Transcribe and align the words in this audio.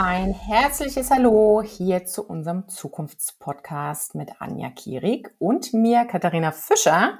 Ein 0.00 0.32
herzliches 0.32 1.10
Hallo 1.10 1.60
hier 1.60 2.04
zu 2.04 2.24
unserem 2.24 2.68
Zukunftspodcast 2.68 4.14
mit 4.14 4.40
Anja 4.40 4.70
Kierig 4.70 5.34
und 5.40 5.74
mir, 5.74 6.04
Katharina 6.04 6.52
Fischer. 6.52 7.18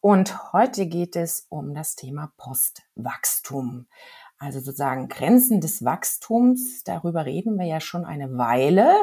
Und 0.00 0.52
heute 0.52 0.86
geht 0.86 1.16
es 1.16 1.48
um 1.48 1.74
das 1.74 1.96
Thema 1.96 2.30
Postwachstum. 2.36 3.88
Also 4.38 4.60
sozusagen 4.60 5.08
Grenzen 5.08 5.60
des 5.60 5.84
Wachstums. 5.84 6.84
Darüber 6.84 7.26
reden 7.26 7.58
wir 7.58 7.66
ja 7.66 7.80
schon 7.80 8.04
eine 8.04 8.38
Weile. 8.38 8.94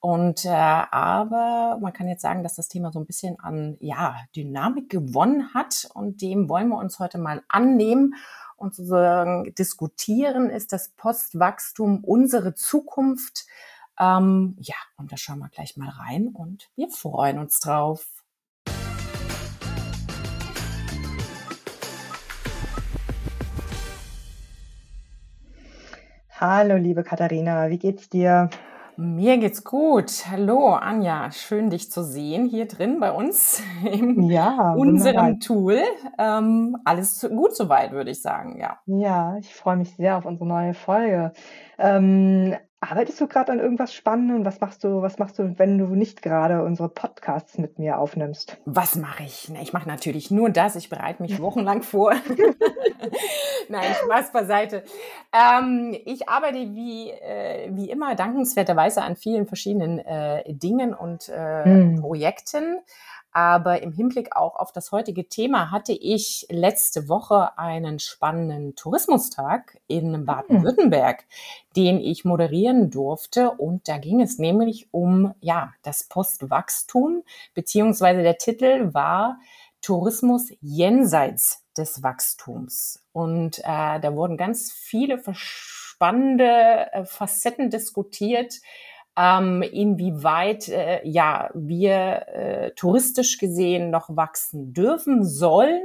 Und 0.00 0.44
äh, 0.44 0.50
aber 0.50 1.78
man 1.80 1.94
kann 1.94 2.06
jetzt 2.06 2.20
sagen, 2.20 2.42
dass 2.42 2.54
das 2.54 2.68
Thema 2.68 2.92
so 2.92 3.00
ein 3.00 3.06
bisschen 3.06 3.40
an 3.40 3.78
ja, 3.80 4.16
Dynamik 4.36 4.90
gewonnen 4.90 5.54
hat 5.54 5.88
und 5.94 6.20
dem 6.20 6.50
wollen 6.50 6.68
wir 6.68 6.76
uns 6.76 6.98
heute 6.98 7.16
mal 7.16 7.42
annehmen 7.48 8.14
und 8.58 8.74
sozusagen 8.74 9.54
diskutieren, 9.54 10.50
ist 10.50 10.72
das 10.72 10.90
Postwachstum 10.90 12.04
unsere 12.04 12.54
Zukunft? 12.54 13.46
Ähm, 13.98 14.56
ja, 14.58 14.74
und 14.96 15.12
da 15.12 15.16
schauen 15.16 15.38
wir 15.38 15.48
gleich 15.48 15.76
mal 15.76 15.88
rein 15.88 16.28
und 16.28 16.68
wir 16.76 16.88
freuen 16.88 17.38
uns 17.38 17.60
drauf. 17.60 18.06
Hallo, 26.30 26.76
liebe 26.76 27.02
Katharina, 27.02 27.68
wie 27.70 27.78
geht's 27.78 28.08
dir? 28.08 28.48
Mir 29.00 29.38
geht's 29.38 29.62
gut. 29.62 30.24
Hallo, 30.28 30.70
Anja. 30.70 31.30
Schön, 31.30 31.70
dich 31.70 31.88
zu 31.88 32.02
sehen 32.02 32.46
hier 32.46 32.66
drin 32.66 32.98
bei 32.98 33.12
uns 33.12 33.62
in 33.84 34.24
ja, 34.24 34.72
unserem 34.72 35.38
Tool. 35.38 35.80
Ähm, 36.18 36.76
alles 36.84 37.24
gut 37.30 37.54
soweit, 37.54 37.92
würde 37.92 38.10
ich 38.10 38.20
sagen, 38.20 38.58
ja. 38.58 38.80
Ja, 38.86 39.36
ich 39.36 39.54
freue 39.54 39.76
mich 39.76 39.94
sehr 39.94 40.16
auf 40.16 40.24
unsere 40.24 40.48
neue 40.48 40.74
Folge. 40.74 41.32
Ähm, 41.78 42.56
Arbeitest 42.80 43.20
du 43.20 43.26
gerade 43.26 43.50
an 43.50 43.58
irgendwas 43.58 43.92
Spannendem? 43.92 44.44
Was 44.44 44.60
machst 44.60 44.84
du, 44.84 45.02
was 45.02 45.18
machst 45.18 45.36
du, 45.40 45.58
wenn 45.58 45.78
du 45.78 45.86
nicht 45.96 46.22
gerade 46.22 46.62
unsere 46.62 46.88
Podcasts 46.88 47.58
mit 47.58 47.80
mir 47.80 47.98
aufnimmst? 47.98 48.56
Was 48.66 48.94
mache 48.94 49.24
ich? 49.24 49.50
Ich 49.60 49.72
mache 49.72 49.88
natürlich 49.88 50.30
nur 50.30 50.50
das. 50.50 50.76
Ich 50.76 50.88
bereite 50.88 51.20
mich 51.20 51.38
wochenlang 51.42 51.82
vor. 51.82 52.12
Nein, 53.68 53.94
Spaß 54.04 54.30
beiseite. 54.32 54.84
Ähm, 55.32 55.96
ich 56.04 56.28
arbeite 56.28 56.58
wie, 56.58 57.10
äh, 57.10 57.68
wie 57.72 57.90
immer 57.90 58.14
dankenswerterweise 58.14 59.02
an 59.02 59.16
vielen 59.16 59.48
verschiedenen 59.48 59.98
äh, 59.98 60.44
Dingen 60.46 60.94
und 60.94 61.28
äh, 61.28 61.64
hm. 61.64 62.00
Projekten. 62.00 62.78
Aber 63.38 63.82
im 63.82 63.92
Hinblick 63.92 64.34
auch 64.34 64.56
auf 64.56 64.72
das 64.72 64.90
heutige 64.90 65.28
Thema 65.28 65.70
hatte 65.70 65.92
ich 65.92 66.44
letzte 66.50 67.08
Woche 67.08 67.56
einen 67.56 68.00
spannenden 68.00 68.74
Tourismustag 68.74 69.78
in 69.86 70.12
hm. 70.12 70.24
Baden-Württemberg, 70.24 71.24
den 71.76 72.00
ich 72.00 72.24
moderieren 72.24 72.90
durfte. 72.90 73.52
Und 73.52 73.86
da 73.86 73.98
ging 73.98 74.20
es 74.20 74.38
nämlich 74.40 74.92
um, 74.92 75.34
ja, 75.40 75.72
das 75.84 76.02
Postwachstum, 76.02 77.22
beziehungsweise 77.54 78.24
der 78.24 78.38
Titel 78.38 78.92
war 78.92 79.38
Tourismus 79.82 80.48
jenseits 80.60 81.64
des 81.76 82.02
Wachstums. 82.02 83.04
Und 83.12 83.60
äh, 83.60 84.00
da 84.00 84.16
wurden 84.16 84.36
ganz 84.36 84.72
viele 84.72 85.22
spannende 85.32 86.92
äh, 86.92 87.04
Facetten 87.04 87.70
diskutiert, 87.70 88.54
ähm, 89.18 89.62
inwieweit 89.62 90.68
äh, 90.68 91.06
ja 91.06 91.50
wir 91.54 92.28
äh, 92.28 92.70
touristisch 92.72 93.38
gesehen 93.38 93.90
noch 93.90 94.14
wachsen 94.14 94.72
dürfen 94.72 95.24
sollen, 95.24 95.82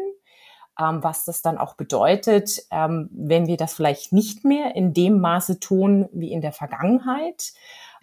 ähm, 0.79 1.03
was 1.03 1.25
das 1.25 1.41
dann 1.41 1.57
auch 1.57 1.75
bedeutet, 1.75 2.61
ähm, 2.71 3.09
wenn 3.11 3.47
wir 3.47 3.57
das 3.57 3.73
vielleicht 3.73 4.13
nicht 4.13 4.45
mehr 4.45 4.75
in 4.75 4.93
dem 4.93 5.19
Maße 5.19 5.59
tun 5.59 6.07
wie 6.13 6.31
in 6.31 6.41
der 6.41 6.53
Vergangenheit. 6.53 7.53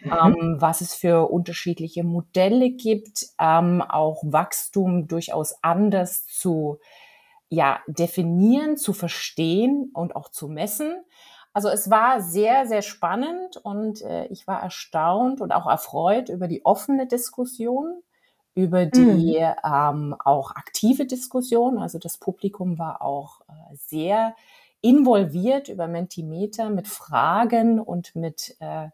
Mhm. 0.03 0.13
Ähm, 0.13 0.57
was 0.59 0.81
es 0.81 0.95
für 0.95 1.31
unterschiedliche 1.31 2.05
Modelle 2.05 2.71
gibt, 2.71 3.27
ähm, 3.39 3.83
auch 3.83 4.23
Wachstum 4.25 5.07
durchaus 5.09 5.55
anders 5.63 6.27
zu 6.27 6.79
ja, 7.51 7.81
definieren, 7.87 8.77
zu 8.77 8.93
verstehen 8.93 9.91
und 9.93 10.17
auch 10.17 10.31
zu 10.31 10.49
messen. 10.49 11.05
Also 11.53 11.69
es 11.69 11.91
war 11.91 12.21
sehr, 12.21 12.67
sehr 12.67 12.83
spannend 12.83 13.57
und 13.57 14.03
äh, 14.03 14.27
ich 14.27 14.47
war 14.47 14.63
erstaunt 14.63 15.41
und 15.41 15.53
auch 15.53 15.67
erfreut 15.67 16.29
über 16.29 16.47
die 16.47 16.65
offene 16.65 17.07
Diskussion, 17.07 18.03
über 18.55 18.87
die 18.87 19.39
mhm. 19.41 19.55
ähm, 19.65 20.17
auch 20.25 20.53
aktive 20.53 21.07
Diskussion. 21.07 21.79
Also 21.79 21.99
das 21.99 22.19
Publikum 22.19 22.79
war 22.79 23.03
auch 23.03 23.41
äh, 23.49 23.75
sehr 23.75 24.37
involviert 24.81 25.69
über 25.69 25.89
Mentimeter 25.89 26.71
mit 26.71 26.89
Fragen 26.89 27.81
und 27.81 28.15
mit, 28.15 28.57
äh, 28.61 28.89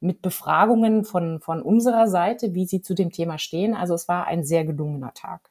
mit 0.00 0.20
Befragungen 0.20 1.04
von, 1.04 1.40
von 1.40 1.62
unserer 1.62 2.08
Seite, 2.08 2.54
wie 2.54 2.66
sie 2.66 2.82
zu 2.82 2.94
dem 2.94 3.10
Thema 3.10 3.38
stehen. 3.38 3.74
Also 3.74 3.94
es 3.94 4.08
war 4.08 4.26
ein 4.26 4.44
sehr 4.44 4.64
gelungener 4.64 5.14
Tag. 5.14 5.49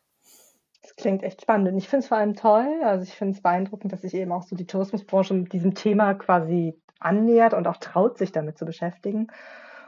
Klingt 0.99 1.23
echt 1.23 1.41
spannend. 1.41 1.69
Und 1.69 1.77
ich 1.77 1.87
finde 1.87 2.03
es 2.03 2.07
vor 2.09 2.17
allem 2.17 2.35
toll. 2.35 2.81
Also 2.83 3.03
ich 3.03 3.13
finde 3.13 3.33
es 3.33 3.41
beeindruckend, 3.41 3.93
dass 3.93 4.01
sich 4.01 4.13
eben 4.13 4.33
auch 4.33 4.43
so 4.43 4.55
die 4.57 4.67
Tourismusbranche 4.67 5.33
mit 5.33 5.53
diesem 5.53 5.73
Thema 5.73 6.13
quasi 6.13 6.77
annähert 6.99 7.53
und 7.53 7.67
auch 7.67 7.77
traut, 7.77 8.17
sich 8.17 8.33
damit 8.33 8.57
zu 8.57 8.65
beschäftigen. 8.65 9.27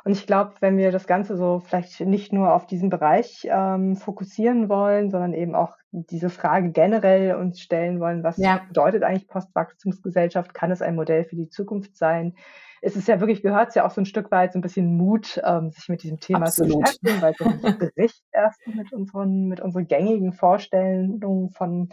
Und 0.06 0.14
ich 0.14 0.26
glaube, 0.26 0.54
wenn 0.62 0.78
wir 0.78 0.92
das 0.92 1.08
Ganze 1.08 1.36
so 1.36 1.60
vielleicht 1.60 2.00
nicht 2.00 2.32
nur 2.32 2.54
auf 2.54 2.66
diesen 2.66 2.90
Bereich 2.90 3.46
ähm, 3.52 3.98
fokussieren 3.98 4.70
wollen, 4.70 5.12
sondern 5.12 5.34
eben 5.34 5.54
auch 5.54 5.76
diese 5.92 6.30
Frage 6.30 6.72
generell 6.72 7.36
uns 7.36 7.60
stellen 7.60 8.00
wollen, 8.00 8.24
was 8.24 8.38
ja. 8.38 8.62
bedeutet 8.68 9.04
eigentlich 9.04 9.28
Postwachstumsgesellschaft? 9.28 10.54
Kann 10.54 10.72
es 10.72 10.82
ein 10.82 10.96
Modell 10.96 11.26
für 11.26 11.36
die 11.36 11.50
Zukunft 11.50 11.98
sein? 11.98 12.36
Es 12.82 12.96
ist 12.96 13.08
ja 13.08 13.20
wirklich, 13.20 13.44
gehört 13.44 13.70
es 13.70 13.76
ja 13.76 13.86
auch 13.86 13.92
so 13.92 14.02
ein 14.02 14.06
Stück 14.06 14.32
weit 14.32 14.54
so 14.54 14.60
ein 14.60 14.64
bisschen 14.64 14.98
Mut, 14.98 15.40
ähm, 15.46 15.70
sich 15.72 15.88
mit 15.88 16.04
diesem 16.04 16.20
Thema 16.20 16.48
Absolut. 16.48 16.72
zu 16.72 16.80
beschäftigen, 16.80 17.22
weil 17.22 17.34
es 17.34 17.62
ja 17.62 17.90
bricht 17.96 18.24
erst 18.32 18.68
mit 18.68 18.92
unseren, 18.92 19.48
mit 19.48 19.60
unseren 19.60 19.88
gängigen 19.88 20.34
Vorstellungen 20.34 21.52
von 21.52 21.90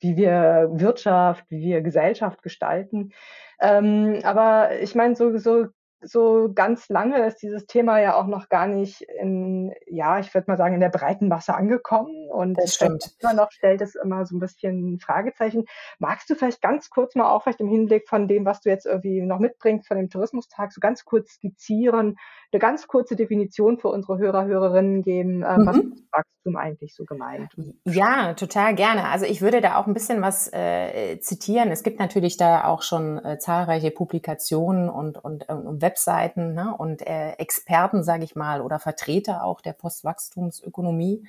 wie 0.00 0.16
wir 0.16 0.68
Wirtschaft, 0.72 1.44
wie 1.48 1.60
wir 1.60 1.80
Gesellschaft 1.80 2.42
gestalten. 2.42 3.12
Ähm, 3.60 4.20
aber 4.24 4.78
ich 4.80 4.94
meine, 4.94 5.16
so, 5.16 5.38
so 5.38 5.66
so 6.00 6.50
ganz 6.54 6.88
lange 6.88 7.26
ist 7.26 7.42
dieses 7.42 7.66
Thema 7.66 8.00
ja 8.00 8.14
auch 8.14 8.26
noch 8.26 8.48
gar 8.48 8.66
nicht 8.66 9.02
in, 9.02 9.72
ja, 9.86 10.18
ich 10.18 10.32
würde 10.34 10.50
mal 10.50 10.56
sagen, 10.56 10.74
in 10.74 10.80
der 10.80 10.90
breiten 10.90 11.28
Masse 11.28 11.54
angekommen. 11.54 12.28
Und 12.30 12.54
das 12.54 12.74
stimmt. 12.74 13.16
immer 13.20 13.34
noch 13.34 13.50
stellt 13.50 13.80
es 13.80 13.94
immer 13.94 14.24
so 14.26 14.36
ein 14.36 14.40
bisschen 14.40 15.00
Fragezeichen. 15.00 15.64
Magst 15.98 16.28
du 16.28 16.34
vielleicht 16.34 16.60
ganz 16.60 16.90
kurz 16.90 17.14
mal 17.14 17.30
auch 17.30 17.42
vielleicht 17.42 17.60
im 17.60 17.68
Hinblick 17.68 18.08
von 18.08 18.28
dem, 18.28 18.44
was 18.44 18.60
du 18.60 18.68
jetzt 18.68 18.86
irgendwie 18.86 19.22
noch 19.22 19.38
mitbringst 19.38 19.88
von 19.88 19.96
dem 19.96 20.10
Tourismustag, 20.10 20.72
so 20.72 20.80
ganz 20.80 21.04
kurz 21.04 21.32
skizzieren, 21.32 22.16
eine 22.52 22.60
ganz 22.60 22.86
kurze 22.86 23.16
Definition 23.16 23.78
für 23.78 23.88
unsere 23.88 24.18
Hörer, 24.18 24.44
Hörerinnen 24.44 25.02
geben, 25.02 25.42
äh, 25.42 25.58
mhm. 25.58 25.66
was 25.66 25.76
ist 25.76 26.04
Wachstum 26.46 26.56
eigentlich 26.56 26.94
so 26.94 27.04
gemeint? 27.04 27.52
Ja, 27.84 28.34
total 28.34 28.74
gerne. 28.74 29.08
Also 29.08 29.26
ich 29.26 29.40
würde 29.40 29.60
da 29.60 29.76
auch 29.76 29.86
ein 29.86 29.94
bisschen 29.94 30.22
was 30.22 30.52
äh, 30.52 31.18
zitieren. 31.20 31.70
Es 31.70 31.82
gibt 31.82 31.98
natürlich 31.98 32.36
da 32.36 32.64
auch 32.64 32.82
schon 32.82 33.24
äh, 33.24 33.38
zahlreiche 33.38 33.90
Publikationen 33.90 34.88
und, 34.88 35.18
und, 35.18 35.48
und 35.48 35.82
Webseiten 35.82 36.54
ne, 36.54 36.74
und 36.76 37.06
äh, 37.06 37.32
Experten, 37.32 38.02
sage 38.02 38.24
ich 38.24 38.36
mal, 38.36 38.60
oder 38.60 38.78
Vertreter 38.78 39.44
auch 39.44 39.60
der 39.60 39.72
Postwachstumsökonomie. 39.72 41.26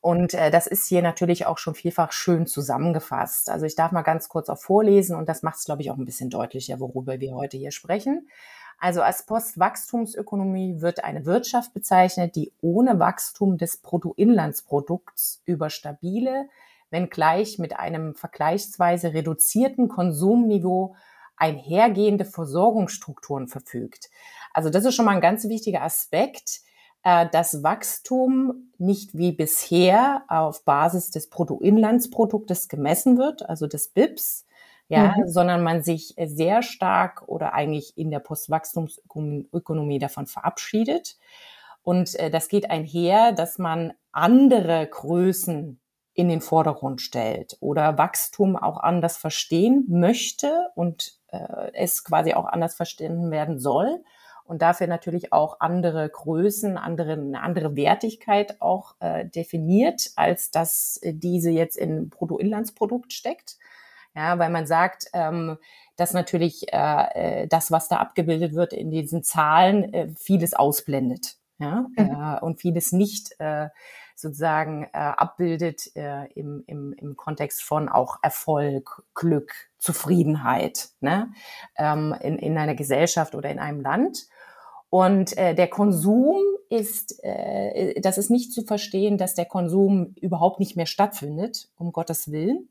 Und 0.00 0.34
äh, 0.34 0.50
das 0.50 0.66
ist 0.66 0.86
hier 0.86 1.02
natürlich 1.02 1.46
auch 1.46 1.58
schon 1.58 1.74
vielfach 1.74 2.12
schön 2.12 2.46
zusammengefasst. 2.46 3.50
Also 3.50 3.66
ich 3.66 3.74
darf 3.74 3.90
mal 3.92 4.02
ganz 4.02 4.28
kurz 4.28 4.48
auch 4.48 4.58
vorlesen 4.58 5.16
und 5.16 5.28
das 5.28 5.42
macht 5.42 5.58
es, 5.58 5.64
glaube 5.64 5.82
ich, 5.82 5.90
auch 5.90 5.96
ein 5.96 6.04
bisschen 6.04 6.30
deutlicher, 6.30 6.78
worüber 6.78 7.18
wir 7.18 7.34
heute 7.34 7.56
hier 7.56 7.72
sprechen. 7.72 8.28
Also 8.78 9.02
als 9.02 9.26
Postwachstumsökonomie 9.26 10.80
wird 10.80 11.02
eine 11.02 11.26
Wirtschaft 11.26 11.74
bezeichnet, 11.74 12.36
die 12.36 12.52
ohne 12.60 12.98
Wachstum 13.00 13.58
des 13.58 13.78
Bruttoinlandsprodukts 13.78 15.42
über 15.44 15.68
stabile, 15.68 16.48
wenngleich 16.90 17.58
mit 17.58 17.76
einem 17.78 18.14
vergleichsweise 18.14 19.12
reduzierten 19.12 19.88
Konsumniveau 19.88 20.94
einhergehende 21.36 22.24
Versorgungsstrukturen 22.24 23.48
verfügt. 23.48 24.10
Also 24.52 24.70
das 24.70 24.84
ist 24.84 24.94
schon 24.94 25.04
mal 25.04 25.14
ein 25.14 25.20
ganz 25.20 25.48
wichtiger 25.48 25.82
Aspekt, 25.82 26.60
äh, 27.02 27.28
dass 27.30 27.62
Wachstum 27.62 28.72
nicht 28.78 29.16
wie 29.16 29.32
bisher 29.32 30.22
auf 30.28 30.64
Basis 30.64 31.10
des 31.10 31.30
Bruttoinlandsproduktes 31.30 32.68
gemessen 32.68 33.18
wird, 33.18 33.48
also 33.48 33.66
des 33.66 33.88
BIPs, 33.88 34.46
ja, 34.88 35.14
mhm. 35.16 35.28
sondern 35.28 35.62
man 35.62 35.82
sich 35.82 36.14
sehr 36.18 36.62
stark 36.62 37.22
oder 37.26 37.54
eigentlich 37.54 37.96
in 37.96 38.10
der 38.10 38.20
Postwachstumsökonomie 38.20 39.98
davon 39.98 40.26
verabschiedet. 40.26 41.16
Und 41.82 42.14
äh, 42.16 42.30
das 42.30 42.48
geht 42.48 42.70
einher, 42.70 43.32
dass 43.32 43.58
man 43.58 43.92
andere 44.12 44.86
Größen 44.86 45.80
in 46.14 46.28
den 46.28 46.40
Vordergrund 46.40 47.00
stellt 47.00 47.56
oder 47.60 47.96
Wachstum 47.96 48.56
auch 48.56 48.78
anders 48.78 49.16
verstehen 49.16 49.84
möchte 49.88 50.68
und 50.74 51.18
äh, 51.28 51.70
es 51.74 52.02
quasi 52.02 52.34
auch 52.34 52.46
anders 52.46 52.74
verstanden 52.74 53.30
werden 53.30 53.60
soll 53.60 54.02
und 54.48 54.62
dafür 54.62 54.86
natürlich 54.86 55.32
auch 55.32 55.60
andere 55.60 56.08
Größen, 56.08 56.78
andere, 56.78 57.12
eine 57.12 57.42
andere 57.42 57.76
Wertigkeit 57.76 58.60
auch 58.62 58.94
äh, 58.98 59.26
definiert, 59.26 60.10
als 60.16 60.50
dass 60.50 60.98
diese 61.04 61.50
jetzt 61.50 61.76
in 61.76 62.08
Bruttoinlandsprodukt 62.08 63.12
steckt. 63.12 63.58
Ja, 64.14 64.38
weil 64.38 64.50
man 64.50 64.66
sagt, 64.66 65.06
ähm, 65.12 65.58
dass 65.96 66.12
natürlich 66.12 66.72
äh, 66.72 67.42
äh, 67.42 67.48
das, 67.48 67.70
was 67.70 67.88
da 67.88 67.96
abgebildet 67.96 68.54
wird 68.54 68.72
in 68.72 68.90
diesen 68.90 69.22
Zahlen, 69.22 69.92
äh, 69.92 70.08
vieles 70.16 70.54
ausblendet. 70.54 71.36
Ja, 71.58 71.86
mhm. 71.96 71.96
äh, 71.98 72.40
und 72.40 72.60
vieles 72.60 72.92
nicht 72.92 73.34
äh, 73.40 73.68
sozusagen 74.14 74.84
äh, 74.84 74.98
abbildet 74.98 75.86
im, 76.34 76.64
im, 76.66 76.92
im 76.92 77.16
Kontext 77.16 77.62
von 77.62 77.88
auch 77.88 78.18
Erfolg, 78.20 79.04
Glück, 79.14 79.52
Zufriedenheit 79.78 80.88
ne? 81.00 81.30
ähm, 81.76 82.14
in, 82.20 82.36
in 82.36 82.58
einer 82.58 82.74
Gesellschaft 82.74 83.36
oder 83.36 83.48
in 83.48 83.60
einem 83.60 83.80
Land. 83.80 84.26
Und 84.90 85.36
äh, 85.36 85.54
der 85.54 85.68
Konsum 85.68 86.38
ist, 86.70 87.22
äh, 87.22 88.00
das 88.00 88.18
ist 88.18 88.30
nicht 88.30 88.52
zu 88.52 88.62
verstehen, 88.62 89.18
dass 89.18 89.34
der 89.34 89.44
Konsum 89.44 90.14
überhaupt 90.20 90.60
nicht 90.60 90.76
mehr 90.76 90.86
stattfindet, 90.86 91.68
um 91.76 91.92
Gottes 91.92 92.30
Willen, 92.32 92.68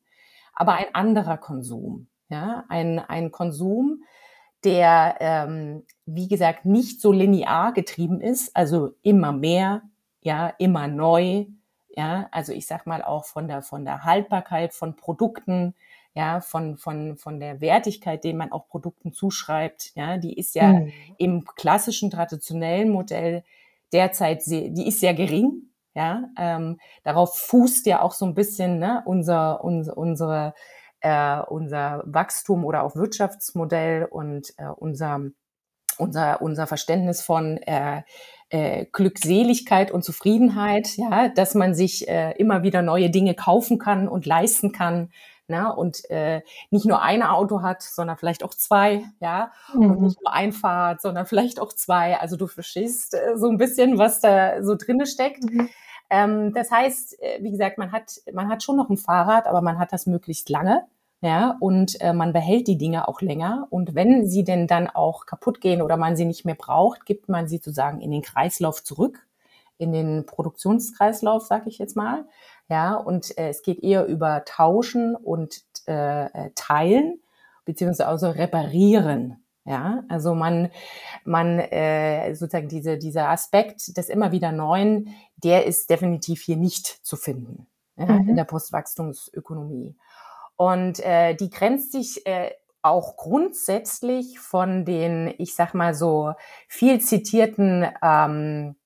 aber 0.57 0.73
ein 0.73 0.93
anderer 0.93 1.37
Konsum. 1.37 2.07
Ja, 2.29 2.65
ein, 2.67 2.99
ein 2.99 3.31
Konsum, 3.31 4.03
der, 4.65 5.15
ähm, 5.21 5.85
wie 6.05 6.27
gesagt, 6.27 6.65
nicht 6.65 6.99
so 6.99 7.13
linear 7.13 7.71
getrieben 7.71 8.19
ist, 8.19 8.53
also 8.53 8.95
immer 9.01 9.31
mehr, 9.31 9.83
ja, 10.21 10.49
immer 10.57 10.87
neu, 10.87 11.45
ja, 11.95 12.27
also 12.31 12.51
ich 12.51 12.67
sag 12.67 12.85
mal 12.85 13.01
auch 13.01 13.23
von 13.23 13.47
der, 13.47 13.61
von 13.61 13.85
der 13.85 14.03
Haltbarkeit 14.03 14.73
von 14.73 14.97
Produkten, 14.97 15.73
ja, 16.15 16.41
von, 16.41 16.77
von, 16.77 17.15
von 17.17 17.39
der 17.39 17.61
Wertigkeit, 17.61 18.25
den 18.25 18.35
man 18.35 18.51
auch 18.51 18.67
Produkten 18.67 19.13
zuschreibt, 19.13 19.95
ja, 19.95 20.17
die 20.17 20.37
ist 20.37 20.55
ja 20.55 20.73
mhm. 20.73 20.91
im 21.17 21.45
klassischen, 21.45 22.09
traditionellen 22.09 22.89
Modell 22.89 23.45
derzeit, 23.93 24.43
sehr, 24.43 24.69
die 24.69 24.87
ist 24.87 24.99
sehr 24.99 25.13
gering, 25.13 25.69
ja, 25.97 26.29
ähm, 26.37 26.79
darauf 27.03 27.39
fußt 27.39 27.87
ja 27.87 28.03
auch 28.03 28.11
so 28.11 28.23
ein 28.25 28.35
bisschen 28.35 28.77
ne, 28.77 29.01
unser, 29.05 29.63
unser, 29.63 29.97
unsere, 29.97 30.53
äh, 31.01 31.39
unser 31.39 32.03
Wachstum 32.05 32.65
oder 32.65 32.83
auch 32.83 32.95
Wirtschaftsmodell 32.95 34.05
und 34.05 34.53
äh, 34.57 34.67
unser, 34.67 35.21
unser, 35.97 36.43
unser 36.43 36.67
Verständnis 36.67 37.23
von 37.23 37.57
äh, 37.57 38.03
äh, 38.49 38.85
Glückseligkeit 38.91 39.89
und 39.89 40.03
Zufriedenheit, 40.03 40.97
ja, 40.97 41.29
dass 41.29 41.55
man 41.55 41.73
sich 41.73 42.07
äh, 42.07 42.33
immer 42.33 42.61
wieder 42.61 42.83
neue 42.83 43.09
Dinge 43.09 43.33
kaufen 43.33 43.79
kann 43.79 44.07
und 44.07 44.27
leisten 44.27 44.71
kann, 44.71 45.09
ne? 45.47 45.75
und 45.75 46.07
äh, 46.11 46.41
nicht 46.69 46.85
nur 46.85 47.01
ein 47.01 47.23
Auto 47.23 47.63
hat, 47.63 47.81
sondern 47.81 48.17
vielleicht 48.17 48.43
auch 48.43 48.53
zwei, 48.53 49.03
ja, 49.19 49.51
mhm. 49.73 49.91
und 49.91 50.01
nicht 50.01 50.21
nur 50.21 50.31
ein 50.31 50.51
Fahrrad, 50.51 51.01
sondern 51.01 51.25
vielleicht 51.25 51.59
auch 51.59 51.73
zwei. 51.73 52.19
Also 52.19 52.37
du 52.37 52.45
verstehst 52.45 53.15
äh, 53.15 53.35
so 53.35 53.49
ein 53.49 53.57
bisschen, 53.57 53.97
was 53.97 54.19
da 54.19 54.61
so 54.63 54.75
drinne 54.75 55.07
steckt. 55.07 55.43
Mhm. 55.43 55.69
Ähm, 56.09 56.53
das 56.53 56.71
heißt, 56.71 57.21
äh, 57.21 57.39
wie 57.41 57.51
gesagt, 57.51 57.77
man 57.77 57.91
hat, 57.91 58.21
man 58.33 58.49
hat 58.49 58.63
schon 58.63 58.77
noch 58.77 58.89
ein 58.89 58.97
Fahrrad, 58.97 59.47
aber 59.47 59.61
man 59.61 59.79
hat 59.79 59.93
das 59.93 60.05
möglichst 60.05 60.49
lange. 60.49 60.85
Ja, 61.21 61.57
und 61.59 61.99
äh, 61.99 62.13
man 62.13 62.31
behält 62.31 62.67
die 62.67 62.77
Dinge 62.77 63.07
auch 63.07 63.21
länger. 63.21 63.67
Und 63.71 63.95
wenn 63.95 64.27
sie 64.27 64.43
denn 64.43 64.67
dann 64.67 64.87
auch 64.87 65.25
kaputt 65.25 65.61
gehen 65.61 65.81
oder 65.81 65.97
man 65.97 66.15
sie 66.15 66.25
nicht 66.25 66.45
mehr 66.45 66.55
braucht, 66.55 67.05
gibt 67.07 67.27
man 67.27 67.47
sie 67.47 67.57
sozusagen 67.57 68.01
in 68.01 68.11
den 68.11 68.21
Kreislauf 68.21 68.83
zurück, 68.83 69.25
in 69.79 69.91
den 69.93 70.27
Produktionskreislauf, 70.27 71.43
sag 71.43 71.65
ich 71.65 71.79
jetzt 71.79 71.95
mal. 71.95 72.25
Ja, 72.69 72.95
und 72.95 73.35
äh, 73.37 73.49
es 73.49 73.63
geht 73.63 73.83
eher 73.83 74.05
über 74.05 74.43
Tauschen 74.45 75.15
und 75.15 75.63
äh, 75.87 76.25
äh, 76.25 76.51
Teilen 76.53 77.19
beziehungsweise 77.65 78.07
also 78.07 78.29
reparieren. 78.29 79.43
Ja, 79.67 80.05
also 80.07 80.33
man, 80.33 80.71
man 81.25 81.59
äh, 81.59 82.33
sozusagen 82.33 82.69
diese, 82.69 82.97
dieser 82.97 83.27
Aspekt 83.29 83.97
des 83.97 84.07
immer 84.07 84.31
wieder 84.31 84.53
Neuen, 84.53 85.13
der 85.35 85.65
ist 85.65 85.89
definitiv 85.89 86.41
hier 86.41 86.55
nicht 86.55 86.87
zu 86.87 87.17
finden 87.17 87.67
ja, 87.97 88.05
mhm. 88.05 88.29
in 88.29 88.35
der 88.37 88.45
Postwachstumsökonomie. 88.45 89.97
Und 90.55 91.01
äh, 91.01 91.35
die 91.35 91.49
grenzt 91.49 91.91
sich 91.91 92.25
äh, 92.25 92.51
auch 92.81 93.17
grundsätzlich 93.17 94.39
von 94.39 94.85
den, 94.85 95.33
ich 95.37 95.53
sag 95.53 95.73
mal 95.73 95.93
so, 95.93 96.33
viel 96.69 97.01
zitierten 97.01 97.85
ähm, 98.01 98.77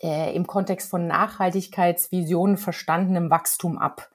äh, 0.00 0.32
im 0.36 0.46
Kontext 0.46 0.88
von 0.88 1.08
Nachhaltigkeitsvisionen 1.08 2.58
verstandenem 2.58 3.28
Wachstum 3.28 3.76
ab. 3.76 4.08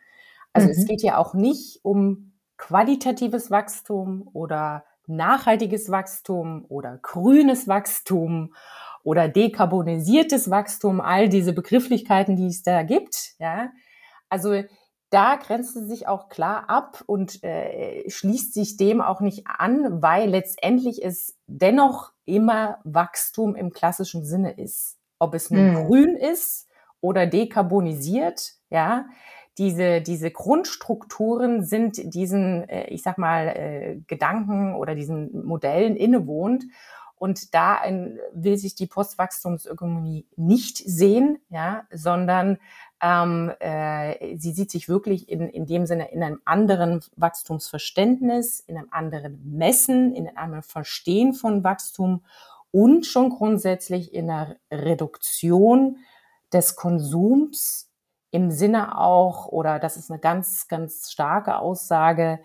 Also 0.53 0.67
mhm. 0.67 0.73
es 0.73 0.85
geht 0.85 1.01
ja 1.01 1.17
auch 1.17 1.33
nicht 1.33 1.83
um 1.83 2.31
qualitatives 2.57 3.51
Wachstum 3.51 4.29
oder 4.31 4.85
nachhaltiges 5.15 5.89
Wachstum 5.89 6.65
oder 6.69 6.97
grünes 7.01 7.67
Wachstum 7.67 8.53
oder 9.03 9.27
dekarbonisiertes 9.27 10.49
Wachstum, 10.49 11.01
all 11.01 11.29
diese 11.29 11.53
Begrifflichkeiten, 11.53 12.35
die 12.35 12.47
es 12.47 12.63
da 12.63 12.83
gibt. 12.83 13.33
Ja, 13.39 13.71
also 14.29 14.63
da 15.09 15.35
grenzt 15.35 15.75
es 15.75 15.87
sich 15.87 16.07
auch 16.07 16.29
klar 16.29 16.69
ab 16.69 17.03
und 17.05 17.43
äh, 17.43 18.09
schließt 18.09 18.53
sich 18.53 18.77
dem 18.77 19.01
auch 19.01 19.21
nicht 19.21 19.45
an, 19.47 20.01
weil 20.01 20.29
letztendlich 20.29 21.03
es 21.03 21.37
dennoch 21.47 22.13
immer 22.25 22.79
Wachstum 22.83 23.55
im 23.55 23.71
klassischen 23.71 24.23
Sinne 24.23 24.51
ist 24.51 24.97
ob 25.21 25.35
es 25.35 25.51
nun 25.51 25.75
hm. 25.75 25.85
grün 25.85 26.15
ist 26.15 26.67
oder 26.99 27.27
dekarbonisiert, 27.27 28.53
ja, 28.71 29.05
diese, 29.57 30.01
diese 30.01 30.31
Grundstrukturen 30.31 31.63
sind 31.63 32.13
diesen, 32.13 32.67
äh, 32.69 32.87
ich 32.87 33.03
sag 33.03 33.17
mal, 33.17 33.47
äh, 33.47 33.99
Gedanken 34.07 34.75
oder 34.75 34.95
diesen 34.95 35.45
Modellen 35.45 35.95
innewohnt. 35.95 36.65
Und 37.15 37.53
da 37.53 37.81
will 38.33 38.57
sich 38.57 38.73
die 38.73 38.87
Postwachstumsökonomie 38.87 40.25
nicht 40.37 40.77
sehen, 40.77 41.37
ja, 41.49 41.83
sondern 41.93 42.57
ähm, 42.99 43.51
äh, 43.59 44.35
sie 44.37 44.53
sieht 44.53 44.71
sich 44.71 44.89
wirklich 44.89 45.29
in, 45.29 45.47
in 45.47 45.67
dem 45.67 45.85
Sinne 45.85 46.11
in 46.11 46.23
einem 46.23 46.41
anderen 46.45 47.01
Wachstumsverständnis, 47.17 48.59
in 48.61 48.75
einem 48.75 48.87
anderen 48.89 49.39
Messen, 49.55 50.15
in 50.15 50.27
einem 50.27 50.37
anderen 50.37 50.63
Verstehen 50.63 51.33
von 51.33 51.63
Wachstum 51.63 52.23
und 52.71 53.05
schon 53.05 53.29
grundsätzlich 53.29 54.15
in 54.15 54.25
der 54.25 54.55
Reduktion 54.71 55.97
des 56.51 56.75
Konsums 56.75 57.90
im 58.31 58.49
Sinne 58.51 58.97
auch, 58.97 59.47
oder 59.47 59.79
das 59.79 59.97
ist 59.97 60.09
eine 60.09 60.19
ganz, 60.19 60.67
ganz 60.67 61.11
starke 61.11 61.57
Aussage, 61.57 62.39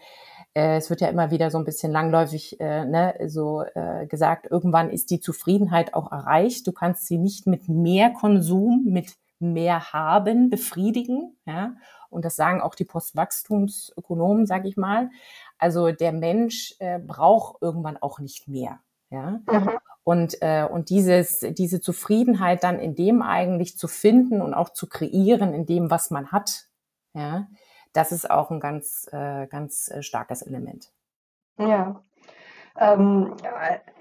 äh, 0.54 0.76
es 0.78 0.90
wird 0.90 1.00
ja 1.00 1.08
immer 1.08 1.30
wieder 1.30 1.50
so 1.50 1.58
ein 1.58 1.64
bisschen 1.64 1.92
langläufig 1.92 2.58
äh, 2.60 2.84
ne, 2.84 3.14
so 3.26 3.62
äh, 3.62 4.06
gesagt, 4.06 4.46
irgendwann 4.50 4.90
ist 4.90 5.10
die 5.10 5.20
Zufriedenheit 5.20 5.94
auch 5.94 6.10
erreicht. 6.10 6.66
Du 6.66 6.72
kannst 6.72 7.06
sie 7.06 7.18
nicht 7.18 7.46
mit 7.46 7.68
mehr 7.68 8.10
Konsum, 8.10 8.84
mit 8.86 9.14
mehr 9.38 9.92
Haben 9.92 10.48
befriedigen. 10.48 11.36
Ja? 11.44 11.74
Und 12.08 12.24
das 12.24 12.36
sagen 12.36 12.62
auch 12.62 12.74
die 12.74 12.86
Postwachstumsökonomen, 12.86 14.46
sage 14.46 14.68
ich 14.68 14.76
mal. 14.76 15.10
Also 15.58 15.92
der 15.92 16.12
Mensch 16.12 16.74
äh, 16.78 16.98
braucht 16.98 17.60
irgendwann 17.60 17.98
auch 17.98 18.18
nicht 18.18 18.48
mehr. 18.48 18.80
Ja? 19.10 19.40
Mhm. 19.50 19.70
Und, 20.06 20.40
äh, 20.40 20.62
und 20.62 20.88
dieses, 20.90 21.40
diese 21.40 21.80
Zufriedenheit 21.80 22.62
dann 22.62 22.78
in 22.78 22.94
dem 22.94 23.22
eigentlich 23.22 23.76
zu 23.76 23.88
finden 23.88 24.40
und 24.40 24.54
auch 24.54 24.68
zu 24.68 24.88
kreieren, 24.88 25.52
in 25.52 25.66
dem, 25.66 25.90
was 25.90 26.12
man 26.12 26.30
hat, 26.30 26.68
ja, 27.12 27.48
das 27.92 28.12
ist 28.12 28.30
auch 28.30 28.52
ein 28.52 28.60
ganz, 28.60 29.08
äh, 29.10 29.48
ganz 29.48 29.88
äh, 29.88 30.04
starkes 30.04 30.42
Element. 30.42 30.92
Ja. 31.58 32.00
Ähm, 32.78 33.34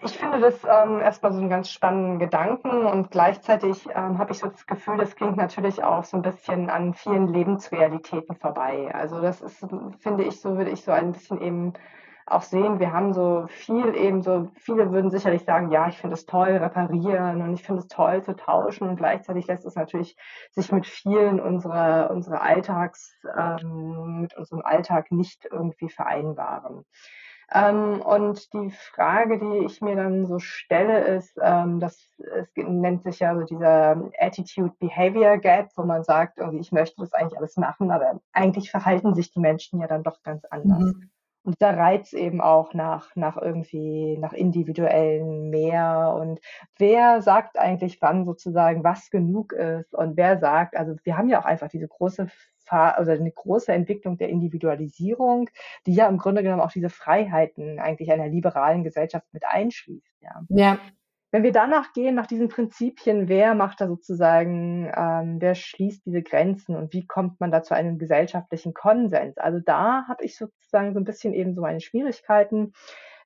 ich 0.04 0.16
finde 0.16 0.42
das 0.42 0.64
ähm, 0.64 1.00
erstmal 1.00 1.34
so 1.34 1.40
einen 1.40 1.50
ganz 1.50 1.72
spannenden 1.72 2.20
Gedanken 2.20 2.86
und 2.86 3.10
gleichzeitig 3.10 3.88
ähm, 3.96 4.20
habe 4.20 4.32
ich 4.32 4.38
so 4.38 4.48
das 4.48 4.68
Gefühl, 4.68 4.98
das 4.98 5.16
klingt 5.16 5.38
natürlich 5.38 5.84
auch 5.84 6.04
so 6.04 6.18
ein 6.18 6.22
bisschen 6.22 6.70
an 6.70 6.94
vielen 6.94 7.30
Lebensrealitäten 7.30 8.36
vorbei. 8.36 8.94
Also 8.94 9.22
das 9.22 9.42
ist, 9.42 9.66
finde 9.98 10.24
ich, 10.24 10.40
so 10.40 10.56
würde 10.56 10.70
ich 10.70 10.84
so 10.84 10.92
ein 10.92 11.14
bisschen 11.14 11.42
eben 11.42 11.74
auch 12.28 12.42
sehen, 12.42 12.80
wir 12.80 12.92
haben 12.92 13.14
so 13.14 13.46
viel 13.48 13.96
eben 13.96 14.24
so, 14.24 14.50
viele 14.56 14.92
würden 14.92 15.12
sicherlich 15.12 15.44
sagen, 15.44 15.72
ja, 15.72 15.88
ich 15.88 15.98
finde 15.98 16.16
es 16.16 16.26
toll, 16.26 16.58
reparieren 16.58 17.42
und 17.42 17.54
ich 17.54 17.64
finde 17.64 17.82
es 17.82 17.88
toll 17.88 18.24
zu 18.24 18.36
tauschen 18.36 18.90
und 18.90 18.96
gleichzeitig 18.96 19.46
lässt 19.46 19.66
es 19.66 19.76
natürlich 19.76 20.18
sich 20.52 20.72
mit 20.72 20.88
vielen 20.88 21.40
unserer, 21.40 22.10
unserer 22.10 22.42
Alltags, 22.42 23.16
ähm, 23.38 24.22
mit 24.22 24.36
unserem 24.36 24.62
Alltag 24.64 25.12
nicht 25.12 25.48
irgendwie 25.52 25.90
vereinbaren. 25.90 26.84
Ähm, 27.54 28.02
und 28.02 28.52
die 28.54 28.72
Frage, 28.72 29.38
die 29.38 29.66
ich 29.66 29.80
mir 29.80 29.96
dann 29.96 30.26
so 30.26 30.40
stelle, 30.40 31.02
ist, 31.02 31.38
ähm, 31.40 31.80
das 31.80 32.02
es 32.18 32.50
nennt 32.56 33.04
sich 33.04 33.20
ja 33.20 33.36
so 33.36 33.44
dieser 33.44 33.98
Attitude-Behavior 34.20 35.38
Gap, 35.38 35.70
wo 35.76 35.84
man 35.84 36.04
sagt, 36.04 36.40
irgendwie, 36.40 36.62
ich 36.62 36.72
möchte 36.72 36.96
das 37.02 37.14
eigentlich 37.14 37.38
alles 37.38 37.56
machen, 37.58 37.92
aber 37.92 38.20
eigentlich 38.34 38.72
verhalten 38.72 39.14
sich 39.14 39.32
die 39.32 39.40
Menschen 39.40 39.80
ja 39.80 39.86
dann 39.88 40.02
doch 40.02 40.24
ganz 40.24 40.44
anders. 40.46 40.80
Mhm. 40.80 41.12
Und 41.46 41.62
der 41.62 41.78
Reiz 41.78 42.14
eben 42.14 42.42
auch 42.42 42.74
nach, 42.74 43.16
nach 43.16 43.38
irgendwie, 43.38 44.18
nach 44.18 44.34
individuellen 44.34 45.52
mehr 45.52 46.16
und 46.20 46.40
wer 46.80 47.22
sagt 47.22 47.60
eigentlich 47.60 48.02
wann 48.02 48.26
sozusagen, 48.26 48.84
was 48.84 49.12
genug 49.12 49.54
ist 49.54 49.94
und 49.94 50.18
wer 50.18 50.40
sagt, 50.40 50.76
also 50.76 50.96
wir 51.04 51.18
haben 51.18 51.30
ja 51.30 51.40
auch 51.40 51.46
einfach 51.46 51.70
diese 51.70 51.88
große 51.88 52.28
also 52.68 53.12
eine 53.12 53.32
große 53.32 53.72
Entwicklung 53.72 54.18
der 54.18 54.30
Individualisierung, 54.30 55.52
die 55.86 55.94
ja 55.94 56.08
im 56.08 56.18
Grunde 56.18 56.42
genommen 56.42 56.64
auch 56.64 56.72
diese 56.72 56.90
Freiheiten 56.90 57.78
eigentlich 57.78 58.12
einer 58.12 58.28
liberalen 58.28 58.84
Gesellschaft 58.84 59.28
mit 59.34 59.44
einschließt. 59.46 60.16
Ja. 60.22 60.42
ja. 60.50 60.80
Wenn 61.36 61.44
wir 61.44 61.52
danach 61.52 61.92
gehen, 61.92 62.16
nach 62.16 62.28
diesen 62.28 62.48
Prinzipien, 62.48 63.28
wer 63.28 63.56
macht 63.56 63.82
da 63.82 63.88
sozusagen, 63.90 64.90
ähm, 64.96 65.36
wer 65.42 65.54
schließt 65.54 66.06
diese 66.06 66.24
Grenzen 66.24 66.78
und 66.78 66.94
wie 66.94 67.06
kommt 67.06 67.42
man 67.42 67.52
da 67.52 67.62
zu 67.62 67.76
einem 67.76 67.98
gesellschaftlichen 67.98 68.74
Konsens? 68.74 69.38
Also 69.38 69.60
da 69.60 70.06
habe 70.08 70.24
ich 70.24 70.38
sozusagen 70.38 70.94
so 70.94 71.00
ein 71.02 71.04
bisschen 71.04 71.34
eben 71.34 71.54
so 71.54 71.60
meine 71.60 71.82
Schwierigkeiten. 71.82 72.72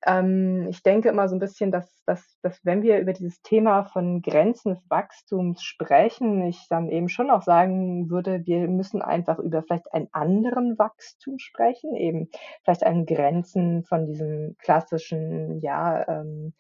Ähm, 0.08 0.66
ich 0.72 0.82
denke 0.82 1.10
immer 1.10 1.30
so 1.30 1.36
ein 1.36 1.40
bisschen, 1.40 1.72
dass, 1.72 2.04
dass, 2.06 2.40
dass 2.42 2.60
wenn 2.66 2.82
wir 2.82 2.98
über 2.98 3.14
dieses 3.14 3.44
Thema 3.44 3.84
von 3.84 4.24
Grenzen 4.24 4.74
des 4.74 4.90
Wachstums 4.90 5.62
sprechen, 5.62 6.48
ich 6.48 6.66
dann 6.68 6.90
eben 6.90 7.10
schon 7.10 7.30
auch 7.30 7.44
sagen 7.44 8.10
würde, 8.10 8.44
wir 8.44 8.68
müssen 8.70 9.04
einfach 9.04 9.38
über 9.38 9.62
vielleicht 9.62 9.94
einen 9.94 10.08
anderen 10.14 10.80
Wachstum 10.80 11.38
sprechen, 11.38 11.96
eben 11.96 12.30
vielleicht 12.64 12.84
an 12.88 13.06
Grenzen 13.06 13.84
von 13.84 14.08
diesem 14.08 14.56
klassischen, 14.58 15.60
ja, 15.60 16.08
ähm, 16.08 16.56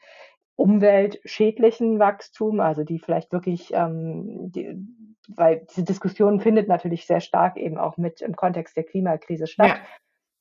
umweltschädlichen 0.60 2.00
Wachstum, 2.00 2.60
also 2.60 2.84
die 2.84 3.00
vielleicht 3.00 3.32
wirklich, 3.32 3.72
ähm, 3.74 4.52
die, 4.52 4.78
weil 5.30 5.66
diese 5.70 5.84
Diskussion 5.84 6.42
findet 6.42 6.68
natürlich 6.68 7.08
sehr 7.08 7.22
stark 7.22 7.56
eben 7.56 7.78
auch 7.78 7.96
mit 7.96 8.22
im 8.22 8.36
Kontext 8.36 8.76
der 8.76 8.84
Klimakrise 8.84 9.48
statt. 9.48 9.80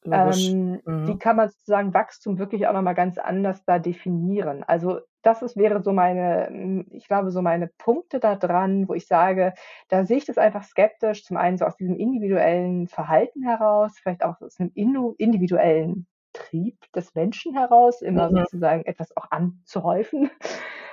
Ja. 0.04 0.28
Ähm, 0.30 0.80
mhm. 0.84 1.06
Wie 1.06 1.18
kann 1.18 1.36
man 1.36 1.48
sozusagen 1.48 1.94
Wachstum 1.94 2.38
wirklich 2.38 2.66
auch 2.66 2.72
nochmal 2.72 2.94
ganz 2.94 3.18
anders 3.18 3.64
da 3.64 3.78
definieren? 3.78 4.64
Also 4.64 5.00
das 5.22 5.42
ist, 5.42 5.56
wäre 5.56 5.82
so 5.82 5.92
meine, 5.92 6.84
ich 6.90 7.06
glaube, 7.06 7.30
so 7.30 7.42
meine 7.42 7.68
Punkte 7.78 8.18
da 8.18 8.34
dran, 8.34 8.88
wo 8.88 8.94
ich 8.94 9.06
sage, 9.06 9.54
da 9.88 10.04
sehe 10.04 10.16
ich 10.16 10.24
das 10.24 10.38
einfach 10.38 10.64
skeptisch. 10.64 11.24
Zum 11.24 11.36
einen 11.36 11.58
so 11.58 11.64
aus 11.64 11.76
diesem 11.76 11.96
individuellen 11.96 12.88
Verhalten 12.88 13.42
heraus, 13.42 13.98
vielleicht 14.00 14.24
auch 14.24 14.40
aus 14.40 14.58
einem 14.58 14.72
individuellen 14.74 16.06
Trieb 16.38 16.76
des 16.92 17.14
Menschen 17.14 17.54
heraus, 17.56 18.02
immer 18.02 18.30
mhm. 18.30 18.38
sozusagen 18.38 18.84
etwas 18.84 19.16
auch 19.16 19.30
anzuhäufen. 19.30 20.30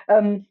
Ähm, 0.08 0.46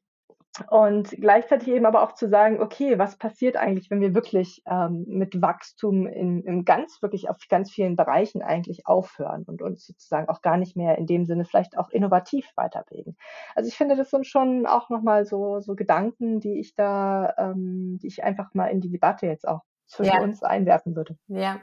und 0.71 1.11
gleichzeitig 1.11 1.69
eben 1.69 1.85
aber 1.85 2.03
auch 2.03 2.13
zu 2.13 2.29
sagen, 2.29 2.61
okay, 2.61 2.97
was 2.97 3.17
passiert 3.17 3.57
eigentlich, 3.57 3.91
wenn 3.91 4.01
wir 4.01 4.15
wirklich 4.15 4.63
ähm, 4.67 5.05
mit 5.09 5.43
Wachstum 5.43 6.07
in, 6.07 6.45
in 6.45 6.65
ganz, 6.65 7.03
wirklich 7.03 7.29
auf 7.29 7.39
ganz 7.49 7.73
vielen 7.73 7.97
Bereichen 7.97 8.41
eigentlich 8.41 8.87
aufhören 8.87 9.43
und 9.45 9.63
uns 9.63 9.85
sozusagen 9.85 10.29
auch 10.29 10.43
gar 10.43 10.57
nicht 10.57 10.77
mehr 10.77 10.97
in 10.97 11.07
dem 11.07 11.25
Sinne 11.25 11.45
vielleicht 11.45 11.77
auch 11.77 11.91
innovativ 11.91 12.49
weiterbilden. 12.55 13.17
Also 13.57 13.69
ich 13.69 13.77
finde, 13.77 13.97
das 13.97 14.11
sind 14.11 14.27
schon 14.27 14.67
auch 14.67 14.91
nochmal 14.91 15.25
so, 15.27 15.59
so 15.59 15.75
Gedanken, 15.75 16.39
die 16.39 16.61
ich 16.61 16.77
da, 16.77 17.35
ähm, 17.37 17.99
die 18.01 18.07
ich 18.07 18.23
einfach 18.23 18.55
mal 18.55 18.69
in 18.69 18.81
die 18.81 18.91
Debatte 18.91 19.27
jetzt 19.27 19.49
auch 19.49 19.63
zwischen 19.87 20.15
ja. 20.15 20.23
uns 20.23 20.43
einwerfen 20.43 20.97
würde. 20.97 21.17
Ja, 21.29 21.61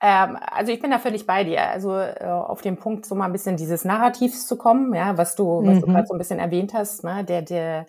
ähm, 0.00 0.38
also 0.40 0.72
ich 0.72 0.80
bin 0.80 0.90
da 0.90 0.98
völlig 0.98 1.26
bei 1.26 1.44
dir. 1.44 1.68
Also 1.68 1.96
äh, 1.98 2.24
auf 2.24 2.62
den 2.62 2.76
Punkt, 2.78 3.06
so 3.06 3.14
mal 3.14 3.26
ein 3.26 3.32
bisschen 3.32 3.56
dieses 3.56 3.84
Narrativs 3.84 4.46
zu 4.46 4.56
kommen, 4.56 4.94
ja, 4.94 5.16
was 5.18 5.34
du, 5.34 5.62
was 5.64 5.76
mhm. 5.76 5.80
du 5.80 5.86
gerade 5.86 6.06
so 6.06 6.14
ein 6.14 6.18
bisschen 6.18 6.38
erwähnt 6.38 6.74
hast, 6.74 7.04
ne, 7.04 7.24
der, 7.24 7.42
der 7.42 7.86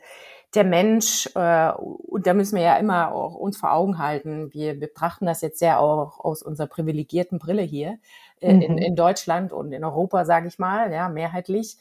der 0.55 0.63
Mensch, 0.63 1.29
äh, 1.35 1.71
und 1.71 2.25
da 2.25 2.33
müssen 2.33 2.55
wir 2.55 2.63
ja 2.63 2.77
immer 2.77 3.11
auch 3.11 3.35
uns 3.35 3.57
vor 3.57 3.73
Augen 3.73 3.97
halten, 3.97 4.53
wir 4.53 4.79
betrachten 4.79 5.25
das 5.25 5.41
jetzt 5.41 5.59
sehr 5.59 5.79
auch 5.79 6.19
aus 6.19 6.41
unserer 6.41 6.67
privilegierten 6.67 7.37
Brille 7.37 7.61
hier 7.61 7.99
äh, 8.39 8.53
mhm. 8.53 8.61
in, 8.61 8.77
in 8.77 8.95
Deutschland 8.95 9.51
und 9.51 9.71
in 9.73 9.83
Europa, 9.83 10.25
sage 10.25 10.47
ich 10.47 10.57
mal, 10.57 10.91
ja, 10.91 11.09
mehrheitlich. 11.09 11.77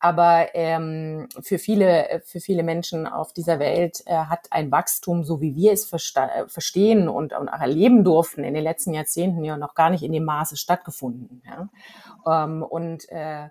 Aber 0.00 0.54
ähm, 0.54 1.28
für 1.42 1.58
viele, 1.58 2.22
für 2.24 2.40
viele 2.40 2.62
Menschen 2.62 3.06
auf 3.06 3.32
dieser 3.32 3.58
Welt 3.58 4.02
äh, 4.06 4.14
hat 4.14 4.46
ein 4.50 4.70
Wachstum, 4.70 5.24
so 5.24 5.40
wie 5.40 5.56
wir 5.56 5.72
es 5.72 5.84
verstehen 5.86 7.08
und, 7.08 7.32
und 7.32 7.48
auch 7.48 7.60
erleben 7.60 8.04
durften, 8.04 8.44
in 8.44 8.54
den 8.54 8.62
letzten 8.62 8.94
Jahrzehnten 8.94 9.42
ja 9.44 9.56
noch 9.56 9.74
gar 9.74 9.90
nicht 9.90 10.04
in 10.04 10.12
dem 10.12 10.24
Maße 10.24 10.56
stattgefunden. 10.56 11.42
Ja? 11.46 12.44
Ähm, 12.44 12.62
und 12.62 13.08
äh, 13.10 13.48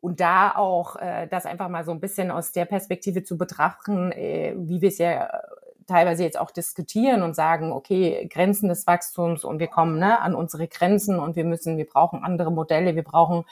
und 0.00 0.20
da 0.20 0.54
auch 0.54 0.96
äh, 0.96 1.26
das 1.26 1.44
einfach 1.44 1.68
mal 1.68 1.84
so 1.84 1.90
ein 1.90 1.98
bisschen 1.98 2.30
aus 2.30 2.52
der 2.52 2.66
Perspektive 2.66 3.24
zu 3.24 3.36
betrachten, 3.36 4.12
äh, 4.12 4.54
wie 4.56 4.80
wir 4.80 4.90
es 4.90 4.98
ja 4.98 5.28
teilweise 5.88 6.22
jetzt 6.22 6.38
auch 6.38 6.50
diskutieren 6.50 7.22
und 7.22 7.34
sagen, 7.34 7.72
okay, 7.72 8.28
Grenzen 8.30 8.68
des 8.68 8.86
Wachstums 8.86 9.42
und 9.42 9.58
wir 9.58 9.68
kommen 9.68 9.98
ne, 9.98 10.20
an 10.20 10.34
unsere 10.34 10.68
Grenzen 10.68 11.18
und 11.18 11.34
wir 11.34 11.44
müssen, 11.44 11.78
wir 11.78 11.86
brauchen 11.86 12.22
andere 12.22 12.52
Modelle, 12.52 12.94
wir 12.94 13.02
brauchen 13.02 13.44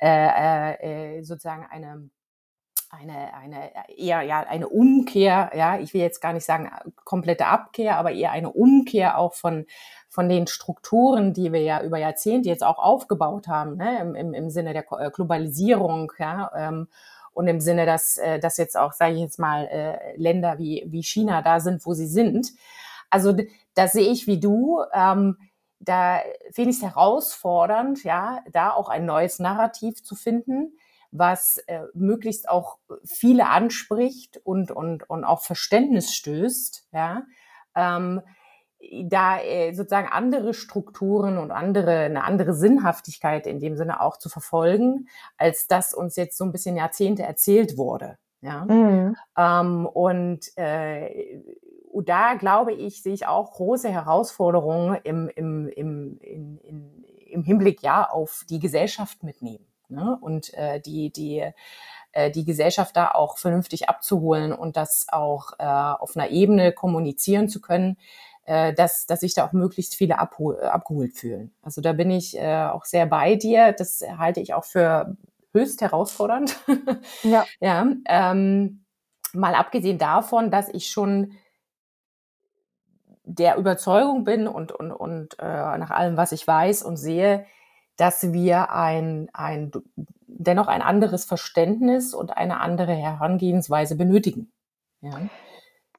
äh, 0.00 1.18
äh, 1.18 1.22
sozusagen 1.22 1.66
eine 1.70 2.10
eine, 2.90 3.34
eine 3.34 3.72
eher 3.96 4.22
ja 4.22 4.40
eine 4.40 4.68
Umkehr, 4.68 5.50
ja, 5.54 5.78
ich 5.78 5.94
will 5.94 6.00
jetzt 6.00 6.20
gar 6.20 6.32
nicht 6.32 6.44
sagen 6.44 6.70
komplette 7.04 7.46
Abkehr, 7.46 7.98
aber 7.98 8.12
eher 8.12 8.30
eine 8.30 8.50
Umkehr 8.50 9.18
auch 9.18 9.34
von 9.34 9.66
von 10.08 10.28
den 10.28 10.46
Strukturen, 10.46 11.32
die 11.32 11.52
wir 11.52 11.62
ja 11.62 11.82
über 11.82 11.98
Jahrzehnte 11.98 12.48
jetzt 12.48 12.62
auch 12.62 12.78
aufgebaut 12.78 13.48
haben, 13.48 13.76
ne, 13.76 14.00
im, 14.00 14.32
im, 14.32 14.50
Sinne 14.50 14.72
der 14.72 14.84
äh, 14.92 15.10
Globalisierung, 15.10 16.12
ja, 16.18 16.52
ähm, 16.56 16.86
und 17.32 17.48
im 17.48 17.60
Sinne, 17.60 17.84
dass, 17.84 18.16
äh, 18.16 18.38
dass 18.38 18.56
jetzt 18.56 18.76
auch, 18.78 18.92
sage 18.92 19.14
ich 19.14 19.20
jetzt 19.20 19.40
mal, 19.40 19.66
äh, 19.66 20.16
Länder 20.16 20.58
wie, 20.58 20.84
wie 20.86 21.02
China 21.02 21.42
da 21.42 21.58
sind, 21.58 21.84
wo 21.84 21.92
sie 21.92 22.06
sind. 22.06 22.52
Also 23.10 23.34
da 23.74 23.88
sehe 23.88 24.10
ich 24.10 24.28
wie 24.28 24.38
du, 24.38 24.82
ähm, 24.92 25.36
da 25.84 26.20
finde 26.52 26.70
ich 26.70 26.76
es 26.76 26.82
herausfordernd, 26.82 28.04
ja, 28.04 28.40
da 28.50 28.70
auch 28.70 28.88
ein 28.88 29.04
neues 29.04 29.38
Narrativ 29.38 30.02
zu 30.02 30.14
finden, 30.14 30.76
was 31.10 31.58
äh, 31.66 31.82
möglichst 31.94 32.48
auch 32.48 32.78
viele 33.04 33.48
anspricht 33.48 34.40
und, 34.44 34.70
und, 34.70 35.08
und 35.08 35.24
auch 35.24 35.42
Verständnis 35.42 36.12
stößt, 36.12 36.88
ja. 36.92 37.22
Ähm, 37.74 38.20
da 39.04 39.40
äh, 39.40 39.72
sozusagen 39.72 40.08
andere 40.08 40.54
Strukturen 40.54 41.38
und 41.38 41.50
andere, 41.50 42.00
eine 42.00 42.24
andere 42.24 42.54
Sinnhaftigkeit 42.54 43.46
in 43.46 43.60
dem 43.60 43.76
Sinne 43.76 44.00
auch 44.00 44.18
zu 44.18 44.28
verfolgen, 44.28 45.08
als 45.36 45.66
das 45.66 45.94
uns 45.94 46.16
jetzt 46.16 46.36
so 46.36 46.44
ein 46.44 46.52
bisschen 46.52 46.76
Jahrzehnte 46.76 47.22
erzählt 47.22 47.76
wurde. 47.78 48.18
Ja? 48.42 48.64
Mhm. 48.66 49.16
Ähm, 49.38 49.86
und 49.86 50.56
äh, 50.56 51.40
da 52.00 52.34
glaube 52.34 52.72
ich, 52.72 53.02
sehe 53.02 53.14
ich 53.14 53.26
auch 53.26 53.52
große 53.52 53.88
Herausforderungen 53.88 54.98
im, 55.04 55.28
im, 55.34 55.68
im, 55.68 56.18
in, 56.20 56.58
in, 56.58 57.04
im 57.26 57.42
Hinblick 57.42 57.82
ja 57.82 58.08
auf 58.08 58.44
die 58.48 58.58
Gesellschaft 58.58 59.22
mitnehmen. 59.22 59.66
Ne? 59.88 60.18
Und 60.20 60.52
äh, 60.54 60.80
die, 60.80 61.10
die, 61.10 61.50
äh, 62.12 62.30
die 62.30 62.44
Gesellschaft 62.44 62.96
da 62.96 63.10
auch 63.10 63.38
vernünftig 63.38 63.88
abzuholen 63.88 64.52
und 64.52 64.76
das 64.76 65.06
auch 65.10 65.52
äh, 65.58 65.64
auf 65.64 66.16
einer 66.16 66.30
Ebene 66.30 66.72
kommunizieren 66.72 67.48
zu 67.48 67.60
können, 67.60 67.96
äh, 68.44 68.72
dass, 68.74 69.06
dass 69.06 69.20
sich 69.20 69.34
da 69.34 69.46
auch 69.46 69.52
möglichst 69.52 69.94
viele 69.94 70.18
abhol 70.18 70.60
abgeholt 70.60 71.14
fühlen. 71.14 71.54
Also 71.62 71.80
da 71.80 71.92
bin 71.92 72.10
ich 72.10 72.38
äh, 72.38 72.64
auch 72.64 72.84
sehr 72.84 73.06
bei 73.06 73.36
dir. 73.36 73.72
Das 73.72 74.02
halte 74.18 74.40
ich 74.40 74.54
auch 74.54 74.64
für 74.64 75.16
höchst 75.52 75.80
herausfordernd. 75.80 76.56
Ja. 77.22 77.46
ja 77.60 77.86
ähm, 78.06 78.84
mal 79.32 79.54
abgesehen 79.54 79.98
davon, 79.98 80.50
dass 80.50 80.68
ich 80.68 80.88
schon 80.88 81.32
der 83.24 83.56
Überzeugung 83.56 84.24
bin 84.24 84.46
und, 84.46 84.72
und, 84.72 84.92
und 84.92 85.38
äh, 85.38 85.78
nach 85.78 85.90
allem, 85.90 86.16
was 86.16 86.32
ich 86.32 86.46
weiß 86.46 86.82
und 86.82 86.96
sehe, 86.96 87.46
dass 87.96 88.32
wir 88.32 88.72
ein, 88.72 89.28
ein 89.32 89.70
dennoch 90.26 90.66
ein 90.68 90.82
anderes 90.82 91.24
Verständnis 91.24 92.12
und 92.14 92.36
eine 92.36 92.60
andere 92.60 92.92
Herangehensweise 92.92 93.96
benötigen. 93.96 94.52
Ja. 95.00 95.20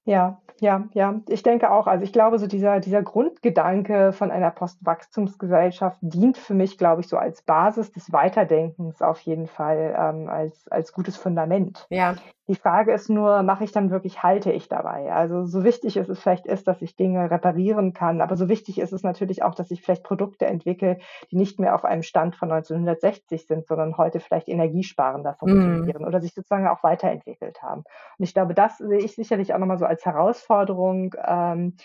Ja, 0.07 0.39
ja, 0.59 0.87
ja. 0.93 1.19
Ich 1.27 1.41
denke 1.41 1.71
auch. 1.71 1.87
Also 1.87 2.03
ich 2.03 2.13
glaube, 2.13 2.37
so 2.37 2.45
dieser, 2.45 2.79
dieser 2.79 3.01
Grundgedanke 3.01 4.13
von 4.13 4.29
einer 4.29 4.51
Postwachstumsgesellschaft 4.51 5.97
dient 6.01 6.37
für 6.37 6.53
mich, 6.53 6.77
glaube 6.77 7.01
ich, 7.01 7.07
so 7.07 7.17
als 7.17 7.41
Basis 7.41 7.91
des 7.91 8.11
Weiterdenkens 8.11 9.01
auf 9.01 9.19
jeden 9.21 9.47
Fall, 9.47 9.95
ähm, 9.97 10.29
als, 10.29 10.67
als 10.67 10.93
gutes 10.93 11.17
Fundament. 11.17 11.87
Ja. 11.89 12.15
Die 12.47 12.55
Frage 12.55 12.93
ist 12.93 13.09
nur, 13.09 13.41
mache 13.41 13.63
ich 13.63 13.71
dann 13.71 13.89
wirklich, 13.89 14.21
halte 14.21 14.51
ich 14.51 14.67
dabei? 14.67 15.11
Also 15.11 15.45
so 15.45 15.63
wichtig 15.63 15.97
ist 15.97 16.09
es 16.09 16.19
vielleicht 16.19 16.45
ist, 16.45 16.67
dass 16.67 16.81
ich 16.81 16.95
Dinge 16.95 17.31
reparieren 17.31 17.93
kann, 17.93 18.21
aber 18.21 18.35
so 18.35 18.47
wichtig 18.49 18.79
ist 18.79 18.93
es 18.93 19.01
natürlich 19.01 19.41
auch, 19.41 19.55
dass 19.55 19.71
ich 19.71 19.81
vielleicht 19.81 20.03
Produkte 20.03 20.45
entwickle, 20.45 20.99
die 21.31 21.37
nicht 21.37 21.59
mehr 21.59 21.73
auf 21.73 21.85
einem 21.85 22.03
Stand 22.03 22.35
von 22.35 22.51
1960 22.51 23.47
sind, 23.47 23.65
sondern 23.65 23.97
heute 23.97 24.19
vielleicht 24.19 24.47
energiesparender 24.47 25.31
mhm. 25.31 25.37
funktionieren 25.37 26.03
mm. 26.03 26.05
oder 26.05 26.21
sich 26.21 26.33
sozusagen 26.33 26.67
auch 26.67 26.83
weiterentwickelt 26.83 27.63
haben. 27.63 27.83
Und 28.17 28.25
ich 28.25 28.33
glaube, 28.33 28.53
das 28.53 28.77
sehe 28.77 28.99
ich 28.99 29.15
sicherlich 29.15 29.53
auch 29.53 29.59
nochmal 29.59 29.79
so 29.79 29.85
als 29.85 30.05
Herausforderung. 30.05 31.15
Ähm, 31.25 31.75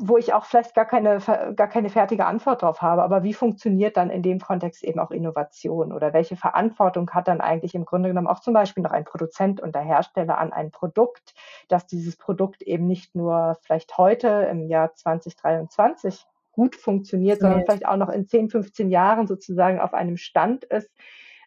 wo 0.00 0.16
ich 0.16 0.32
auch 0.32 0.44
vielleicht 0.44 0.74
gar 0.74 0.84
keine, 0.84 1.18
gar 1.56 1.66
keine 1.68 1.90
fertige 1.90 2.26
Antwort 2.26 2.62
drauf 2.62 2.82
habe. 2.82 3.02
Aber 3.02 3.24
wie 3.24 3.34
funktioniert 3.34 3.96
dann 3.96 4.10
in 4.10 4.22
dem 4.22 4.38
Kontext 4.38 4.84
eben 4.84 5.00
auch 5.00 5.10
Innovation? 5.10 5.92
Oder 5.92 6.12
welche 6.12 6.36
Verantwortung 6.36 7.10
hat 7.10 7.26
dann 7.26 7.40
eigentlich 7.40 7.74
im 7.74 7.84
Grunde 7.84 8.08
genommen 8.08 8.28
auch 8.28 8.40
zum 8.40 8.54
Beispiel 8.54 8.82
noch 8.82 8.92
ein 8.92 9.04
Produzent 9.04 9.60
und 9.60 9.74
der 9.74 9.82
Hersteller 9.82 10.38
an 10.38 10.52
ein 10.52 10.70
Produkt, 10.70 11.34
dass 11.68 11.86
dieses 11.86 12.16
Produkt 12.16 12.62
eben 12.62 12.86
nicht 12.86 13.14
nur 13.16 13.56
vielleicht 13.62 13.98
heute 13.98 14.28
im 14.50 14.68
Jahr 14.68 14.94
2023 14.94 16.24
gut 16.52 16.76
funktioniert, 16.76 17.40
sondern 17.40 17.62
vielleicht 17.64 17.86
auch 17.86 17.96
noch 17.96 18.08
in 18.08 18.26
10, 18.26 18.50
15 18.50 18.90
Jahren 18.90 19.26
sozusagen 19.26 19.80
auf 19.80 19.94
einem 19.94 20.16
Stand 20.16 20.64
ist, 20.64 20.90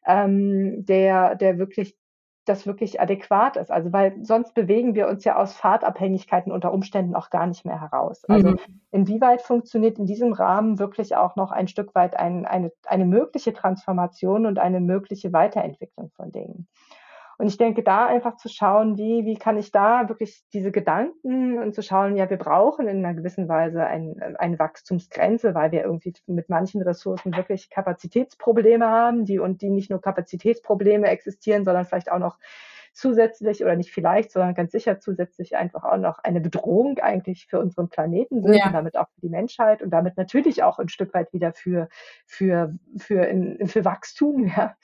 ähm, 0.05 0.85
der, 0.85 1.35
der 1.35 1.57
wirklich 1.57 1.95
das 2.45 2.65
wirklich 2.65 2.99
adäquat 2.99 3.57
ist. 3.57 3.71
Also 3.71 3.93
weil 3.93 4.15
sonst 4.23 4.53
bewegen 4.53 4.95
wir 4.95 5.07
uns 5.07 5.23
ja 5.23 5.37
aus 5.37 5.53
Fahrtabhängigkeiten 5.53 6.51
unter 6.51 6.73
Umständen 6.73 7.15
auch 7.15 7.29
gar 7.29 7.45
nicht 7.45 7.65
mehr 7.65 7.79
heraus. 7.79 8.25
Also 8.25 8.51
mhm. 8.51 8.59
inwieweit 8.91 9.41
funktioniert 9.41 9.99
in 9.99 10.05
diesem 10.05 10.33
Rahmen 10.33 10.79
wirklich 10.79 11.15
auch 11.15 11.35
noch 11.35 11.51
ein 11.51 11.67
Stück 11.67 11.93
weit 11.93 12.17
ein, 12.17 12.45
eine, 12.45 12.71
eine 12.85 13.05
mögliche 13.05 13.53
Transformation 13.53 14.45
und 14.45 14.59
eine 14.59 14.79
mögliche 14.79 15.33
Weiterentwicklung 15.33 16.11
von 16.15 16.31
Dingen? 16.31 16.67
Und 17.41 17.47
ich 17.47 17.57
denke, 17.57 17.81
da 17.81 18.05
einfach 18.05 18.37
zu 18.37 18.49
schauen, 18.49 18.99
wie, 18.99 19.25
wie 19.25 19.33
kann 19.33 19.57
ich 19.57 19.71
da 19.71 20.07
wirklich 20.09 20.43
diese 20.53 20.71
Gedanken 20.71 21.57
und 21.57 21.73
zu 21.73 21.81
schauen, 21.81 22.15
ja, 22.15 22.29
wir 22.29 22.37
brauchen 22.37 22.87
in 22.87 23.03
einer 23.03 23.15
gewissen 23.15 23.49
Weise 23.49 23.83
ein, 23.83 24.21
eine 24.37 24.59
Wachstumsgrenze, 24.59 25.55
weil 25.55 25.71
wir 25.71 25.81
irgendwie 25.81 26.13
mit 26.27 26.49
manchen 26.49 26.83
Ressourcen 26.83 27.35
wirklich 27.35 27.71
Kapazitätsprobleme 27.71 28.85
haben, 28.85 29.25
die 29.25 29.39
und 29.39 29.63
die 29.63 29.71
nicht 29.71 29.89
nur 29.89 29.99
Kapazitätsprobleme 29.99 31.07
existieren, 31.07 31.65
sondern 31.65 31.85
vielleicht 31.85 32.11
auch 32.11 32.19
noch 32.19 32.37
zusätzlich 32.93 33.63
oder 33.63 33.75
nicht 33.75 33.91
vielleicht, 33.91 34.31
sondern 34.31 34.53
ganz 34.53 34.71
sicher 34.71 34.99
zusätzlich 34.99 35.55
einfach 35.55 35.83
auch 35.83 35.97
noch 35.97 36.19
eine 36.19 36.41
Bedrohung 36.41 36.99
eigentlich 36.99 37.47
für 37.47 37.59
unseren 37.59 37.89
Planeten 37.89 38.41
sind 38.41 38.53
ja. 38.53 38.67
und 38.67 38.73
damit 38.73 38.97
auch 38.97 39.07
für 39.15 39.21
die 39.21 39.29
Menschheit 39.29 39.81
und 39.81 39.91
damit 39.91 40.17
natürlich 40.17 40.63
auch 40.63 40.79
ein 40.79 40.89
Stück 40.89 41.13
weit 41.13 41.31
wieder 41.33 41.53
für, 41.53 41.87
für, 42.25 42.75
für, 42.97 43.25
in, 43.25 43.67
für 43.67 43.85
Wachstum. 43.85 44.51
Ja. 44.61 44.75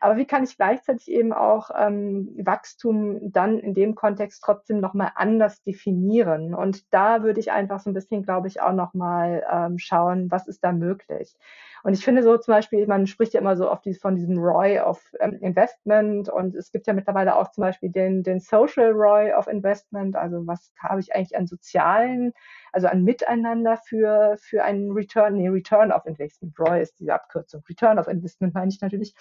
Aber 0.00 0.16
wie 0.16 0.26
kann 0.26 0.44
ich 0.44 0.56
gleichzeitig 0.56 1.10
eben 1.10 1.32
auch 1.32 1.70
ähm, 1.74 2.34
Wachstum 2.36 3.32
dann 3.32 3.58
in 3.58 3.72
dem 3.72 3.94
Kontext 3.94 4.42
trotzdem 4.44 4.80
nochmal 4.80 5.12
anders 5.14 5.62
definieren? 5.62 6.54
Und 6.54 6.92
da 6.92 7.22
würde 7.22 7.40
ich 7.40 7.52
einfach 7.52 7.80
so 7.80 7.88
ein 7.88 7.94
bisschen, 7.94 8.22
glaube 8.22 8.48
ich, 8.48 8.60
auch 8.60 8.72
nochmal 8.72 9.46
ähm, 9.50 9.78
schauen, 9.78 10.30
was 10.30 10.46
ist 10.46 10.62
da 10.62 10.72
möglich. 10.72 11.36
Und 11.84 11.92
ich 11.92 12.02
finde 12.02 12.22
so 12.22 12.36
zum 12.38 12.52
Beispiel, 12.52 12.86
man 12.86 13.06
spricht 13.06 13.34
ja 13.34 13.40
immer 13.40 13.56
so 13.56 13.70
oft 13.70 13.84
von 14.00 14.16
diesem 14.16 14.38
ROI 14.38 14.80
of 14.80 15.02
ähm, 15.20 15.38
Investment 15.42 16.30
und 16.30 16.54
es 16.54 16.72
gibt 16.72 16.86
ja 16.86 16.94
mittlerweile 16.94 17.36
auch 17.36 17.52
zum 17.54 17.62
Beispiel 17.62 17.90
den, 17.90 18.22
den 18.22 18.40
Social 18.40 18.90
ROI 18.90 19.32
of 19.34 19.46
Investment, 19.46 20.16
also 20.16 20.46
was 20.46 20.72
habe 20.78 21.00
ich 21.00 21.14
eigentlich 21.14 21.36
an 21.36 21.46
sozialen, 21.46 22.32
also 22.72 22.88
an 22.88 23.04
Miteinander 23.04 23.76
für, 23.76 24.36
für 24.38 24.64
einen 24.64 24.90
Return, 24.92 25.36
nee, 25.36 25.48
Return 25.48 25.92
of 25.92 26.04
Investment. 26.06 26.58
ROI 26.58 26.80
ist 26.80 26.98
diese 26.98 27.14
Abkürzung. 27.14 27.62
Return 27.68 27.98
of 27.98 28.08
Investment 28.08 28.54
meine 28.54 28.68
ich 28.68 28.80
natürlich. 28.80 29.14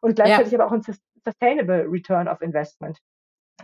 Und 0.00 0.16
gleichzeitig 0.16 0.52
ja. 0.52 0.58
aber 0.58 0.68
auch 0.68 0.72
ein 0.72 0.82
Sustainable 1.24 1.86
Return 1.88 2.28
of 2.28 2.42
Investment. 2.42 3.00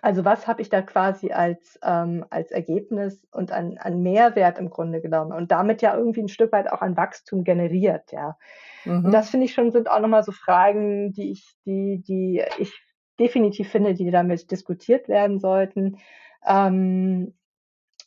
Also 0.01 0.25
was 0.25 0.47
habe 0.47 0.63
ich 0.63 0.71
da 0.71 0.81
quasi 0.81 1.33
als, 1.33 1.79
ähm, 1.83 2.25
als 2.31 2.51
Ergebnis 2.51 3.27
und 3.31 3.53
an, 3.53 3.77
an 3.79 4.03
Mehrwert 4.03 4.59
im 4.59 4.71
Grunde 4.71 5.03
genommen 5.03 5.33
und 5.33 5.51
damit 5.53 5.83
ja 5.83 5.95
irgendwie 5.95 6.23
ein 6.23 6.29
Stück 6.29 6.51
weit 6.53 6.73
auch 6.73 6.81
an 6.81 6.97
Wachstum 6.97 7.45
generiert, 7.45 8.11
ja. 8.11 8.39
Mhm. 8.85 9.07
Und 9.07 9.13
das 9.13 9.29
finde 9.29 9.47
ich 9.47 9.53
schon, 9.53 9.71
sind 9.71 9.91
auch 9.91 10.01
nochmal 10.01 10.23
so 10.23 10.33
Fragen, 10.33 11.13
die 11.13 11.31
ich, 11.31 11.57
die, 11.67 12.03
die 12.03 12.43
ich 12.59 12.73
definitiv 13.19 13.71
finde, 13.71 13.95
die 13.95 14.11
damit 14.11 14.51
diskutiert 14.51 15.09
werden 15.09 15.39
sollten. 15.39 15.99
Ähm, 16.47 17.35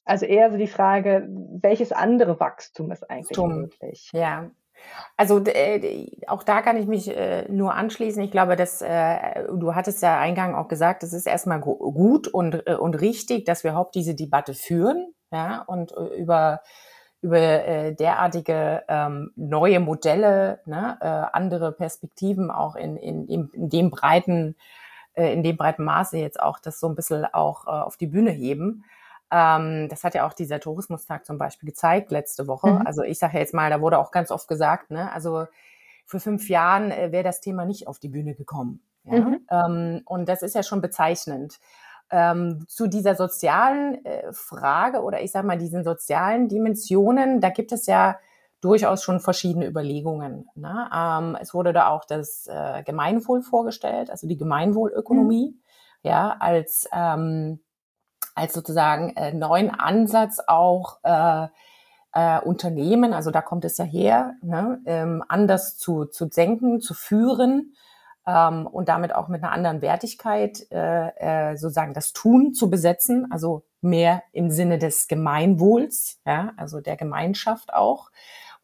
also 0.04 0.26
eher 0.26 0.52
so 0.52 0.58
die 0.58 0.68
Frage, 0.68 1.28
welches 1.30 1.92
andere 1.92 2.40
Wachstum 2.40 2.92
ist 2.92 3.10
eigentlich 3.10 3.38
Wachstum. 3.38 3.62
möglich? 3.62 4.10
Ja, 4.14 4.52
also 5.18 5.40
äh, 5.46 6.12
auch 6.28 6.44
da 6.44 6.62
kann 6.62 6.78
ich 6.78 6.88
mich 6.88 7.10
äh, 7.10 7.48
nur 7.50 7.74
anschließen. 7.74 8.22
Ich 8.24 8.32
glaube, 8.32 8.56
dass 8.56 8.82
äh, 8.82 9.46
du 9.52 9.76
hattest 9.76 10.02
ja 10.02 10.20
eingang 10.20 10.56
auch 10.56 10.68
gesagt, 10.68 11.04
es 11.04 11.14
ist 11.14 11.28
erstmal 11.28 11.60
gut 11.60 12.28
und, 12.28 12.68
und 12.68 12.96
richtig, 13.02 13.46
dass 13.46 13.64
wir 13.64 13.72
überhaupt 13.72 13.96
diese 13.96 14.16
Debatte 14.16 14.54
führen, 14.54 15.14
ja, 15.32 15.64
und 15.64 15.94
über 16.18 16.62
über 17.22 17.40
derartige 17.94 18.84
ähm, 18.88 19.32
neue 19.36 19.80
Modelle, 19.80 20.60
ne, 20.68 21.34
andere 21.34 21.72
Perspektiven 21.72 22.52
auch 22.52 22.76
in, 22.76 22.98
in, 22.98 23.28
in, 23.28 23.50
in 23.52 23.70
dem 23.70 23.90
breiten 23.90 24.56
äh, 25.16 25.34
in 25.34 25.44
dem 25.44 25.58
breiten 25.58 25.84
Maße 25.84 26.18
jetzt 26.18 26.40
auch 26.40 26.60
das 26.60 26.80
so 26.80 26.88
ein 26.88 26.96
bisschen 26.96 27.26
auch 27.26 27.68
äh, 27.68 27.72
auf 27.72 27.98
die 27.98 28.08
Bühne 28.08 28.32
heben. 28.32 28.84
Ähm, 29.32 29.90
das 29.90 30.04
hat 30.04 30.14
ja 30.14 30.28
auch 30.28 30.34
dieser 30.34 30.60
Tourismustag 30.60 31.26
zum 31.26 31.38
Beispiel 31.38 31.68
gezeigt 31.68 32.12
letzte 32.12 32.48
Woche. 32.48 32.72
Mhm. 32.72 32.88
Also 32.88 33.04
ich 33.04 33.18
sage 33.18 33.34
ja 33.34 33.40
jetzt 33.40 33.54
mal, 33.54 33.70
da 33.70 33.82
wurde 33.82 33.98
auch 33.98 34.12
ganz 34.12 34.32
oft 34.32 34.48
gesagt, 34.48 34.92
ne, 34.92 35.12
also 35.12 35.48
vor 36.06 36.20
fünf 36.20 36.50
Jahren 36.50 36.92
äh, 36.92 37.12
wäre 37.12 37.24
das 37.24 37.42
Thema 37.42 37.66
nicht 37.66 37.88
auf 37.88 38.00
die 38.00 38.10
Bühne 38.10 38.36
gekommen. 38.36 38.82
Ja? 39.04 39.20
Mhm. 39.20 39.40
Ähm, 39.50 40.02
und 40.06 40.30
das 40.30 40.42
ist 40.42 40.56
ja 40.56 40.64
schon 40.64 40.82
bezeichnend. 40.82 41.60
Ähm, 42.12 42.66
zu 42.68 42.86
dieser 42.86 43.16
sozialen 43.16 44.06
äh, 44.06 44.32
Frage 44.32 45.02
oder 45.02 45.22
ich 45.24 45.32
sage 45.32 45.48
mal 45.48 45.58
diesen 45.58 45.84
sozialen 45.84 46.48
Dimensionen, 46.48 47.42
da 47.42 47.50
gibt 47.50 47.72
es 47.72 47.88
ja 47.88 48.20
durchaus 48.62 49.04
schon 49.04 49.20
verschiedene 49.20 49.68
Überlegungen. 49.68 50.48
Ne? 50.56 50.90
Ähm, 50.94 51.38
es 51.40 51.54
wurde 51.54 51.74
da 51.74 51.90
auch 51.90 52.06
das 52.06 52.48
äh, 52.48 52.84
Gemeinwohl 52.84 53.42
vorgestellt, 53.42 54.10
also 54.10 54.28
die 54.28 54.38
Gemeinwohlökonomie, 54.38 55.52
mhm. 55.52 55.62
ja, 56.02 56.36
als 56.40 56.88
ähm, 56.94 57.60
als 58.36 58.54
sozusagen 58.54 59.16
äh, 59.16 59.34
neuen 59.34 59.72
Ansatz 59.72 60.42
auch 60.46 61.00
äh, 61.04 61.48
äh, 62.14 62.40
Unternehmen, 62.42 63.14
also 63.14 63.32
da 63.32 63.42
kommt 63.42 63.66
es 63.66 63.78
ja 63.78 63.86
her, 63.86 64.36
ne, 64.42 64.82
ähm, 64.86 65.24
anders 65.28 65.78
zu, 65.78 66.06
zu 66.06 66.26
denken, 66.26 66.82
zu 66.82 66.94
führen 66.94 67.76
ähm, 68.28 68.68
und 68.68 68.90
damit 68.90 69.16
auch 69.16 69.30
mit 69.30 69.44
einer 69.44 69.52
anderen 69.52 69.82
Wertigkeit 69.82 70.66
äh, 70.72 71.52
äh, 71.52 71.56
sozusagen 71.56 71.94
das 71.94 72.14
Tun 72.14 72.54
zu 72.54 72.70
besetzen, 72.70 73.32
also 73.32 73.64
mehr 73.82 74.24
im 74.32 74.50
Sinne 74.50 74.80
des 74.80 75.08
Gemeinwohls, 75.08 76.20
ja, 76.26 76.52
also 76.58 76.82
der 76.82 76.98
Gemeinschaft 76.98 77.74
auch, 77.74 78.10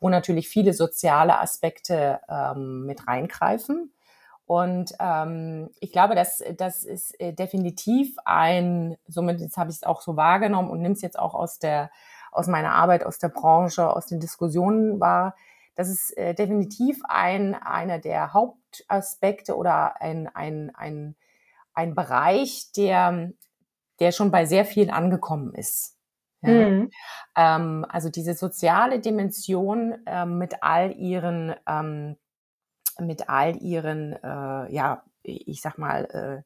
wo 0.02 0.10
natürlich 0.10 0.50
viele 0.50 0.74
soziale 0.74 1.40
Aspekte 1.40 2.20
ähm, 2.28 2.86
mit 2.86 3.08
reingreifen. 3.08 3.94
Und 4.46 4.92
ähm, 5.00 5.70
ich 5.80 5.94
glaube, 5.94 6.16
dass 6.16 6.44
das 6.58 6.84
ist 6.84 7.18
äh, 7.22 7.32
definitiv 7.32 8.18
ein, 8.26 8.98
somit 9.08 9.40
jetzt 9.40 9.56
habe 9.56 9.70
ich 9.70 9.78
es 9.78 9.84
auch 9.84 10.02
so 10.02 10.18
wahrgenommen 10.18 10.70
und 10.70 10.82
nehme 10.82 10.96
es 10.96 11.02
jetzt 11.02 11.18
auch 11.18 11.34
aus 11.34 11.60
der 11.60 11.90
aus 12.34 12.48
meiner 12.48 12.74
Arbeit, 12.74 13.06
aus 13.06 13.20
der 13.20 13.30
Branche, 13.30 13.90
aus 13.90 14.08
den 14.08 14.20
Diskussionen 14.20 15.00
wahr, 15.00 15.36
das 15.76 15.90
ist 15.90 16.18
äh, 16.18 16.34
definitiv 16.34 17.00
ein 17.08 17.56
einer 17.56 18.00
der 18.00 18.34
Hauptaspekte 18.34 19.56
oder 19.56 20.02
ein, 20.02 20.28
ein, 20.28 20.72
ein, 20.76 21.16
ein 21.74 21.96
Bereich, 21.96 22.72
der, 22.76 23.32
der 24.00 24.12
schon 24.12 24.32
bei 24.32 24.46
sehr 24.46 24.66
vielen 24.66 24.90
angekommen 24.90 25.54
ist. 25.54 25.98
Ja. 26.42 26.52
Mhm. 26.52 26.92
Ähm, 27.36 27.86
also 27.88 28.10
diese 28.10 28.34
soziale 28.34 29.00
Dimension 29.00 29.96
ähm, 30.06 30.38
mit 30.38 30.64
all 30.64 30.92
ihren 30.92 31.54
ähm, 31.68 32.18
mit 33.00 33.30
all 33.30 33.56
ihren, 33.58 34.14
äh, 34.14 34.74
ja, 34.74 35.04
ich 35.24 35.62
sag 35.62 35.78
mal, 35.78 36.44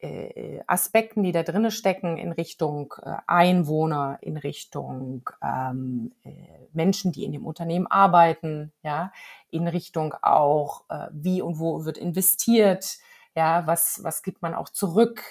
äh, 0.00 0.06
äh, 0.06 0.62
Aspekten, 0.66 1.22
die 1.22 1.32
da 1.32 1.42
drinnen 1.42 1.70
stecken 1.70 2.18
in 2.18 2.32
Richtung 2.32 2.94
äh, 3.02 3.16
Einwohner, 3.26 4.18
in 4.20 4.36
Richtung 4.36 5.28
ähm, 5.42 6.12
äh, 6.24 6.30
Menschen, 6.72 7.10
die 7.10 7.24
in 7.24 7.32
dem 7.32 7.46
Unternehmen 7.46 7.86
arbeiten, 7.86 8.72
ja, 8.82 9.12
in 9.50 9.66
Richtung 9.66 10.14
auch, 10.20 10.84
wie 11.10 11.40
und 11.40 11.58
wo 11.58 11.86
wird 11.86 11.96
investiert, 11.96 12.98
ja, 13.34 13.66
was, 13.66 14.00
was 14.02 14.22
gibt 14.22 14.42
man 14.42 14.54
auch 14.54 14.68
zurück, 14.68 15.22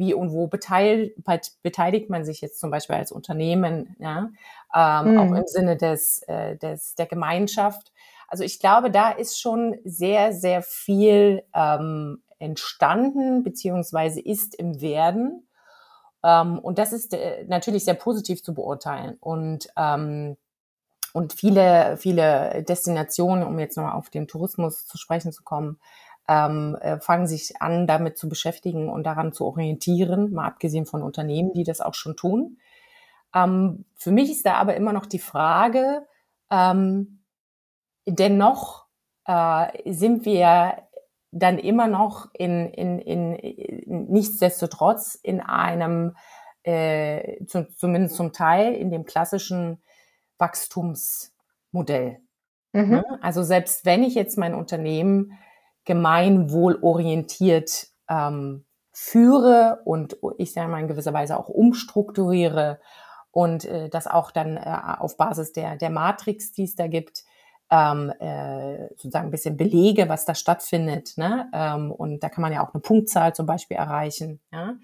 wie 0.00 0.14
und 0.14 0.32
wo 0.32 0.48
beteiligt, 0.48 1.14
beteiligt 1.62 2.10
man 2.10 2.24
sich 2.24 2.40
jetzt 2.40 2.58
zum 2.58 2.70
Beispiel 2.72 2.96
als 2.96 3.12
Unternehmen, 3.12 3.94
ja, 4.00 4.30
ähm, 4.74 5.12
mhm. 5.12 5.18
auch 5.18 5.36
im 5.36 5.46
Sinne 5.46 5.76
des, 5.76 6.22
äh, 6.26 6.56
des, 6.56 6.96
der 6.96 7.06
Gemeinschaft. 7.06 7.92
Also 8.26 8.42
ich 8.42 8.58
glaube, 8.58 8.90
da 8.90 9.10
ist 9.10 9.38
schon 9.38 9.76
sehr, 9.84 10.32
sehr 10.32 10.62
viel 10.62 11.42
ähm, 11.54 12.22
entstanden, 12.38 13.44
beziehungsweise 13.44 14.20
ist 14.20 14.54
im 14.54 14.80
Werden. 14.80 15.46
Ähm, 16.24 16.58
und 16.58 16.78
das 16.78 16.92
ist 16.92 17.12
äh, 17.12 17.44
natürlich 17.46 17.84
sehr 17.84 17.94
positiv 17.94 18.42
zu 18.42 18.54
beurteilen. 18.54 19.18
Und, 19.20 19.68
ähm, 19.76 20.38
und 21.12 21.34
viele, 21.34 21.98
viele 21.98 22.64
Destinationen, 22.66 23.44
um 23.44 23.58
jetzt 23.58 23.76
nochmal 23.76 23.96
auf 23.96 24.08
den 24.08 24.28
Tourismus 24.28 24.86
zu 24.86 24.96
sprechen 24.96 25.32
zu 25.32 25.42
kommen, 25.42 25.78
ähm, 26.30 26.76
äh, 26.80 27.00
fangen 27.00 27.26
sich 27.26 27.60
an, 27.60 27.88
damit 27.88 28.16
zu 28.16 28.28
beschäftigen 28.28 28.88
und 28.88 29.02
daran 29.02 29.32
zu 29.32 29.44
orientieren, 29.46 30.32
mal 30.32 30.46
abgesehen 30.46 30.86
von 30.86 31.02
Unternehmen, 31.02 31.52
die 31.52 31.64
das 31.64 31.80
auch 31.80 31.94
schon 31.94 32.16
tun. 32.16 32.58
Ähm, 33.34 33.84
für 33.96 34.12
mich 34.12 34.30
ist 34.30 34.46
da 34.46 34.54
aber 34.54 34.76
immer 34.76 34.92
noch 34.92 35.06
die 35.06 35.18
Frage, 35.18 36.06
ähm, 36.48 37.24
dennoch 38.06 38.86
äh, 39.26 39.92
sind 39.92 40.24
wir 40.24 40.82
dann 41.32 41.58
immer 41.58 41.88
noch 41.88 42.28
in, 42.32 42.68
in, 42.68 43.00
in, 43.00 43.34
in 43.34 44.04
nichtsdestotrotz 44.06 45.16
in 45.16 45.40
einem, 45.40 46.16
äh, 46.62 47.44
zu, 47.46 47.68
zumindest 47.74 48.14
zum 48.14 48.32
Teil, 48.32 48.74
in 48.74 48.92
dem 48.92 49.04
klassischen 49.04 49.82
Wachstumsmodell. 50.38 52.20
Mhm. 52.72 52.88
Ne? 52.88 53.04
Also 53.20 53.42
selbst 53.42 53.84
wenn 53.84 54.04
ich 54.04 54.14
jetzt 54.14 54.38
mein 54.38 54.54
Unternehmen 54.54 55.36
gemeinwohlorientiert 55.90 57.88
ähm, 58.08 58.64
führe 58.92 59.80
und 59.84 60.16
ich 60.38 60.52
sage 60.52 60.68
mal 60.68 60.78
in 60.78 60.86
gewisser 60.86 61.12
Weise 61.12 61.36
auch 61.36 61.48
umstrukturiere 61.48 62.78
und 63.32 63.64
äh, 63.64 63.88
das 63.88 64.06
auch 64.06 64.30
dann 64.30 64.56
äh, 64.56 64.78
auf 64.98 65.16
Basis 65.16 65.52
der, 65.52 65.74
der 65.74 65.90
Matrix, 65.90 66.52
die 66.52 66.62
es 66.62 66.76
da 66.76 66.86
gibt, 66.86 67.24
ähm, 67.72 68.12
äh, 68.20 68.86
sozusagen 68.90 69.26
ein 69.26 69.32
bisschen 69.32 69.56
Belege, 69.56 70.08
was 70.08 70.26
da 70.26 70.36
stattfindet. 70.36 71.14
Ne? 71.16 71.50
Ähm, 71.52 71.90
und 71.90 72.22
da 72.22 72.28
kann 72.28 72.42
man 72.42 72.52
ja 72.52 72.64
auch 72.64 72.72
eine 72.72 72.82
Punktzahl 72.82 73.34
zum 73.34 73.46
Beispiel 73.46 73.78
erreichen. 73.78 74.40
Ja? 74.52 74.76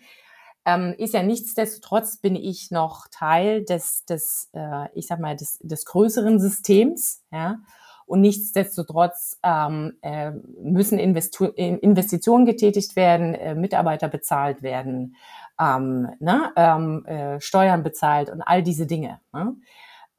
Ähm, 0.64 0.92
ist 0.98 1.14
ja 1.14 1.22
nichtsdestotrotz 1.22 2.16
bin 2.16 2.34
ich 2.34 2.72
noch 2.72 3.06
Teil 3.12 3.64
des, 3.64 4.06
des 4.06 4.50
äh, 4.54 4.88
ich 4.94 5.06
sag 5.06 5.20
mal, 5.20 5.36
des, 5.36 5.60
des 5.62 5.84
größeren 5.84 6.40
Systems. 6.40 7.22
Ja? 7.30 7.58
Und 8.06 8.20
nichtsdestotrotz 8.20 9.38
ähm, 9.42 9.98
äh, 10.00 10.30
müssen 10.62 10.98
Investu 10.98 11.46
Investitionen 11.46 12.46
getätigt 12.46 12.94
werden, 12.94 13.34
äh, 13.34 13.54
Mitarbeiter 13.54 14.08
bezahlt 14.08 14.62
werden, 14.62 15.16
ähm, 15.60 16.08
ne, 16.20 16.52
ähm, 16.56 17.04
äh, 17.06 17.40
Steuern 17.40 17.82
bezahlt 17.82 18.30
und 18.30 18.42
all 18.42 18.62
diese 18.62 18.86
Dinge. 18.86 19.20
Ne? 19.32 19.56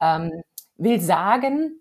Ähm, 0.00 0.30
will 0.76 1.00
sagen, 1.00 1.80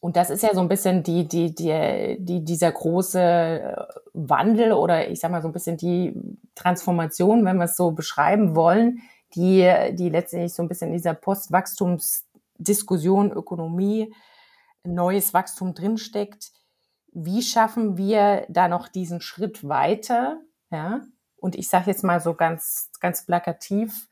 und 0.00 0.16
das 0.16 0.30
ist 0.30 0.42
ja 0.42 0.54
so 0.54 0.62
ein 0.62 0.68
bisschen 0.68 1.02
die, 1.02 1.28
die, 1.28 1.54
die, 1.54 2.16
die, 2.18 2.42
dieser 2.42 2.72
große 2.72 3.20
äh, 3.20 3.76
Wandel 4.14 4.72
oder 4.72 5.10
ich 5.10 5.20
sag 5.20 5.30
mal 5.30 5.42
so 5.42 5.48
ein 5.48 5.52
bisschen 5.52 5.76
die 5.76 6.14
Transformation, 6.54 7.44
wenn 7.44 7.58
wir 7.58 7.64
es 7.64 7.76
so 7.76 7.90
beschreiben 7.90 8.56
wollen, 8.56 9.02
die, 9.34 9.70
die 9.92 10.08
letztendlich 10.08 10.54
so 10.54 10.62
ein 10.62 10.68
bisschen 10.68 10.88
in 10.88 10.94
dieser 10.94 11.12
Postwachstumsdiskussion 11.12 13.30
Ökonomie 13.30 14.14
neues 14.84 15.34
Wachstum 15.34 15.74
drinsteckt. 15.74 16.50
Wie 17.12 17.42
schaffen 17.42 17.96
wir 17.96 18.46
da 18.48 18.68
noch 18.68 18.88
diesen 18.88 19.20
Schritt 19.20 19.68
weiter? 19.68 20.40
Ja, 20.70 21.00
und 21.36 21.56
ich 21.56 21.68
sage 21.68 21.90
jetzt 21.90 22.04
mal 22.04 22.20
so 22.20 22.34
ganz, 22.34 22.90
ganz 23.00 23.26
plakativ, 23.26 24.08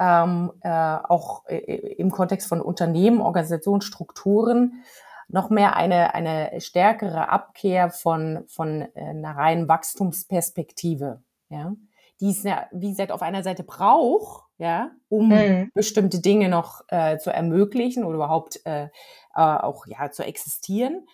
ähm, 0.00 0.52
äh, 0.62 0.68
auch 0.68 1.44
äh, 1.46 1.56
im 1.96 2.10
Kontext 2.10 2.48
von 2.48 2.60
Unternehmen, 2.60 3.20
Organisationsstrukturen, 3.20 4.84
noch 5.28 5.50
mehr 5.50 5.76
eine, 5.76 6.14
eine 6.14 6.60
stärkere 6.60 7.28
Abkehr 7.28 7.90
von, 7.90 8.44
von 8.48 8.82
äh, 8.82 8.88
einer 8.94 9.36
reinen 9.36 9.68
Wachstumsperspektive, 9.68 11.22
ja, 11.50 11.74
die 12.20 12.30
es 12.30 12.42
ja, 12.42 12.66
wie 12.72 12.90
gesagt, 12.90 13.12
auf 13.12 13.22
einer 13.22 13.42
Seite 13.42 13.62
braucht, 13.62 14.44
ja, 14.58 14.90
um 15.08 15.28
mhm. 15.28 15.70
bestimmte 15.74 16.20
Dinge 16.20 16.48
noch 16.48 16.82
äh, 16.88 17.18
zu 17.18 17.30
ermöglichen 17.30 18.04
oder 18.04 18.16
überhaupt 18.16 18.60
äh, 18.66 18.84
äh, 18.84 18.88
auch 19.34 19.86
ja 19.86 20.10
zu 20.10 20.24
existieren. 20.24 21.06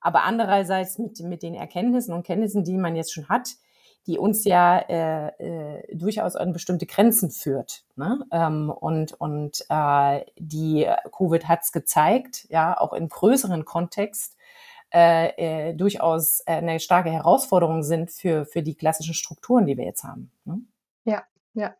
Aber 0.00 0.22
andererseits 0.22 0.98
mit, 0.98 1.20
mit 1.20 1.42
den 1.42 1.54
Erkenntnissen 1.54 2.12
und 2.12 2.24
Kenntnissen, 2.24 2.64
die 2.64 2.76
man 2.76 2.96
jetzt 2.96 3.12
schon 3.12 3.28
hat, 3.28 3.50
die 4.06 4.18
uns 4.18 4.44
ja 4.44 4.78
äh, 4.78 5.28
äh, 5.38 5.96
durchaus 5.96 6.34
an 6.34 6.52
bestimmte 6.52 6.86
Grenzen 6.86 7.30
führt. 7.30 7.84
Ne? 7.94 8.24
Ähm, 8.32 8.70
und 8.70 9.12
und 9.14 9.64
äh, 9.68 10.24
die 10.38 10.88
Covid 11.16 11.46
hat 11.46 11.60
es 11.62 11.72
gezeigt, 11.72 12.46
ja, 12.50 12.78
auch 12.78 12.92
im 12.92 13.08
größeren 13.08 13.64
Kontext, 13.64 14.36
äh, 14.92 15.70
äh, 15.70 15.74
durchaus 15.74 16.42
eine 16.46 16.80
starke 16.80 17.10
Herausforderung 17.10 17.82
sind 17.82 18.10
für, 18.10 18.44
für 18.44 18.62
die 18.62 18.74
klassischen 18.74 19.14
Strukturen, 19.14 19.66
die 19.66 19.76
wir 19.76 19.84
jetzt 19.84 20.04
haben. 20.04 20.30
Ne? 20.44 20.60
Ja, 21.04 21.24
ja. 21.54 21.74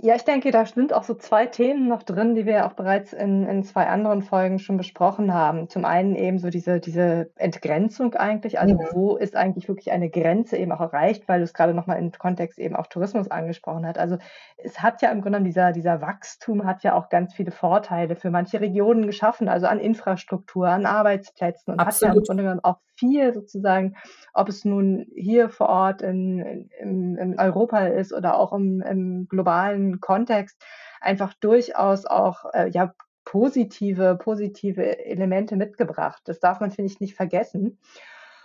Ja, 0.00 0.14
ich 0.14 0.22
denke, 0.22 0.52
da 0.52 0.64
sind 0.64 0.92
auch 0.92 1.02
so 1.02 1.14
zwei 1.14 1.46
Themen 1.46 1.88
noch 1.88 2.04
drin, 2.04 2.36
die 2.36 2.46
wir 2.46 2.66
auch 2.66 2.74
bereits 2.74 3.12
in, 3.12 3.44
in 3.48 3.64
zwei 3.64 3.88
anderen 3.88 4.22
Folgen 4.22 4.60
schon 4.60 4.76
besprochen 4.76 5.34
haben. 5.34 5.68
Zum 5.68 5.84
einen 5.84 6.14
eben 6.14 6.38
so 6.38 6.50
diese, 6.50 6.78
diese 6.78 7.32
Entgrenzung 7.34 8.14
eigentlich, 8.14 8.60
also 8.60 8.76
Ja. 8.78 8.86
wo 8.92 9.16
ist 9.16 9.34
eigentlich 9.34 9.66
wirklich 9.66 9.90
eine 9.90 10.08
Grenze 10.08 10.56
eben 10.56 10.70
auch 10.70 10.80
erreicht, 10.80 11.26
weil 11.26 11.40
du 11.40 11.44
es 11.44 11.52
gerade 11.52 11.74
nochmal 11.74 11.98
im 11.98 12.12
Kontext 12.12 12.60
eben 12.60 12.76
auch 12.76 12.86
Tourismus 12.86 13.28
angesprochen 13.28 13.84
hast. 13.84 13.98
Also 13.98 14.18
es 14.56 14.80
hat 14.80 15.02
ja 15.02 15.10
im 15.10 15.20
Grunde 15.20 15.38
genommen 15.38 15.46
dieser, 15.46 15.72
dieser 15.72 16.00
Wachstum 16.00 16.64
hat 16.64 16.84
ja 16.84 16.94
auch 16.94 17.08
ganz 17.08 17.34
viele 17.34 17.50
Vorteile 17.50 18.14
für 18.14 18.30
manche 18.30 18.60
Regionen 18.60 19.04
geschaffen, 19.04 19.48
also 19.48 19.66
an 19.66 19.80
Infrastruktur, 19.80 20.68
an 20.68 20.86
Arbeitsplätzen 20.86 21.72
und 21.72 21.84
hat 21.84 22.00
ja 22.00 22.12
im 22.12 22.22
Grunde 22.22 22.44
genommen 22.44 22.62
auch 22.62 22.78
viel 22.98 23.32
sozusagen, 23.32 23.96
ob 24.34 24.48
es 24.48 24.64
nun 24.64 25.06
hier 25.14 25.48
vor 25.48 25.68
Ort 25.68 26.02
in, 26.02 26.68
in, 26.80 27.16
in 27.16 27.38
Europa 27.38 27.86
ist 27.86 28.12
oder 28.12 28.38
auch 28.38 28.52
im, 28.52 28.80
im 28.82 29.28
globalen 29.28 29.87
Kontext, 30.00 30.62
einfach 31.00 31.34
durchaus 31.34 32.06
auch 32.06 32.44
äh, 32.52 32.68
ja, 32.70 32.94
positive, 33.24 34.16
positive 34.16 35.04
Elemente 35.04 35.56
mitgebracht. 35.56 36.22
Das 36.24 36.40
darf 36.40 36.60
man, 36.60 36.70
finde 36.70 36.90
ich, 36.90 37.00
nicht 37.00 37.14
vergessen. 37.14 37.78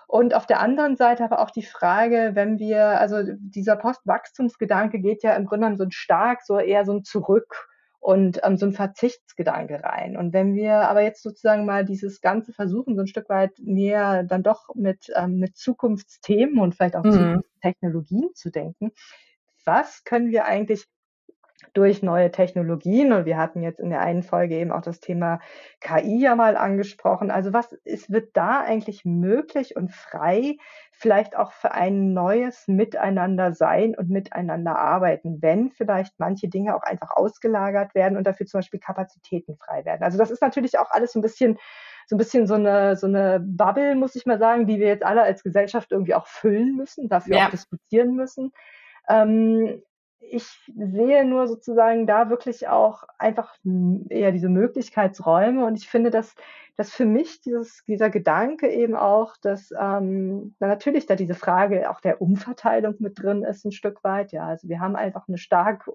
Und 0.08 0.36
auf 0.36 0.46
der 0.46 0.60
anderen 0.60 0.96
Seite 0.96 1.24
aber 1.24 1.40
auch 1.40 1.50
die 1.50 1.64
Frage, 1.64 2.32
wenn 2.34 2.60
wir, 2.60 3.00
also 3.00 3.24
dieser 3.40 3.76
Postwachstumsgedanke 3.78 5.00
geht 5.00 5.24
ja 5.24 5.34
im 5.36 5.46
Grunde 5.46 5.66
genommen 5.66 5.78
so 5.78 5.86
ein 5.86 5.92
stark, 5.92 6.44
so 6.44 6.60
eher 6.60 6.86
so 6.86 6.94
ein 6.94 7.04
Zurück 7.04 7.68
und 8.00 8.42
ähm, 8.44 8.58
so 8.58 8.66
ein 8.66 8.74
Verzichtsgedanke 8.74 9.82
rein. 9.82 10.18
Und 10.18 10.34
wenn 10.34 10.54
wir 10.56 10.90
aber 10.90 11.02
jetzt 11.02 11.24
sozusagen 11.24 11.66
mal 11.66 11.86
dieses 11.86 12.20
Ganze 12.20 12.52
versuchen, 12.52 12.96
so 12.96 13.02
ein 13.02 13.08
Stück 13.08 13.30
weit 13.30 13.54
mehr 13.60 14.24
dann 14.24 14.44
doch 14.44 14.76
mit, 14.76 15.12
ähm, 15.16 15.40
mit 15.40 15.56
Zukunftsthemen 15.56 16.60
und 16.60 16.76
vielleicht 16.76 16.98
auch 16.98 17.06
mhm. 17.06 17.12
Zukunftstechnologien 17.14 18.30
zu 18.36 18.52
denken, 18.52 18.92
was 19.64 20.04
können 20.04 20.32
wir 20.32 20.46
eigentlich 20.46 20.86
durch 21.74 22.04
neue 22.04 22.32
Technologien. 22.32 23.14
Und 23.14 23.26
wir 23.26 23.38
hatten 23.38 23.62
jetzt 23.62 23.80
in 23.80 23.90
der 23.90 24.02
einen 24.02 24.24
Folge 24.24 24.56
eben 24.56 24.72
auch 24.72 24.82
das 24.82 25.00
Thema 25.00 25.40
KI 25.80 26.22
ja 26.22 26.36
mal 26.36 26.58
angesprochen. 26.58 27.32
Also 27.32 27.54
was 27.54 27.72
ist, 27.84 28.12
wird 28.12 28.36
da 28.36 28.62
eigentlich 28.62 29.06
möglich 29.06 29.76
und 29.76 29.92
frei, 29.92 30.58
vielleicht 30.92 31.36
auch 31.38 31.52
für 31.52 31.74
ein 31.74 32.14
neues 32.14 32.68
Miteinander 32.68 33.54
sein 33.54 33.96
und 33.96 34.10
miteinander 34.10 34.78
arbeiten, 34.78 35.42
wenn 35.42 35.72
vielleicht 35.72 36.14
manche 36.20 36.48
Dinge 36.48 36.76
auch 36.76 36.84
einfach 36.84 37.12
ausgelagert 37.12 37.96
werden 37.96 38.18
und 38.18 38.26
dafür 38.26 38.46
zum 38.46 38.60
Beispiel 38.60 38.80
Kapazitäten 38.80 39.58
frei 39.58 39.86
werden. 39.86 40.04
Also 40.04 40.18
das 40.18 40.32
ist 40.32 40.42
natürlich 40.42 40.78
auch 40.80 40.92
alles 40.92 41.14
so 41.14 41.20
ein 41.20 41.24
bisschen 41.24 41.58
so 42.08 42.16
ein 42.16 42.18
bisschen 42.18 42.48
so 42.48 42.56
eine, 42.56 42.96
so 42.96 43.08
eine 43.08 43.40
Bubble, 43.40 43.96
muss 43.96 44.16
ich 44.16 44.26
mal 44.26 44.40
sagen, 44.40 44.68
die 44.68 44.80
wir 44.80 44.88
jetzt 44.88 45.06
alle 45.06 45.24
als 45.24 45.44
Gesellschaft 45.44 45.92
irgendwie 45.92 46.16
auch 46.16 46.28
füllen 46.28 46.76
müssen, 46.76 47.08
dafür 47.10 47.38
ja. 47.38 47.46
auch 47.46 47.52
diskutieren 47.52 48.16
müssen. 48.16 48.52
Ähm, 49.10 49.82
ich 50.30 50.46
sehe 50.76 51.26
nur 51.26 51.48
sozusagen 51.48 52.08
da 52.08 52.30
wirklich 52.30 52.68
auch 52.68 53.04
einfach 53.18 53.56
eher 54.10 54.32
diese 54.32 54.50
Möglichkeitsräume 54.50 55.66
und 55.66 55.76
ich 55.76 55.88
finde, 55.88 56.10
dass, 56.10 56.36
dass 56.76 56.92
für 56.92 57.06
mich 57.06 57.42
dieses, 57.42 57.84
dieser 57.86 58.10
Gedanke 58.10 58.70
eben 58.70 58.96
auch, 58.96 59.36
dass 59.38 59.74
ähm, 59.80 60.56
natürlich 60.60 61.06
da 61.06 61.16
diese 61.16 61.36
Frage 61.36 61.90
auch 61.90 62.00
der 62.00 62.22
Umverteilung 62.22 62.96
mit 63.00 63.22
drin 63.22 63.44
ist, 63.44 63.66
ein 63.66 63.72
Stück 63.72 64.04
weit. 64.04 64.32
Ja, 64.32 64.48
also 64.48 64.68
wir 64.68 64.80
haben 64.80 64.96
einfach 64.96 65.28
eine 65.28 65.38
stark 65.38 65.90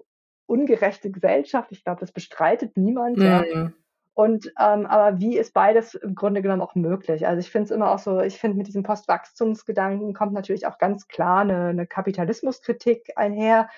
ungerechte 0.45 1.11
Gesellschaft. 1.11 1.71
Ich 1.71 1.83
glaube, 1.83 1.99
das 1.99 2.11
bestreitet 2.11 2.77
niemand. 2.77 3.17
Mhm. 3.17 3.23
Ja. 3.23 3.71
Und 4.19 4.47
ähm, 4.59 4.85
aber 4.85 5.19
wie 5.19 5.37
ist 5.37 5.53
beides 5.53 5.93
im 5.93 6.13
Grunde 6.13 6.41
genommen 6.41 6.61
auch 6.61 6.75
möglich? 6.75 7.25
Also 7.25 7.39
ich 7.39 7.49
finde 7.49 7.65
es 7.65 7.71
immer 7.71 7.91
auch 7.91 7.99
so, 7.99 8.19
ich 8.19 8.37
finde 8.37 8.57
mit 8.57 8.67
diesem 8.67 8.83
Postwachstumsgedanken 8.83 10.13
kommt 10.13 10.33
natürlich 10.33 10.67
auch 10.67 10.77
ganz 10.77 11.07
klar 11.07 11.39
eine, 11.39 11.67
eine 11.67 11.87
Kapitalismuskritik 11.87 13.13
einher. 13.15 13.69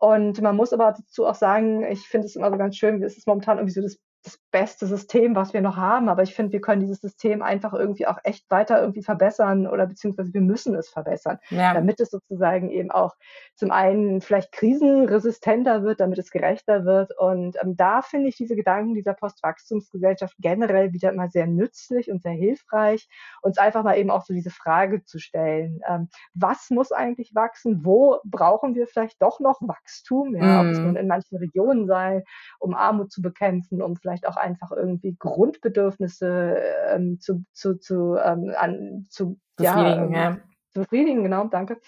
Und 0.00 0.40
man 0.40 0.56
muss 0.56 0.72
aber 0.72 0.94
dazu 0.96 1.26
auch 1.26 1.34
sagen, 1.34 1.84
ich 1.84 2.08
finde 2.08 2.26
es 2.26 2.34
immer 2.34 2.50
so 2.50 2.56
ganz 2.56 2.76
schön, 2.76 3.02
es 3.02 3.18
ist 3.18 3.26
momentan 3.26 3.58
irgendwie 3.58 3.74
so 3.74 3.82
das 3.82 3.98
das 4.22 4.38
beste 4.50 4.86
System, 4.86 5.34
was 5.34 5.54
wir 5.54 5.60
noch 5.60 5.76
haben. 5.76 6.08
Aber 6.08 6.22
ich 6.22 6.34
finde, 6.34 6.52
wir 6.52 6.60
können 6.60 6.80
dieses 6.80 7.00
System 7.00 7.42
einfach 7.42 7.72
irgendwie 7.72 8.06
auch 8.06 8.18
echt 8.24 8.50
weiter 8.50 8.80
irgendwie 8.80 9.02
verbessern 9.02 9.66
oder 9.66 9.86
beziehungsweise 9.86 10.34
wir 10.34 10.40
müssen 10.40 10.74
es 10.74 10.88
verbessern, 10.88 11.38
ja. 11.50 11.72
damit 11.72 12.00
es 12.00 12.10
sozusagen 12.10 12.70
eben 12.70 12.90
auch 12.90 13.14
zum 13.54 13.70
einen 13.70 14.20
vielleicht 14.20 14.52
krisenresistenter 14.52 15.82
wird, 15.84 16.00
damit 16.00 16.18
es 16.18 16.30
gerechter 16.30 16.84
wird. 16.84 17.16
Und 17.18 17.56
ähm, 17.62 17.76
da 17.76 18.02
finde 18.02 18.28
ich 18.28 18.36
diese 18.36 18.56
Gedanken 18.56 18.94
dieser 18.94 19.14
Postwachstumsgesellschaft 19.14 20.34
generell 20.38 20.92
wieder 20.92 21.12
immer 21.12 21.28
sehr 21.28 21.46
nützlich 21.46 22.10
und 22.10 22.22
sehr 22.22 22.32
hilfreich, 22.32 23.08
uns 23.42 23.58
einfach 23.58 23.84
mal 23.84 23.96
eben 23.96 24.10
auch 24.10 24.24
so 24.24 24.34
diese 24.34 24.50
Frage 24.50 25.04
zu 25.04 25.18
stellen, 25.18 25.80
ähm, 25.88 26.08
was 26.34 26.70
muss 26.70 26.92
eigentlich 26.92 27.34
wachsen? 27.34 27.84
Wo 27.84 28.18
brauchen 28.24 28.74
wir 28.74 28.86
vielleicht 28.86 29.22
doch 29.22 29.40
noch 29.40 29.60
Wachstum? 29.62 30.34
Ja, 30.36 30.42
mm. 30.42 30.60
Ob 30.60 30.72
es 30.72 30.78
nun 30.78 30.90
mhm. 30.90 30.96
in 30.96 31.06
manchen 31.06 31.36
Regionen 31.38 31.86
sei, 31.86 32.24
um 32.58 32.74
Armut 32.74 33.10
zu 33.12 33.22
bekämpfen, 33.22 33.80
um 33.82 33.96
vielleicht 33.96 34.09
vielleicht 34.10 34.26
auch 34.26 34.36
einfach 34.36 34.72
irgendwie 34.72 35.16
Grundbedürfnisse 35.18 36.56
ähm, 36.88 37.20
zu, 37.20 37.44
zu, 37.52 37.78
zu, 37.78 38.16
ähm, 38.16 38.52
an, 38.56 39.06
zu 39.08 39.38
befriedigen, 39.56 40.12
ja, 40.12 40.30
ähm, 40.30 40.34
ja. 40.34 40.36
befriedigen, 40.74 41.22
genau, 41.22 41.44
danke. 41.44 41.78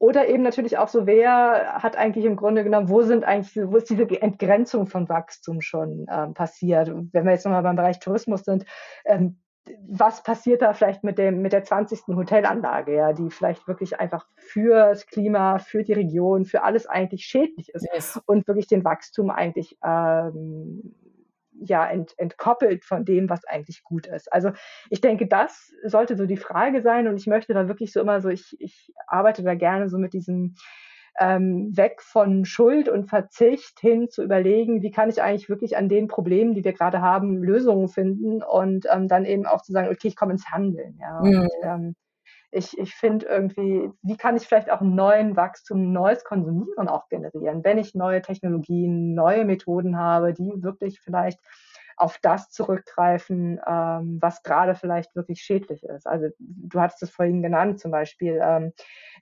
Oder 0.00 0.28
eben 0.28 0.42
natürlich 0.42 0.78
auch 0.78 0.88
so, 0.88 1.06
wer 1.06 1.74
hat 1.74 1.96
eigentlich 1.96 2.24
im 2.24 2.34
Grunde 2.34 2.64
genommen, 2.64 2.88
wo 2.88 3.02
sind 3.02 3.22
eigentlich, 3.22 3.54
wo 3.70 3.76
ist 3.76 3.90
diese 3.90 4.04
Entgrenzung 4.20 4.86
von 4.86 5.08
Wachstum 5.08 5.60
schon 5.60 6.06
ähm, 6.10 6.34
passiert? 6.34 6.90
wenn 7.12 7.24
wir 7.24 7.32
jetzt 7.32 7.44
nochmal 7.44 7.62
beim 7.62 7.76
Bereich 7.76 8.00
Tourismus 8.00 8.44
sind, 8.44 8.64
ähm, 9.04 9.38
was 9.86 10.22
passiert 10.22 10.62
da 10.62 10.72
vielleicht 10.72 11.04
mit 11.04 11.18
dem 11.18 11.42
mit 11.42 11.52
der 11.52 11.64
20. 11.64 12.08
Hotelanlage, 12.08 12.96
ja, 12.96 13.12
die 13.12 13.30
vielleicht 13.30 13.68
wirklich 13.68 14.00
einfach 14.00 14.26
für 14.34 14.74
das 14.74 15.06
Klima, 15.06 15.58
für 15.58 15.84
die 15.84 15.92
Region, 15.92 16.46
für 16.46 16.62
alles 16.62 16.86
eigentlich 16.86 17.24
schädlich 17.26 17.68
ist 17.68 17.86
yes. 17.92 18.20
und 18.26 18.48
wirklich 18.48 18.66
den 18.66 18.84
Wachstum 18.84 19.30
eigentlich 19.30 19.78
ähm, 19.84 20.94
ja 21.60 21.86
ent, 21.86 22.14
entkoppelt 22.18 22.84
von 22.84 23.04
dem, 23.04 23.28
was 23.28 23.44
eigentlich 23.44 23.82
gut 23.84 24.06
ist. 24.06 24.32
Also 24.32 24.50
ich 24.88 25.00
denke, 25.00 25.26
das 25.26 25.72
sollte 25.84 26.16
so 26.16 26.26
die 26.26 26.36
Frage 26.36 26.82
sein 26.82 27.08
und 27.08 27.16
ich 27.16 27.26
möchte 27.26 27.54
da 27.54 27.68
wirklich 27.68 27.92
so 27.92 28.00
immer 28.00 28.20
so, 28.20 28.28
ich, 28.28 28.56
ich 28.58 28.92
arbeite 29.06 29.42
da 29.42 29.54
gerne 29.54 29.88
so 29.88 29.98
mit 29.98 30.12
diesem 30.12 30.54
ähm, 31.18 31.76
weg 31.76 32.00
von 32.02 32.44
Schuld 32.44 32.88
und 32.88 33.08
Verzicht 33.08 33.80
hin 33.80 34.08
zu 34.08 34.22
überlegen, 34.22 34.82
wie 34.82 34.90
kann 34.90 35.10
ich 35.10 35.22
eigentlich 35.22 35.48
wirklich 35.48 35.76
an 35.76 35.88
den 35.88 36.08
Problemen, 36.08 36.54
die 36.54 36.64
wir 36.64 36.72
gerade 36.72 37.02
haben, 37.02 37.42
Lösungen 37.42 37.88
finden 37.88 38.42
und 38.42 38.86
ähm, 38.90 39.08
dann 39.08 39.24
eben 39.24 39.46
auch 39.46 39.62
zu 39.62 39.72
sagen, 39.72 39.88
okay, 39.88 40.08
ich 40.08 40.16
komme 40.16 40.32
ins 40.32 40.50
Handeln. 40.50 40.98
Ja. 41.00 41.20
Mhm. 41.22 41.40
Und, 41.40 41.50
ähm, 41.62 41.94
ich, 42.52 42.76
ich 42.78 42.94
finde 42.94 43.26
irgendwie, 43.26 43.90
wie 44.02 44.16
kann 44.16 44.36
ich 44.36 44.46
vielleicht 44.46 44.70
auch 44.70 44.80
neuen 44.80 45.36
Wachstum, 45.36 45.92
neues 45.92 46.24
Konsumieren 46.24 46.88
auch 46.88 47.08
generieren, 47.08 47.62
wenn 47.64 47.78
ich 47.78 47.94
neue 47.94 48.22
Technologien, 48.22 49.14
neue 49.14 49.44
Methoden 49.44 49.96
habe, 49.98 50.32
die 50.32 50.52
wirklich 50.62 51.00
vielleicht 51.00 51.38
auf 52.00 52.18
das 52.22 52.50
zurückgreifen, 52.50 53.60
ähm, 53.66 54.18
was 54.20 54.42
gerade 54.42 54.74
vielleicht 54.74 55.14
wirklich 55.14 55.42
schädlich 55.42 55.84
ist. 55.84 56.06
Also 56.06 56.28
du 56.38 56.80
hattest 56.80 57.02
es 57.02 57.10
vorhin 57.10 57.42
genannt, 57.42 57.78
zum 57.78 57.90
Beispiel 57.90 58.40
ähm, 58.42 58.72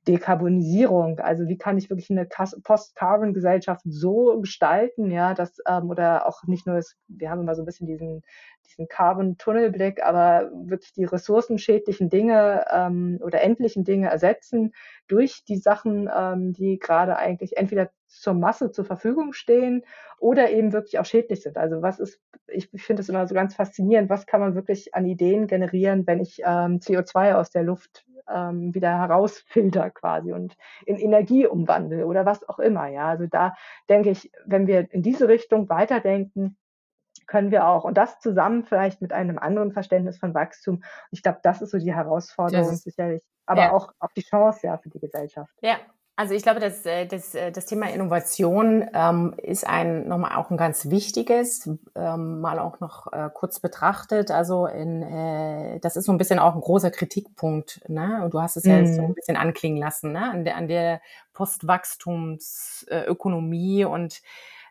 Dekarbonisierung. 0.07 1.19
Also 1.19 1.49
wie 1.49 1.59
kann 1.59 1.77
ich 1.77 1.91
wirklich 1.91 2.11
eine 2.11 2.27
Post-Carbon-Gesellschaft 2.27 3.83
so 3.85 4.41
gestalten, 4.41 5.11
ja, 5.11 5.35
dass 5.35 5.59
ähm, 5.67 5.91
oder 5.91 6.27
auch 6.27 6.45
nicht 6.45 6.67
nur, 6.67 6.77
das, 6.77 6.97
wir 7.09 7.31
haben 7.31 7.41
immer 7.41 7.57
so 7.57 7.62
ein 7.62 7.67
bisschen 7.67 7.88
diesen 7.88 8.23
diesen 8.68 8.88
Carbon-Tunnelblick, 8.88 10.04
aber 10.04 10.50
wirklich 10.52 10.92
die 10.92 11.04
ressourcenschädlichen 11.04 12.09
Dinge 12.09 12.64
ähm, 12.70 13.18
oder 13.22 13.42
endlichen 13.42 13.85
Dinge 13.85 14.09
ersetzen 14.09 14.72
durch 15.07 15.44
die 15.44 15.57
Sachen, 15.57 16.09
ähm, 16.14 16.52
die 16.52 16.78
gerade 16.78 17.16
eigentlich 17.16 17.57
entweder 17.57 17.90
zur 18.07 18.35
Masse 18.35 18.70
zur 18.70 18.85
Verfügung 18.85 19.33
stehen 19.33 19.85
oder 20.18 20.50
eben 20.50 20.72
wirklich 20.72 20.98
auch 20.98 21.04
schädlich 21.04 21.42
sind. 21.42 21.57
Also 21.57 21.83
was 21.83 21.98
ist, 21.98 22.20
ich 22.46 22.68
finde 22.70 23.02
es 23.02 23.09
immer 23.09 23.26
so 23.26 23.35
ganz 23.35 23.54
faszinierend, 23.54 24.09
was 24.09 24.26
kann 24.26 24.40
man 24.40 24.54
wirklich 24.54 24.94
an 24.94 25.07
Ideen 25.07 25.46
generieren, 25.46 26.07
wenn 26.07 26.20
ich 26.20 26.40
ähm, 26.44 26.78
CO2 26.81 27.35
aus 27.35 27.50
der 27.50 27.62
Luft 27.62 28.07
ähm, 28.28 28.74
wieder 28.74 28.98
herausfilter 28.98 29.90
quasi 29.90 30.33
und 30.33 30.57
in 30.87 30.96
Energie 30.96 31.46
umwandle 31.46 32.07
oder 32.07 32.26
was 32.26 32.48
auch 32.48 32.59
immer. 32.59 32.88
Ja, 32.88 33.09
also 33.09 33.26
da 33.26 33.54
denke 33.88 34.11
ich, 34.11 34.31
wenn 34.44 34.66
wir 34.66 34.92
in 34.92 35.02
diese 35.02 35.28
Richtung 35.28 35.68
weiterdenken, 35.68 36.57
können 37.29 37.53
wir 37.53 37.69
auch. 37.69 37.85
Und 37.85 37.97
das 37.97 38.19
zusammen 38.19 38.64
vielleicht 38.64 39.01
mit 39.01 39.12
einem 39.12 39.38
anderen 39.38 39.73
Verständnis 39.73 40.19
von 40.19 40.35
Wachstum. 40.35 40.83
Ich 41.12 41.23
glaube, 41.23 41.38
das 41.45 41.62
ist 41.62 41.71
so 41.71 41.79
die 41.79 41.95
Herausforderung 41.95 42.73
ist, 42.73 42.83
sicherlich, 42.83 43.23
aber 43.47 43.62
ja. 43.62 43.73
auch, 43.73 43.93
auch 44.01 44.11
die 44.17 44.23
Chance 44.23 44.67
ja 44.67 44.79
für 44.79 44.88
die 44.88 44.99
Gesellschaft. 44.99 45.53
Ja, 45.61 45.77
also 46.19 46.35
ich 46.35 46.43
glaube, 46.43 46.59
dass 46.59 46.85
äh, 46.85 47.07
das, 47.07 47.37
äh, 47.37 47.53
das 47.53 47.67
Thema 47.67 47.88
Innovation 47.91 48.85
ähm, 48.93 49.37
ist 49.41 49.64
ein 49.64 50.09
nochmal 50.09 50.35
auch 50.35 50.51
ein 50.51 50.57
ganz 50.57 50.91
wichtiges, 50.91 51.71
ähm, 51.95 52.41
mal 52.41 52.59
auch 52.59 52.81
noch 52.81 53.12
äh, 53.12 53.31
kurz 53.33 53.61
betrachtet. 53.61 54.33
Also 54.33 54.67
in, 54.67 55.05
äh, 55.05 55.79
das 55.79 55.95
ist 55.95 56.07
so 56.07 56.12
ein 56.12 56.19
bisschen 56.19 56.41
auch 56.41 56.57
ein 56.57 56.61
großer 56.61 56.91
Kritikpunkt. 56.91 57.88
Ne? 57.88 58.21
Und 58.25 58.35
du 58.35 58.43
hast 58.43 58.57
es 58.57 58.64
ja 58.64 58.83
mm. 58.83 58.87
so 58.87 59.03
ein 59.03 59.11
mhm. 59.11 59.14
bisschen 59.14 59.37
anklingen 59.37 59.79
lassen, 59.79 60.11
ne? 60.11 60.29
an 60.29 60.45
der, 60.45 60.57
an 60.57 60.67
der 60.67 61.01
Postwachstumsökonomie 61.35 63.85
und 63.85 64.21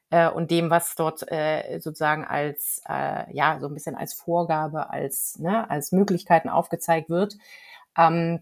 äh, 0.10 0.30
und 0.30 0.52
dem, 0.52 0.70
was 0.70 0.96
dort 0.96 1.30
äh, 1.32 1.80
sozusagen 1.80 2.26
als 2.26 2.82
äh, 2.88 3.32
ja 3.34 3.60
so 3.60 3.67
ein 3.67 3.74
bisschen 3.74 3.96
als 3.96 4.13
Vorgabe, 4.13 4.89
als 4.89 5.38
ne, 5.39 5.70
als 5.70 5.91
Möglichkeiten 5.91 6.50
aufgezeigt 6.50 7.10
wird. 7.10 7.36
Ähm, 7.98 8.39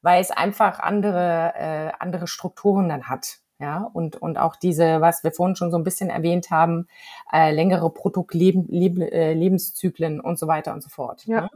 weil 0.02 0.22
es 0.22 0.32
einfach 0.32 0.80
andere, 0.80 1.52
äh, 1.56 1.92
andere 2.00 2.28
Strukturen 2.28 2.88
dann 2.88 3.10
hat. 3.10 3.40
Ja, 3.58 3.90
und, 3.94 4.22
und 4.22 4.38
auch 4.38 4.58
diese, 4.58 5.00
was 5.00 5.24
wir 5.24 5.32
vorhin 5.32 5.56
schon 5.56 5.72
so 5.72 5.78
ein 5.78 5.86
bisschen 5.86 6.10
erwähnt 6.10 6.52
haben, 6.52 6.90
äh, 7.32 7.52
längere 7.52 7.90
Produktlebenszyklen 7.90 10.18
äh, 10.18 10.22
und 10.22 10.38
so 10.38 10.48
weiter 10.48 10.74
und 10.74 10.84
so 10.84 10.90
fort. 10.90 11.26
Ja. 11.26 11.48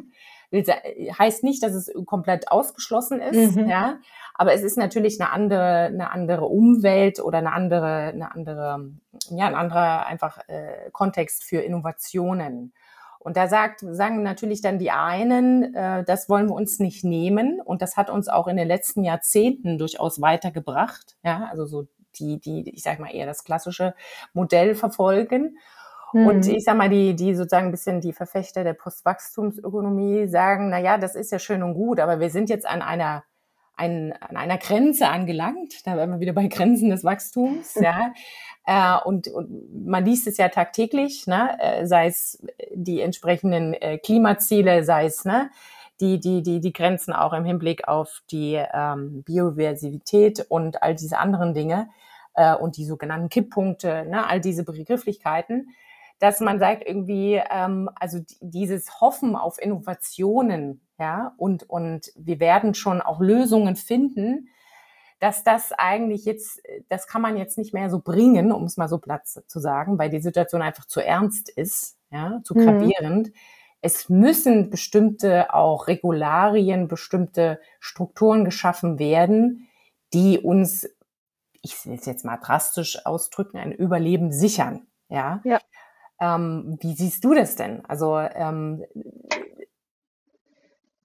Ne? 0.51 0.63
Heißt 1.19 1.43
nicht, 1.43 1.61
dass 1.61 1.73
es 1.73 1.91
komplett 2.05 2.49
ausgeschlossen 2.51 3.19
ist, 3.19 3.57
mhm. 3.57 3.67
ja, 3.67 3.97
aber 4.39 4.53
es 4.53 4.63
ist 4.63 4.77
natürlich 4.77 5.19
eine 5.19 5.33
andere, 5.33 5.87
eine 5.87 6.11
andere 6.11 6.45
Umwelt 6.45 7.19
oder 7.19 7.39
eine 7.39 7.51
andere, 7.51 8.13
eine 8.13 8.33
andere, 8.33 8.89
ja, 9.31 9.47
ein 9.47 9.53
anderer 9.53 10.05
einfach 10.05 10.37
äh, 10.47 10.89
Kontext 10.93 11.43
für 11.43 11.59
Innovationen. 11.59 12.71
Und 13.19 13.35
da 13.35 13.49
sagt, 13.49 13.81
sagen 13.81 14.23
natürlich 14.23 14.61
dann 14.61 14.79
die 14.79 14.91
einen, 14.91 15.75
äh, 15.75 16.05
das 16.05 16.29
wollen 16.29 16.47
wir 16.47 16.55
uns 16.55 16.79
nicht 16.79 17.03
nehmen. 17.03 17.59
Und 17.59 17.81
das 17.81 17.97
hat 17.97 18.09
uns 18.09 18.29
auch 18.29 18.47
in 18.47 18.55
den 18.55 18.69
letzten 18.69 19.03
Jahrzehnten 19.03 19.77
durchaus 19.77 20.21
weitergebracht. 20.21 21.17
Ja, 21.21 21.49
also 21.51 21.65
so 21.65 21.87
die, 22.15 22.39
die, 22.39 22.69
ich 22.69 22.83
sag 22.83 22.99
mal 22.99 23.13
eher 23.13 23.25
das 23.25 23.43
klassische 23.43 23.93
Modell 24.31 24.73
verfolgen. 24.73 25.57
Mhm. 26.13 26.27
Und 26.27 26.47
ich 26.47 26.63
sag 26.63 26.77
mal, 26.77 26.87
die, 26.87 27.13
die 27.13 27.35
sozusagen 27.35 27.67
ein 27.67 27.71
bisschen 27.71 27.99
die 27.99 28.13
Verfechter 28.13 28.63
der 28.63 28.73
Postwachstumsökonomie 28.73 30.27
sagen, 30.27 30.69
na 30.69 30.79
ja, 30.79 30.97
das 30.97 31.15
ist 31.15 31.33
ja 31.33 31.39
schön 31.39 31.61
und 31.61 31.73
gut, 31.73 31.99
aber 31.99 32.21
wir 32.21 32.29
sind 32.29 32.49
jetzt 32.49 32.65
an 32.65 32.81
einer 32.81 33.25
ein, 33.79 34.13
an 34.19 34.37
einer 34.37 34.57
Grenze 34.57 35.07
angelangt. 35.07 35.85
Da 35.85 35.97
wären 35.97 36.11
wir 36.11 36.19
wieder 36.19 36.33
bei 36.33 36.47
Grenzen 36.47 36.89
des 36.89 37.03
Wachstums. 37.03 37.75
ja. 37.75 38.13
Äh, 38.65 38.99
und, 39.03 39.27
und 39.29 39.87
man 39.87 40.05
liest 40.05 40.27
es 40.27 40.37
ja 40.37 40.49
tagtäglich, 40.49 41.25
ne? 41.25 41.57
Äh, 41.59 41.87
sei 41.87 42.05
es 42.05 42.45
die 42.71 43.01
entsprechenden 43.01 43.73
äh, 43.73 43.97
Klimaziele, 43.97 44.83
sei 44.83 45.05
es 45.05 45.25
ne? 45.25 45.49
die, 45.99 46.19
die, 46.19 46.41
die, 46.41 46.59
die 46.59 46.73
Grenzen 46.73 47.13
auch 47.13 47.33
im 47.33 47.45
Hinblick 47.45 47.87
auf 47.87 48.21
die 48.31 48.61
ähm, 48.73 49.23
Biodiversität 49.23 50.45
und 50.49 50.81
all 50.81 50.95
diese 50.95 51.17
anderen 51.17 51.53
Dinge 51.53 51.89
äh, 52.35 52.55
und 52.55 52.77
die 52.77 52.85
sogenannten 52.85 53.29
Kipppunkte, 53.29 54.05
ne? 54.05 54.27
all 54.27 54.39
diese 54.39 54.63
Begrifflichkeiten 54.63 55.69
dass 56.19 56.41
man 56.41 56.59
sagt 56.59 56.85
irgendwie, 56.85 57.41
ähm, 57.49 57.89
also 57.95 58.19
dieses 58.41 59.01
Hoffen 59.01 59.35
auf 59.35 59.61
Innovationen, 59.61 60.81
ja, 60.99 61.33
und, 61.37 61.69
und 61.69 62.11
wir 62.15 62.39
werden 62.39 62.73
schon 62.73 63.01
auch 63.01 63.21
Lösungen 63.21 63.75
finden, 63.77 64.49
dass 65.19 65.43
das 65.43 65.71
eigentlich 65.73 66.25
jetzt, 66.25 66.61
das 66.87 67.07
kann 67.07 67.21
man 67.21 67.37
jetzt 67.37 67.57
nicht 67.57 67.73
mehr 67.73 67.89
so 67.89 67.99
bringen, 67.99 68.51
um 68.51 68.63
es 68.63 68.77
mal 68.77 68.87
so 68.87 68.97
platt 68.97 69.27
zu 69.27 69.59
sagen, 69.59 69.97
weil 69.97 70.09
die 70.09 70.21
Situation 70.21 70.61
einfach 70.61 70.85
zu 70.85 71.01
ernst 71.01 71.49
ist, 71.49 71.97
ja, 72.11 72.41
zu 72.43 72.55
mhm. 72.55 72.65
gravierend. 72.65 73.27
Mhm. 73.27 73.33
Es 73.81 74.09
müssen 74.09 74.69
bestimmte 74.69 75.53
auch 75.53 75.87
Regularien, 75.87 76.87
bestimmte 76.89 77.61
Strukturen 77.79 78.43
geschaffen 78.43 78.99
werden, 78.99 79.69
die 80.13 80.39
uns, 80.39 80.89
ich 81.61 81.85
will 81.85 81.95
es 81.95 82.05
jetzt 82.05 82.25
mal 82.25 82.37
drastisch 82.37 83.05
ausdrücken, 83.05 83.57
ein 83.57 83.71
Überleben 83.71 84.31
sichern. 84.33 84.87
Ja. 85.07 85.41
ja. 85.43 85.59
Ähm, 86.19 86.77
wie 86.81 86.93
siehst 86.93 87.23
du 87.23 87.33
das 87.33 87.55
denn? 87.55 87.83
Also 87.85 88.17
ähm, 88.17 88.83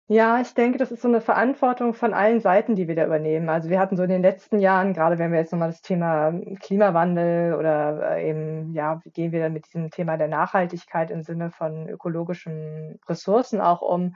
ja, 0.07 0.38
ich 0.42 0.53
denke, 0.53 0.77
das 0.77 0.92
ist 0.92 1.00
so 1.00 1.09
eine 1.09 1.22
Verantwortung 1.22 1.94
von 1.94 2.12
allen 2.12 2.40
Seiten, 2.40 2.74
die 2.74 2.88
wir 2.88 2.94
da 2.94 3.07
übernehmen. 3.07 3.48
Also 3.48 3.70
wir 3.70 3.81
hatten 3.81 3.96
so 3.96 4.03
in 4.03 4.11
den 4.11 4.20
letzten 4.20 4.59
Jahren, 4.59 4.92
gerade 4.92 5.18
wenn 5.18 5.33
wir 5.33 5.38
jetzt 5.38 5.50
nochmal 5.53 5.70
das 5.70 5.81
Thema 5.81 6.31
Klimawandel 6.61 7.55
oder 7.55 8.16
äh, 8.16 8.29
eben, 8.29 8.74
ja, 8.74 9.00
wie 9.03 9.11
gehen 9.11 9.33
wir 9.33 9.40
dann 9.40 9.55
mit 9.55 9.64
diesem 9.66 9.90
Thema 9.90 10.18
der 10.18 10.29
Nachhaltigkeit 10.29 11.11
im 11.11 11.22
Sinne 11.22 11.50
von 11.50 11.88
ökologischen 11.88 13.00
Ressourcen 13.09 13.62
auch 13.62 13.81
um, 13.81 14.14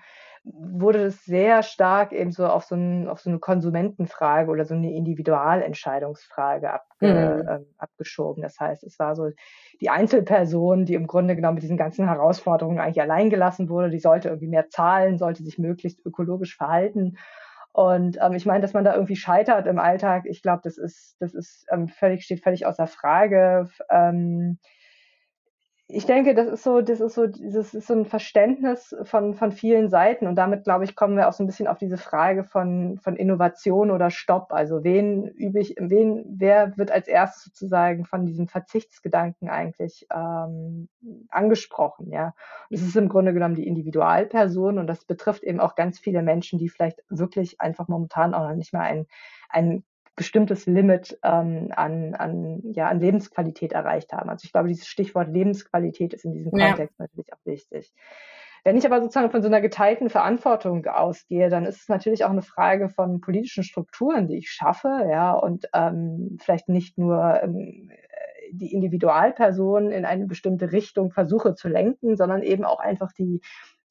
wurde 0.52 1.04
es 1.04 1.24
sehr 1.24 1.62
stark 1.62 2.12
eben 2.12 2.32
so 2.32 2.46
auf 2.46 2.64
so, 2.64 2.74
ein, 2.74 3.08
auf 3.08 3.20
so 3.20 3.30
eine 3.30 3.38
Konsumentenfrage 3.38 4.50
oder 4.50 4.64
so 4.64 4.74
eine 4.74 4.92
Individualentscheidungsfrage 4.92 6.72
abge, 6.72 7.42
mhm. 7.42 7.48
äh, 7.48 7.60
abgeschoben. 7.78 8.42
Das 8.42 8.58
heißt, 8.58 8.84
es 8.84 8.98
war 8.98 9.14
so 9.14 9.30
die 9.80 9.90
Einzelperson, 9.90 10.84
die 10.84 10.94
im 10.94 11.06
Grunde 11.06 11.36
genommen 11.36 11.54
mit 11.54 11.62
diesen 11.62 11.76
ganzen 11.76 12.06
Herausforderungen 12.06 12.78
eigentlich 12.78 13.00
allein 13.00 13.30
gelassen 13.30 13.68
wurde. 13.68 13.90
Die 13.90 14.00
sollte 14.00 14.28
irgendwie 14.28 14.48
mehr 14.48 14.68
zahlen, 14.68 15.18
sollte 15.18 15.42
sich 15.42 15.58
möglichst 15.58 16.04
ökologisch 16.04 16.56
verhalten. 16.56 17.16
Und 17.72 18.18
ähm, 18.20 18.32
ich 18.32 18.46
meine, 18.46 18.60
dass 18.60 18.72
man 18.72 18.84
da 18.84 18.94
irgendwie 18.94 19.16
scheitert 19.16 19.66
im 19.66 19.78
Alltag, 19.78 20.24
ich 20.26 20.42
glaube, 20.42 20.62
das 20.64 20.78
ist, 20.78 21.16
das 21.20 21.34
ist 21.34 21.66
ähm, 21.70 21.88
völlig, 21.88 22.24
steht 22.24 22.42
völlig 22.42 22.66
außer 22.66 22.86
Frage. 22.86 23.68
Ähm, 23.90 24.58
ich 25.90 26.04
denke, 26.04 26.34
das 26.34 26.48
ist 26.48 26.64
so, 26.64 26.82
das 26.82 27.00
ist 27.00 27.14
so, 27.14 27.26
das 27.26 27.72
ist 27.72 27.86
so 27.86 27.94
ein 27.94 28.04
Verständnis 28.04 28.94
von, 29.04 29.32
von 29.32 29.52
vielen 29.52 29.88
Seiten. 29.88 30.26
Und 30.26 30.36
damit, 30.36 30.64
glaube 30.64 30.84
ich, 30.84 30.94
kommen 30.94 31.16
wir 31.16 31.28
auch 31.28 31.32
so 31.32 31.42
ein 31.42 31.46
bisschen 31.46 31.66
auf 31.66 31.78
diese 31.78 31.96
Frage 31.96 32.44
von, 32.44 32.98
von 32.98 33.16
Innovation 33.16 33.90
oder 33.90 34.10
Stopp. 34.10 34.52
Also 34.52 34.84
wen 34.84 35.24
übe 35.24 35.60
ich, 35.60 35.76
wen, 35.78 36.26
wer 36.28 36.76
wird 36.76 36.90
als 36.90 37.08
erstes 37.08 37.44
sozusagen 37.44 38.04
von 38.04 38.26
diesem 38.26 38.48
Verzichtsgedanken 38.48 39.48
eigentlich 39.48 40.06
ähm, 40.14 40.90
angesprochen, 41.30 42.10
ja. 42.12 42.34
Das 42.68 42.82
ist 42.82 42.96
im 42.96 43.08
Grunde 43.08 43.32
genommen 43.32 43.54
die 43.54 43.66
Individualperson 43.66 44.78
und 44.78 44.88
das 44.88 45.06
betrifft 45.06 45.42
eben 45.42 45.58
auch 45.58 45.74
ganz 45.74 45.98
viele 45.98 46.22
Menschen, 46.22 46.58
die 46.58 46.68
vielleicht 46.68 47.02
wirklich 47.08 47.62
einfach 47.62 47.88
momentan 47.88 48.34
auch 48.34 48.46
noch 48.46 48.54
nicht 48.54 48.74
mal 48.74 48.82
ein, 48.82 49.06
ein 49.48 49.84
bestimmtes 50.18 50.66
Limit 50.66 51.18
ähm, 51.22 51.72
an, 51.74 52.14
an, 52.14 52.60
ja, 52.72 52.88
an 52.88 53.00
Lebensqualität 53.00 53.72
erreicht 53.72 54.12
haben. 54.12 54.28
Also 54.28 54.44
ich 54.44 54.52
glaube, 54.52 54.68
dieses 54.68 54.86
Stichwort 54.86 55.28
Lebensqualität 55.28 56.12
ist 56.12 56.24
in 56.24 56.32
diesem 56.32 56.50
Kontext 56.50 56.98
ja. 56.98 57.04
natürlich 57.04 57.32
auch 57.32 57.44
wichtig. 57.44 57.94
Wenn 58.64 58.76
ich 58.76 58.84
aber 58.84 59.00
sozusagen 59.00 59.30
von 59.30 59.40
so 59.40 59.48
einer 59.48 59.60
geteilten 59.60 60.10
Verantwortung 60.10 60.84
ausgehe, 60.86 61.48
dann 61.48 61.64
ist 61.64 61.82
es 61.82 61.88
natürlich 61.88 62.24
auch 62.24 62.30
eine 62.30 62.42
Frage 62.42 62.88
von 62.90 63.20
politischen 63.20 63.62
Strukturen, 63.62 64.26
die 64.26 64.36
ich 64.36 64.50
schaffe, 64.50 65.06
ja, 65.08 65.32
und 65.32 65.68
ähm, 65.72 66.36
vielleicht 66.42 66.68
nicht 66.68 66.98
nur 66.98 67.40
ähm, 67.42 67.90
die 68.50 68.72
Individualperson 68.72 69.90
in 69.92 70.04
eine 70.04 70.26
bestimmte 70.26 70.72
Richtung 70.72 71.12
versuche 71.12 71.54
zu 71.54 71.68
lenken, 71.68 72.16
sondern 72.16 72.42
eben 72.42 72.64
auch 72.64 72.80
einfach 72.80 73.12
die 73.12 73.40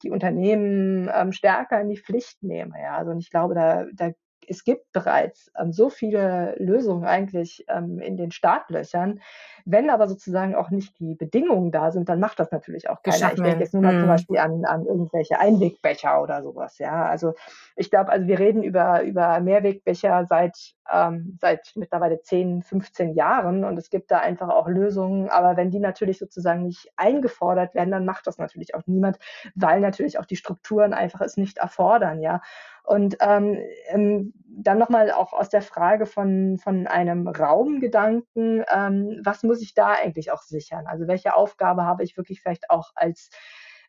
die 0.02 0.10
Unternehmen 0.10 1.10
ähm, 1.12 1.32
stärker 1.32 1.80
in 1.80 1.88
die 1.88 1.96
Pflicht 1.96 2.42
nehme. 2.42 2.74
Ja, 2.80 2.96
also 2.96 3.10
und 3.10 3.18
ich 3.18 3.30
glaube, 3.30 3.54
da, 3.54 3.84
da 3.92 4.12
es 4.48 4.64
gibt 4.64 4.92
bereits 4.92 5.50
ähm, 5.58 5.72
so 5.72 5.90
viele 5.90 6.54
Lösungen 6.58 7.04
eigentlich 7.04 7.64
ähm, 7.68 8.00
in 8.00 8.16
den 8.16 8.30
Startlöchern. 8.30 9.20
Wenn 9.64 9.90
aber 9.90 10.08
sozusagen 10.08 10.54
auch 10.54 10.70
nicht 10.70 10.98
die 10.98 11.14
Bedingungen 11.14 11.70
da 11.70 11.90
sind, 11.90 12.08
dann 12.08 12.20
macht 12.20 12.40
das 12.40 12.50
natürlich 12.50 12.88
auch 12.88 13.02
keiner. 13.02 13.32
Ich 13.34 13.42
denke 13.42 13.60
jetzt 13.60 13.74
nur 13.74 13.82
mal 13.82 13.92
hm. 13.92 14.00
zum 14.00 14.08
Beispiel 14.08 14.38
an, 14.38 14.64
an 14.64 14.86
irgendwelche 14.86 15.38
Einwegbecher 15.38 16.22
oder 16.22 16.42
sowas. 16.42 16.78
Ja, 16.78 17.06
also 17.06 17.34
ich 17.76 17.90
glaube, 17.90 18.10
also 18.10 18.26
wir 18.26 18.38
reden 18.38 18.62
über, 18.62 19.02
über 19.02 19.40
Mehrwegbecher 19.40 20.24
seit, 20.26 20.56
ähm, 20.90 21.36
seit 21.40 21.72
mittlerweile 21.74 22.22
10, 22.22 22.62
15 22.62 23.14
Jahren 23.14 23.64
und 23.64 23.76
es 23.78 23.90
gibt 23.90 24.10
da 24.10 24.20
einfach 24.20 24.48
auch 24.48 24.68
Lösungen. 24.68 25.28
Aber 25.28 25.56
wenn 25.56 25.70
die 25.70 25.80
natürlich 25.80 26.18
sozusagen 26.18 26.62
nicht 26.62 26.90
eingefordert 26.96 27.74
werden, 27.74 27.90
dann 27.90 28.06
macht 28.06 28.26
das 28.26 28.38
natürlich 28.38 28.74
auch 28.74 28.82
niemand, 28.86 29.18
weil 29.54 29.80
natürlich 29.80 30.18
auch 30.18 30.26
die 30.26 30.36
Strukturen 30.36 30.94
einfach 30.94 31.20
es 31.20 31.36
nicht 31.36 31.58
erfordern. 31.58 32.22
Ja, 32.22 32.40
und 32.88 33.18
ähm, 33.20 33.58
ähm, 33.88 34.32
dann 34.46 34.78
nochmal 34.78 35.10
auch 35.10 35.34
aus 35.34 35.50
der 35.50 35.60
Frage 35.60 36.06
von, 36.06 36.56
von 36.58 36.86
einem 36.86 37.28
Raumgedanken, 37.28 38.64
ähm, 38.74 39.20
was 39.22 39.42
muss 39.42 39.60
ich 39.60 39.74
da 39.74 39.92
eigentlich 39.92 40.32
auch 40.32 40.40
sichern? 40.40 40.86
Also 40.86 41.06
welche 41.06 41.34
Aufgabe 41.34 41.84
habe 41.84 42.02
ich 42.02 42.16
wirklich 42.16 42.40
vielleicht 42.40 42.70
auch 42.70 42.90
als 42.94 43.28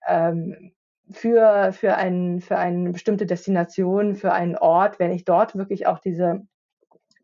ähm, 0.06 0.74
für, 1.10 1.72
für, 1.72 1.96
ein, 1.96 2.42
für 2.42 2.58
eine 2.58 2.92
bestimmte 2.92 3.26
Destination, 3.26 4.16
für 4.16 4.34
einen 4.34 4.58
Ort, 4.58 5.00
wenn 5.00 5.12
ich 5.12 5.24
dort 5.24 5.56
wirklich 5.56 5.88
auch 5.88 6.00
diese 6.00 6.46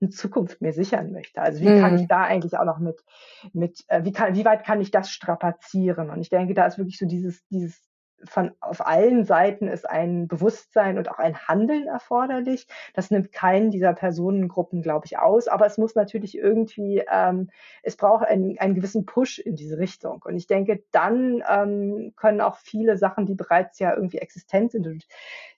Zukunft 0.09 0.61
mir 0.61 0.71
sichern 0.71 1.11
möchte. 1.11 1.41
Also 1.41 1.59
wie 1.59 1.79
kann 1.79 1.95
ich 1.95 2.03
mhm. 2.03 2.07
da 2.07 2.23
eigentlich 2.23 2.57
auch 2.57 2.65
noch 2.65 2.79
mit, 2.79 3.03
mit 3.51 3.83
äh, 3.89 4.05
wie, 4.05 4.13
kann, 4.13 4.33
wie 4.33 4.45
weit 4.45 4.63
kann 4.63 4.79
ich 4.79 4.91
das 4.91 5.09
strapazieren? 5.09 6.09
Und 6.09 6.21
ich 6.21 6.29
denke, 6.29 6.53
da 6.53 6.65
ist 6.65 6.77
wirklich 6.77 6.97
so 6.97 7.05
dieses, 7.05 7.45
dieses 7.47 7.81
von 8.27 8.51
auf 8.59 8.85
allen 8.85 9.25
Seiten 9.25 9.67
ist 9.67 9.89
ein 9.89 10.27
Bewusstsein 10.27 10.97
und 10.97 11.09
auch 11.09 11.19
ein 11.19 11.47
Handeln 11.47 11.87
erforderlich. 11.87 12.67
Das 12.93 13.11
nimmt 13.11 13.31
keinen 13.31 13.71
dieser 13.71 13.93
Personengruppen, 13.93 14.81
glaube 14.81 15.05
ich, 15.05 15.17
aus. 15.17 15.47
Aber 15.47 15.65
es 15.65 15.77
muss 15.77 15.95
natürlich 15.95 16.37
irgendwie, 16.37 17.03
ähm, 17.11 17.49
es 17.83 17.97
braucht 17.97 18.25
einen, 18.25 18.57
einen 18.59 18.75
gewissen 18.75 19.05
Push 19.05 19.39
in 19.39 19.55
diese 19.55 19.77
Richtung. 19.77 20.21
Und 20.25 20.35
ich 20.35 20.47
denke, 20.47 20.83
dann 20.91 21.43
ähm, 21.49 22.13
können 22.15 22.41
auch 22.41 22.57
viele 22.57 22.97
Sachen, 22.97 23.25
die 23.25 23.35
bereits 23.35 23.79
ja 23.79 23.93
irgendwie 23.93 24.19
existent 24.19 24.71
sind. 24.71 24.87
Und 24.87 25.05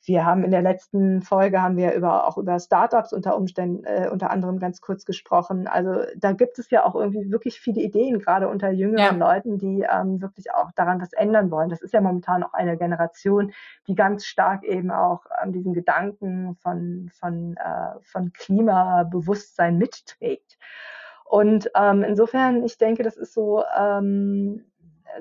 wir 0.04 0.26
haben 0.26 0.44
in 0.44 0.52
der 0.52 0.62
letzten 0.62 1.22
Folge 1.22 1.62
haben 1.62 1.78
wir 1.78 1.94
über, 1.94 2.28
auch 2.28 2.38
über 2.38 2.60
Startups 2.60 3.14
unter 3.14 3.36
Umständen, 3.36 3.84
äh, 3.84 4.10
unter 4.12 4.32
anderem 4.32 4.60
ganz 4.60 4.82
kurz 4.82 5.06
gesprochen. 5.06 5.68
Also 5.68 6.02
da 6.16 6.32
gibt 6.32 6.60
es 6.60 6.70
ja 6.70 6.86
auch 6.86 6.96
irgendwie 6.96 7.32
wirklich 7.32 7.60
viele 7.60 7.82
Ideen, 7.82 8.20
gerade 8.20 8.48
unter 8.48 8.70
jüngeren 8.70 9.20
ja. 9.20 9.34
Leuten, 9.34 9.58
die 9.58 9.86
ähm, 9.90 10.22
wirklich 10.22 10.54
auch 10.54 10.72
daran 10.74 11.02
was 11.02 11.14
ändern 11.14 11.52
wollen. 11.52 11.70
Das 11.70 11.82
ist 11.82 11.94
ja 11.94 12.02
momentan 12.02 12.44
auch 12.44 12.54
eine 12.54 12.78
Generation, 12.78 13.52
die 13.88 13.96
ganz 13.96 14.26
stark 14.26 14.64
eben 14.64 14.92
auch 14.92 15.26
an 15.30 15.52
diesen 15.52 15.74
Gedanken 15.74 16.56
von, 16.56 17.10
von, 17.14 17.58
äh, 17.58 18.00
von 18.04 18.32
Klimabewusstsein 18.34 19.78
mitträgt. 19.78 20.58
Und 21.26 21.70
ähm, 21.76 22.04
insofern, 22.04 22.64
ich 22.64 22.78
denke, 22.78 23.04
das 23.04 23.18
ist 23.18 23.34
so, 23.34 23.64
ähm, 23.78 24.64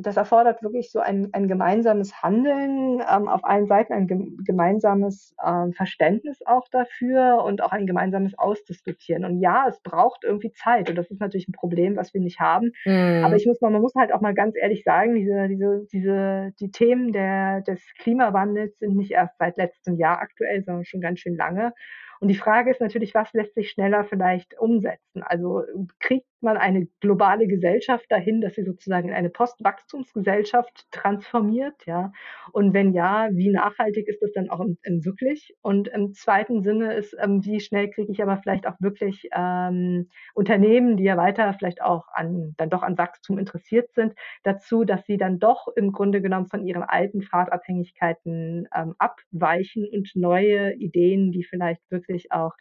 das 0.01 0.16
erfordert 0.16 0.62
wirklich 0.62 0.90
so 0.90 1.01
ein, 1.01 1.31
ein 1.33 1.49
gemeinsames 1.49 2.22
Handeln 2.22 3.01
ähm, 3.01 3.29
auf 3.29 3.44
allen 3.44 3.66
Seiten, 3.66 3.92
ein 3.92 4.07
gemeinsames 4.44 5.35
ähm, 5.44 5.72
Verständnis 5.72 6.40
auch 6.44 6.68
dafür 6.68 7.42
und 7.44 7.62
auch 7.62 7.72
ein 7.72 7.87
gemeinsames 7.87 8.38
Ausdiskutieren. 8.38 9.25
Und 9.25 9.40
ja, 9.40 9.66
es 9.68 9.81
braucht 9.81 10.25
irgendwie 10.25 10.53
Zeit 10.53 10.90
und 10.90 10.96
das 10.96 11.11
ist 11.11 11.20
natürlich 11.20 11.49
ein 11.49 11.53
Problem, 11.53 11.96
was 11.96 12.14
wir 12.14 12.20
nicht 12.20 12.40
haben. 12.40 12.72
Mhm. 12.85 13.22
Aber 13.25 13.37
ich 13.37 13.46
muss 13.46 13.61
mal, 13.61 13.70
man 13.70 13.83
muss 13.83 13.94
halt 13.94 14.12
auch 14.12 14.20
mal 14.20 14.35
ganz 14.35 14.57
ehrlich 14.57 14.85
sagen, 14.85 15.14
diese, 15.14 15.49
diese, 15.49 15.87
diese, 15.92 16.53
die 16.61 16.70
Themen 16.70 17.12
der, 17.12 17.62
des 17.62 17.83
Klimawandels 17.99 18.79
sind 18.79 18.96
nicht 18.96 19.12
erst 19.12 19.38
seit 19.38 19.57
letztem 19.57 19.96
Jahr 19.96 20.18
aktuell, 20.20 20.64
sondern 20.64 20.85
schon 20.85 21.01
ganz 21.01 21.20
schön 21.20 21.37
lange. 21.37 21.72
Und 22.20 22.29
die 22.29 22.37
Frage 22.37 22.70
ist 22.70 22.81
natürlich, 22.81 23.14
was 23.14 23.33
lässt 23.33 23.55
sich 23.55 23.70
schneller 23.70 24.05
vielleicht 24.05 24.59
umsetzen? 24.59 25.22
Also 25.22 25.62
kriegt 26.01 26.27
man 26.46 26.56
eine 26.56 26.87
globale 27.00 27.46
Gesellschaft 27.46 28.06
dahin, 28.09 28.40
dass 28.40 28.54
sie 28.54 28.64
sozusagen 28.64 29.09
in 29.09 29.14
eine 29.14 29.28
Postwachstumsgesellschaft 29.28 30.87
transformiert, 30.90 31.74
ja? 31.85 32.12
Und 32.52 32.72
wenn 32.72 32.94
ja, 32.94 33.28
wie 33.32 33.50
nachhaltig 33.50 34.09
ist 34.09 34.22
das 34.22 34.32
dann 34.32 34.48
auch 34.48 34.61
im, 34.61 34.78
im 34.82 35.04
wirklich? 35.04 35.54
Und 35.61 35.88
im 35.88 36.14
zweiten 36.14 36.62
Sinne 36.62 36.94
ist, 36.94 37.14
ähm, 37.22 37.44
wie 37.44 37.61
schnell 37.61 37.90
kriege 37.90 38.11
ich 38.11 38.22
aber 38.22 38.38
vielleicht 38.38 38.66
auch 38.66 38.76
wirklich 38.80 39.28
ähm, 39.37 40.09
Unternehmen, 40.35 40.96
die 40.96 41.04
ja 41.04 41.18
weiter 41.18 41.52
vielleicht 41.52 41.82
auch 41.82 42.06
an 42.12 42.54
dann 42.56 42.70
doch 42.70 42.82
an 42.82 42.96
Wachstum 42.96 43.38
interessiert 43.38 43.92
sind, 43.92 44.14
dazu, 44.42 44.85
dass 44.85 45.04
sie 45.06 45.18
dann 45.18 45.38
doch 45.38 45.68
im 45.76 45.92
Grunde 45.92 46.22
genommen 46.22 46.46
von 46.46 46.64
ihren 46.66 46.82
alten 46.82 47.22
Fahrtabhängigkeiten 47.22 48.68
ähm, 48.74 48.94
abweichen 48.98 49.87
und 49.92 50.11
neue 50.14 50.74
Ideen, 50.74 51.32
die 51.32 51.44
vielleicht 51.44 51.82
wirklich 51.90 52.32
auch 52.32 52.52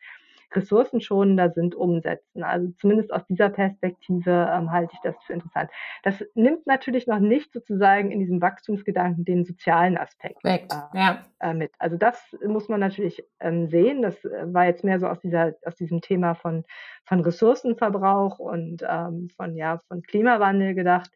ressourcenschonender 0.53 1.51
sind, 1.51 1.75
umsetzen. 1.75 2.43
Also 2.43 2.71
zumindest 2.79 3.13
aus 3.13 3.25
dieser 3.27 3.49
Perspektive 3.49 4.49
ähm, 4.51 4.71
halte 4.71 4.93
ich 4.93 4.99
das 5.01 5.15
für 5.25 5.33
interessant. 5.33 5.69
Das 6.03 6.23
nimmt 6.33 6.65
natürlich 6.67 7.07
noch 7.07 7.19
nicht 7.19 7.51
sozusagen 7.53 8.11
in 8.11 8.19
diesem 8.19 8.41
Wachstumsgedanken 8.41 9.25
den 9.25 9.45
sozialen 9.45 9.97
Aspekt 9.97 10.43
äh, 10.43 10.59
ja. 10.93 11.23
äh, 11.39 11.53
mit. 11.53 11.71
Also 11.79 11.97
das 11.97 12.35
muss 12.45 12.69
man 12.69 12.79
natürlich 12.79 13.23
ähm, 13.39 13.67
sehen. 13.67 14.01
Das 14.01 14.23
äh, 14.25 14.53
war 14.53 14.65
jetzt 14.65 14.83
mehr 14.83 14.99
so 14.99 15.07
aus 15.07 15.19
dieser 15.19 15.53
aus 15.65 15.75
diesem 15.75 16.01
Thema 16.01 16.35
von 16.35 16.63
von 17.05 17.19
Ressourcenverbrauch 17.21 18.39
und 18.39 18.83
ähm, 18.87 19.29
von 19.35 19.55
ja 19.55 19.81
von 19.87 20.01
Klimawandel 20.01 20.73
gedacht 20.73 21.11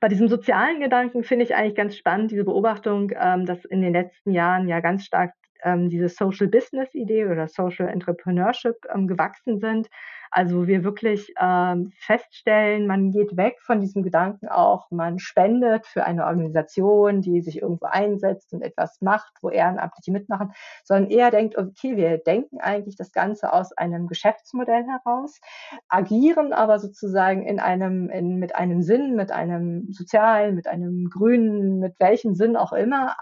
bei 0.00 0.08
diesem 0.08 0.28
sozialen 0.28 0.80
Gedanken 0.80 1.22
finde 1.24 1.44
ich 1.44 1.54
eigentlich 1.54 1.74
ganz 1.74 1.96
spannend, 1.96 2.30
diese 2.30 2.44
Beobachtung, 2.44 3.12
ähm, 3.14 3.46
dass 3.46 3.64
in 3.64 3.82
den 3.82 3.92
letzten 3.92 4.32
Jahren 4.32 4.68
ja 4.68 4.80
ganz 4.80 5.04
stark 5.04 5.32
ähm, 5.66 5.90
diese 5.90 6.08
Social 6.08 6.46
Business 6.46 6.94
Idee 6.94 7.26
oder 7.26 7.48
Social 7.48 7.88
Entrepreneurship 7.88 8.76
ähm, 8.94 9.08
gewachsen 9.08 9.58
sind. 9.58 9.88
Also 10.30 10.66
wir 10.66 10.84
wirklich 10.84 11.32
ähm, 11.40 11.92
feststellen, 11.98 12.86
man 12.86 13.10
geht 13.10 13.36
weg 13.36 13.56
von 13.60 13.80
diesem 13.80 14.02
Gedanken 14.02 14.48
auch, 14.48 14.90
man 14.90 15.18
spendet 15.18 15.86
für 15.86 16.04
eine 16.04 16.26
Organisation, 16.26 17.22
die 17.22 17.40
sich 17.40 17.62
irgendwo 17.62 17.86
einsetzt 17.86 18.52
und 18.52 18.62
etwas 18.62 19.00
macht, 19.00 19.32
wo 19.40 19.50
Ehrenamtliche 19.50 20.12
mitmachen, 20.12 20.52
sondern 20.84 21.10
eher 21.10 21.30
denkt, 21.30 21.56
okay, 21.56 21.96
wir 21.96 22.18
denken 22.18 22.60
eigentlich 22.60 22.96
das 22.96 23.12
Ganze 23.12 23.52
aus 23.52 23.72
einem 23.72 24.08
Geschäftsmodell 24.08 24.84
heraus, 24.84 25.40
agieren 25.88 26.52
aber 26.52 26.78
sozusagen 26.78 27.46
in 27.46 27.60
einem, 27.60 28.10
in, 28.10 28.38
mit 28.38 28.54
einem 28.56 28.82
Sinn, 28.82 29.16
mit 29.16 29.32
einem 29.32 29.90
sozialen, 29.90 30.54
mit 30.54 30.66
einem 30.66 31.08
grünen, 31.08 31.78
mit 31.78 31.94
welchem 31.98 32.34
Sinn 32.34 32.56
auch 32.56 32.72
immer, 32.72 33.16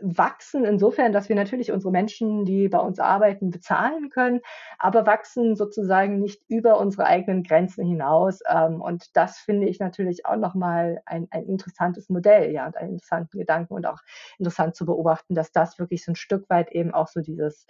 wachsen 0.00 0.64
insofern, 0.64 1.12
dass 1.12 1.28
wir 1.28 1.36
natürlich 1.36 1.72
unsere 1.72 1.90
Menschen, 1.90 2.44
die 2.44 2.68
bei 2.68 2.78
uns 2.78 2.98
arbeiten, 2.98 3.50
bezahlen 3.50 4.10
können, 4.10 4.40
aber 4.78 5.06
wachsen 5.06 5.56
sozusagen 5.56 6.20
nicht 6.20 6.42
über 6.48 6.78
unsere 6.78 7.06
eigenen 7.06 7.42
Grenzen 7.42 7.84
hinaus. 7.84 8.40
Ähm, 8.48 8.80
und 8.80 9.16
das 9.16 9.38
finde 9.38 9.68
ich 9.68 9.80
natürlich 9.80 10.26
auch 10.26 10.36
nochmal 10.36 11.00
ein, 11.06 11.28
ein 11.30 11.46
interessantes 11.46 12.08
Modell, 12.08 12.52
ja, 12.52 12.66
und 12.66 12.76
einen 12.76 12.92
interessanten 12.92 13.38
Gedanken 13.38 13.74
und 13.74 13.86
auch 13.86 14.00
interessant 14.38 14.76
zu 14.76 14.86
beobachten, 14.86 15.34
dass 15.34 15.52
das 15.52 15.78
wirklich 15.78 16.04
so 16.04 16.12
ein 16.12 16.16
Stück 16.16 16.48
weit 16.48 16.72
eben 16.72 16.94
auch 16.94 17.08
so 17.08 17.20
dieses 17.20 17.66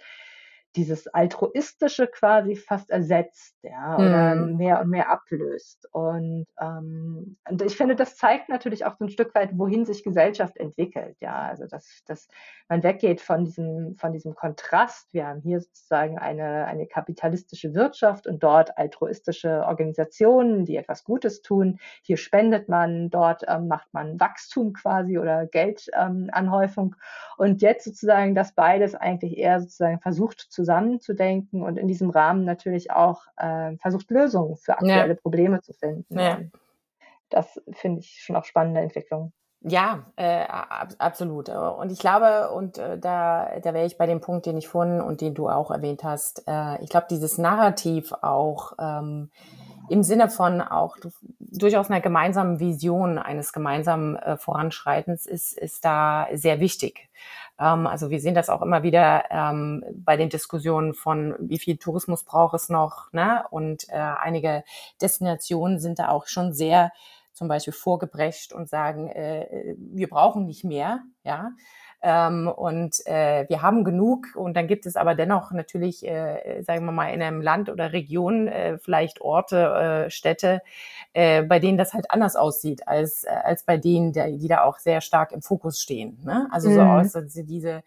dieses 0.75 1.07
altruistische 1.07 2.07
quasi 2.07 2.55
fast 2.55 2.91
ersetzt, 2.91 3.55
ja, 3.63 3.95
oder 3.95 4.35
mm. 4.35 4.57
mehr 4.57 4.81
und 4.81 4.89
mehr 4.89 5.09
ablöst. 5.09 5.87
Und, 5.91 6.45
ähm, 6.61 7.37
und 7.49 7.61
ich 7.63 7.75
finde, 7.75 7.95
das 7.95 8.17
zeigt 8.17 8.49
natürlich 8.49 8.85
auch 8.85 8.95
so 8.97 9.05
ein 9.05 9.09
Stück 9.09 9.33
weit, 9.33 9.57
wohin 9.57 9.85
sich 9.85 10.03
Gesellschaft 10.03 10.57
entwickelt, 10.57 11.17
ja, 11.21 11.35
also 11.41 11.65
dass, 11.65 12.03
dass 12.05 12.27
man 12.67 12.83
weggeht 12.83 13.19
von 13.19 13.45
diesem, 13.45 13.95
von 13.97 14.13
diesem 14.13 14.35
Kontrast. 14.35 15.11
Wir 15.11 15.27
haben 15.27 15.41
hier 15.41 15.59
sozusagen 15.59 16.19
eine, 16.19 16.65
eine 16.65 16.85
kapitalistische 16.85 17.73
Wirtschaft 17.73 18.27
und 18.27 18.43
dort 18.43 18.77
altruistische 18.77 19.65
Organisationen, 19.65 20.65
die 20.65 20.75
etwas 20.75 21.03
Gutes 21.03 21.41
tun. 21.41 21.79
Hier 22.03 22.17
spendet 22.17 22.69
man, 22.69 23.09
dort 23.09 23.43
ähm, 23.47 23.67
macht 23.67 23.91
man 23.91 24.19
Wachstum 24.19 24.73
quasi 24.73 25.17
oder 25.17 25.47
Geldanhäufung. 25.47 26.95
Ähm, 26.95 27.01
und 27.37 27.61
jetzt 27.61 27.85
sozusagen 27.85 28.35
das 28.35 28.53
beides 28.53 28.93
eigentlich 28.93 29.37
eher 29.37 29.59
sozusagen 29.59 29.99
versucht 29.99 30.39
zu 30.39 30.63
zusammenzudenken 30.69 31.63
und 31.63 31.77
in 31.77 31.87
diesem 31.87 32.09
Rahmen 32.09 32.45
natürlich 32.45 32.91
auch 32.91 33.23
äh, 33.37 33.75
versucht, 33.77 34.09
Lösungen 34.11 34.55
für 34.57 34.73
aktuelle 34.73 35.13
ja. 35.13 35.19
Probleme 35.19 35.61
zu 35.61 35.73
finden. 35.73 36.17
Ja. 36.17 36.39
Das 37.29 37.61
finde 37.71 38.01
ich 38.01 38.21
schon 38.21 38.35
auch 38.35 38.45
spannende 38.45 38.81
Entwicklung. 38.81 39.33
Ja, 39.61 40.05
äh, 40.15 40.45
ab, 40.45 40.93
absolut. 40.99 41.49
Und 41.49 41.91
ich 41.91 41.99
glaube, 41.99 42.49
und 42.51 42.77
äh, 42.77 42.97
da, 42.97 43.59
da 43.61 43.73
wäre 43.73 43.85
ich 43.85 43.97
bei 43.97 44.05
dem 44.05 44.21
Punkt, 44.21 44.45
den 44.45 44.57
ich 44.57 44.69
vorhin 44.69 45.01
und 45.01 45.19
den 45.19 45.33
du 45.33 45.49
auch 45.49 45.69
erwähnt 45.69 46.03
hast, 46.03 46.43
äh, 46.47 46.81
ich 46.81 46.89
glaube, 46.89 47.07
dieses 47.09 47.37
Narrativ 47.37 48.13
auch 48.21 48.73
ähm, 48.79 49.31
im 49.89 50.03
Sinne 50.03 50.29
von 50.29 50.61
auch 50.61 50.95
durchaus 51.39 51.89
einer 51.89 51.99
gemeinsamen 51.99 52.59
Vision 52.59 53.17
eines 53.17 53.51
gemeinsamen 53.51 54.15
äh, 54.15 54.37
Voranschreitens 54.37 55.25
ist, 55.25 55.57
ist 55.57 55.83
da 55.83 56.27
sehr 56.31 56.59
wichtig. 56.59 57.09
Ähm, 57.59 57.87
also 57.87 58.09
wir 58.09 58.19
sehen 58.19 58.35
das 58.35 58.49
auch 58.49 58.61
immer 58.61 58.83
wieder 58.83 59.25
ähm, 59.29 59.83
bei 59.93 60.17
den 60.17 60.29
Diskussionen 60.29 60.93
von, 60.93 61.35
wie 61.39 61.59
viel 61.59 61.77
Tourismus 61.77 62.23
braucht 62.23 62.55
es 62.55 62.69
noch. 62.69 63.11
Ne? 63.11 63.43
Und 63.51 63.89
äh, 63.89 63.97
einige 63.97 64.63
Destinationen 65.01 65.79
sind 65.79 65.99
da 65.99 66.09
auch 66.09 66.27
schon 66.27 66.53
sehr 66.53 66.91
zum 67.39 67.47
Beispiel 67.47 67.73
vorgebrecht 67.73 68.51
und 68.51 68.69
sagen, 68.69 69.07
äh, 69.07 69.75
wir 69.77 70.09
brauchen 70.09 70.45
nicht 70.45 70.65
mehr. 70.65 70.99
Ja. 71.23 71.51
Ähm, 72.01 72.49
und 72.49 73.05
äh, 73.07 73.45
wir 73.47 73.61
haben 73.61 73.83
genug 73.83 74.27
und 74.35 74.55
dann 74.55 74.67
gibt 74.67 74.85
es 74.85 74.97
aber 74.97 75.15
dennoch 75.15 75.51
natürlich, 75.51 76.05
äh, 76.05 76.61
sagen 76.63 76.85
wir 76.85 76.91
mal, 76.91 77.13
in 77.13 77.21
einem 77.21 77.41
Land 77.41 77.69
oder 77.69 77.93
Region 77.93 78.47
äh, 78.49 78.77
vielleicht 78.77 79.21
Orte, 79.21 80.05
äh, 80.07 80.09
Städte, 80.09 80.61
äh, 81.13 81.43
bei 81.43 81.59
denen 81.59 81.77
das 81.77 81.93
halt 81.93 82.11
anders 82.11 82.35
aussieht 82.35 82.87
als, 82.87 83.23
äh, 83.23 83.29
als 83.29 83.63
bei 83.63 83.77
denen, 83.77 84.11
der, 84.11 84.31
die 84.31 84.47
da 84.49 84.63
auch 84.63 84.79
sehr 84.79 84.99
stark 84.99 85.31
im 85.31 85.41
Fokus 85.41 85.81
stehen. 85.81 86.19
Ne? 86.25 86.47
Also 86.51 86.69
so 86.69 86.81
mhm. 86.81 86.89
aus, 86.89 87.15
also 87.15 87.43
diese 87.43 87.83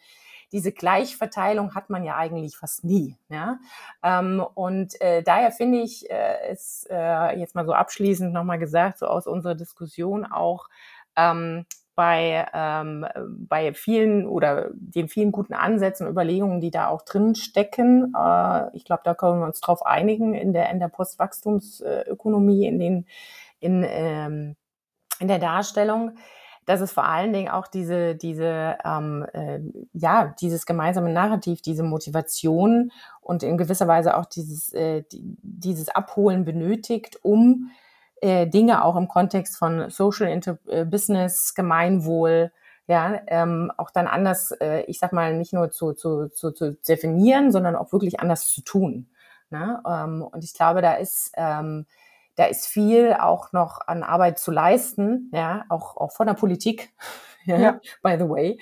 diese 0.52 0.72
Gleichverteilung 0.72 1.74
hat 1.74 1.90
man 1.90 2.04
ja 2.04 2.16
eigentlich 2.16 2.56
fast 2.56 2.84
nie. 2.84 3.16
Ja? 3.28 3.58
Ähm, 4.02 4.44
und 4.54 5.00
äh, 5.00 5.22
daher 5.22 5.50
finde 5.50 5.80
ich 5.80 6.08
äh, 6.10 6.50
es 6.50 6.86
äh, 6.90 7.38
jetzt 7.38 7.54
mal 7.54 7.64
so 7.66 7.72
abschließend 7.72 8.32
nochmal 8.32 8.58
gesagt, 8.58 8.98
so 8.98 9.06
aus 9.06 9.26
unserer 9.26 9.54
Diskussion 9.54 10.24
auch, 10.24 10.68
ähm, 11.16 11.64
bei, 11.94 12.46
ähm, 12.54 13.06
bei 13.28 13.74
vielen 13.74 14.26
oder 14.26 14.70
den 14.72 15.08
vielen 15.08 15.30
guten 15.30 15.52
Ansätzen, 15.52 16.08
Überlegungen, 16.08 16.60
die 16.60 16.70
da 16.70 16.88
auch 16.88 17.02
drin 17.02 17.34
stecken. 17.34 18.14
Äh, 18.16 18.74
ich 18.74 18.84
glaube, 18.84 19.02
da 19.04 19.14
können 19.14 19.40
wir 19.40 19.46
uns 19.46 19.60
drauf 19.60 19.84
einigen 19.84 20.34
in 20.34 20.52
der, 20.52 20.70
in 20.70 20.80
der 20.80 20.88
Postwachstumsökonomie, 20.88 22.66
in 22.66 22.78
den, 22.78 23.06
in, 23.60 23.84
ähm, 23.86 24.56
in 25.20 25.28
der 25.28 25.38
Darstellung 25.38 26.16
dass 26.66 26.80
es 26.80 26.92
vor 26.92 27.04
allen 27.04 27.32
Dingen 27.32 27.50
auch 27.50 27.66
diese, 27.66 28.14
diese, 28.14 28.76
ähm, 28.84 29.26
äh, 29.32 29.60
ja, 29.92 30.34
dieses 30.40 30.66
gemeinsame 30.66 31.12
Narrativ, 31.12 31.62
diese 31.62 31.82
Motivation 31.82 32.92
und 33.20 33.42
in 33.42 33.58
gewisser 33.58 33.88
Weise 33.88 34.16
auch 34.16 34.26
dieses, 34.26 34.72
äh, 34.72 35.02
die, 35.10 35.22
dieses 35.42 35.88
Abholen 35.88 36.44
benötigt, 36.44 37.18
um 37.22 37.70
äh, 38.20 38.46
Dinge 38.46 38.84
auch 38.84 38.96
im 38.96 39.08
Kontext 39.08 39.56
von 39.56 39.90
Social 39.90 40.28
Inter 40.28 40.58
äh, 40.68 40.84
Business, 40.84 41.54
Gemeinwohl, 41.54 42.52
ja, 42.86 43.20
ähm, 43.26 43.72
auch 43.76 43.90
dann 43.90 44.06
anders, 44.06 44.52
äh, 44.60 44.82
ich 44.82 44.98
sag 44.98 45.12
mal, 45.12 45.36
nicht 45.36 45.52
nur 45.52 45.70
zu, 45.70 45.92
zu, 45.92 46.28
zu, 46.28 46.52
zu 46.52 46.74
definieren, 46.74 47.52
sondern 47.52 47.76
auch 47.76 47.92
wirklich 47.92 48.20
anders 48.20 48.48
zu 48.48 48.60
tun. 48.62 49.08
Ne? 49.50 49.80
Ähm, 49.86 50.22
und 50.22 50.44
ich 50.44 50.54
glaube, 50.54 50.82
da 50.82 50.94
ist, 50.94 51.32
ähm, 51.36 51.86
da 52.36 52.44
ist 52.44 52.66
viel 52.66 53.14
auch 53.18 53.52
noch 53.52 53.80
an 53.86 54.02
Arbeit 54.02 54.38
zu 54.38 54.50
leisten, 54.50 55.30
ja, 55.32 55.64
auch, 55.68 55.96
auch 55.96 56.12
von 56.12 56.26
der 56.26 56.34
Politik, 56.34 56.92
ja, 57.44 57.56
ja. 57.56 57.80
by 58.02 58.16
the 58.18 58.28
way, 58.28 58.58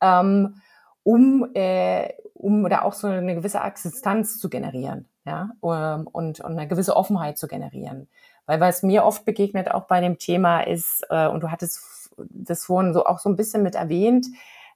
ähm, 0.00 0.60
um, 1.02 1.50
äh, 1.54 2.12
um 2.34 2.68
da 2.68 2.82
auch 2.82 2.94
so 2.94 3.06
eine 3.06 3.34
gewisse 3.34 3.60
Akzeptanz 3.60 4.38
zu 4.38 4.48
generieren, 4.48 5.08
ja, 5.24 5.50
um, 5.60 6.06
und, 6.06 6.40
und 6.40 6.58
eine 6.58 6.68
gewisse 6.68 6.96
Offenheit 6.96 7.38
zu 7.38 7.48
generieren. 7.48 8.08
Weil 8.46 8.60
was 8.60 8.82
mir 8.82 9.04
oft 9.04 9.24
begegnet 9.24 9.70
auch 9.70 9.84
bei 9.84 10.00
dem 10.00 10.18
Thema 10.18 10.62
ist, 10.62 11.06
äh, 11.10 11.28
und 11.28 11.42
du 11.42 11.50
hattest 11.50 12.10
das 12.16 12.64
vorhin 12.64 12.92
so 12.92 13.06
auch 13.06 13.18
so 13.18 13.28
ein 13.28 13.36
bisschen 13.36 13.62
mit 13.62 13.74
erwähnt, 13.74 14.26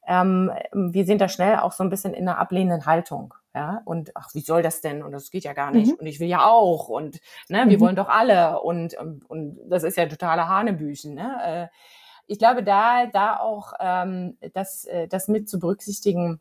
ähm, 0.07 0.51
wir 0.72 1.07
sind 1.07 1.20
da 1.20 1.28
schnell 1.28 1.57
auch 1.57 1.72
so 1.72 1.82
ein 1.82 1.90
bisschen 1.90 2.14
in 2.14 2.28
einer 2.28 2.38
ablehnenden 2.38 2.86
Haltung. 2.86 3.34
Ja, 3.55 3.83
und 3.85 4.17
ach, 4.17 4.35
wie 4.35 4.41
soll 4.41 4.63
das 4.63 4.81
denn? 4.81 5.05
Und 5.05 5.13
das 5.13 5.31
geht 5.31 5.45
ja 5.45 5.53
gar 5.53 5.71
nicht. 5.71 5.93
Mhm. 5.93 5.99
Und 6.01 6.07
ich 6.07 6.19
will 6.19 6.27
ja 6.27 6.45
auch. 6.45 6.89
Und 6.89 7.21
ne, 7.49 7.65
wir 7.69 7.77
mhm. 7.77 7.81
wollen 7.81 7.97
doch 7.97 8.09
alle. 8.09 8.61
Und, 8.61 8.95
und, 8.95 9.25
und 9.31 9.59
das 9.69 9.85
ist 9.85 9.97
ja 9.97 10.07
totale 10.07 10.49
Hanebüchen. 10.49 11.15
Ne? 11.15 11.39
Äh, 11.45 11.69
ich 12.27 12.39
glaube, 12.39 12.65
da, 12.65 13.07
da 13.07 13.39
auch 13.39 13.75
ähm, 13.79 14.37
das, 14.55 14.87
äh, 14.87 15.07
das 15.07 15.29
mit 15.29 15.49
zu 15.49 15.61
berücksichtigen 15.61 16.41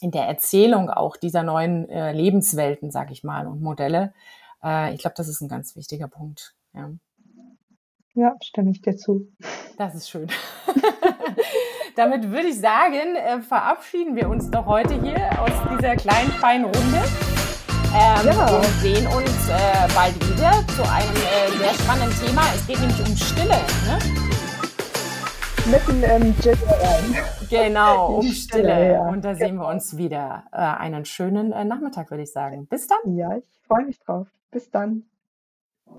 in 0.00 0.10
der 0.10 0.24
Erzählung 0.24 0.90
auch 0.90 1.16
dieser 1.16 1.44
neuen 1.44 1.88
äh, 1.88 2.12
Lebenswelten, 2.12 2.90
sag 2.90 3.12
ich 3.12 3.22
mal, 3.22 3.46
und 3.46 3.62
Modelle, 3.62 4.12
äh, 4.62 4.92
ich 4.92 5.00
glaube, 5.00 5.14
das 5.16 5.28
ist 5.28 5.40
ein 5.40 5.48
ganz 5.48 5.76
wichtiger 5.76 6.08
Punkt. 6.08 6.54
Ja, 6.74 6.90
ja 8.14 8.36
stimme 8.42 8.72
ich 8.72 8.82
dir 8.82 8.96
zu. 8.96 9.28
Das 9.78 9.94
ist 9.94 10.10
schön. 10.10 10.28
Damit 11.96 12.28
würde 12.28 12.48
ich 12.48 12.58
sagen, 12.58 13.14
äh, 13.14 13.40
verabschieden 13.40 14.16
wir 14.16 14.28
uns 14.28 14.50
doch 14.50 14.66
heute 14.66 15.00
hier 15.00 15.30
aus 15.40 15.52
dieser 15.70 15.94
kleinen, 15.94 16.30
feinen 16.32 16.64
Runde. 16.64 16.98
Ähm, 17.94 18.26
ja. 18.26 18.56
Und 18.56 18.64
sehen 18.80 19.06
uns 19.06 19.48
äh, 19.48 19.94
bald 19.94 20.14
wieder 20.28 20.50
zu 20.74 20.82
einem 20.82 21.14
äh, 21.14 21.56
sehr 21.56 21.72
spannenden 21.74 22.12
Thema. 22.18 22.42
Es 22.52 22.66
geht 22.66 22.80
nämlich 22.80 22.98
um 22.98 23.16
Stille. 23.16 23.60
Ne? 23.86 23.98
Mitten 25.70 26.02
im 26.02 26.34
Gin 26.40 26.58
rein. 26.68 27.24
Genau, 27.48 28.16
um 28.16 28.22
Stille. 28.26 28.64
Stille 28.64 28.92
ja. 28.94 29.00
Und 29.02 29.24
da 29.24 29.36
sehen 29.36 29.54
wir 29.54 29.68
uns 29.68 29.96
wieder. 29.96 30.42
Äh, 30.50 30.56
einen 30.56 31.04
schönen 31.04 31.52
äh, 31.52 31.64
Nachmittag, 31.64 32.10
würde 32.10 32.24
ich 32.24 32.32
sagen. 32.32 32.66
Bis 32.66 32.88
dann. 32.88 33.16
Ja, 33.16 33.36
ich 33.36 33.44
freue 33.68 33.84
mich 33.84 34.00
drauf. 34.00 34.26
Bis 34.50 34.68
dann. 34.68 35.04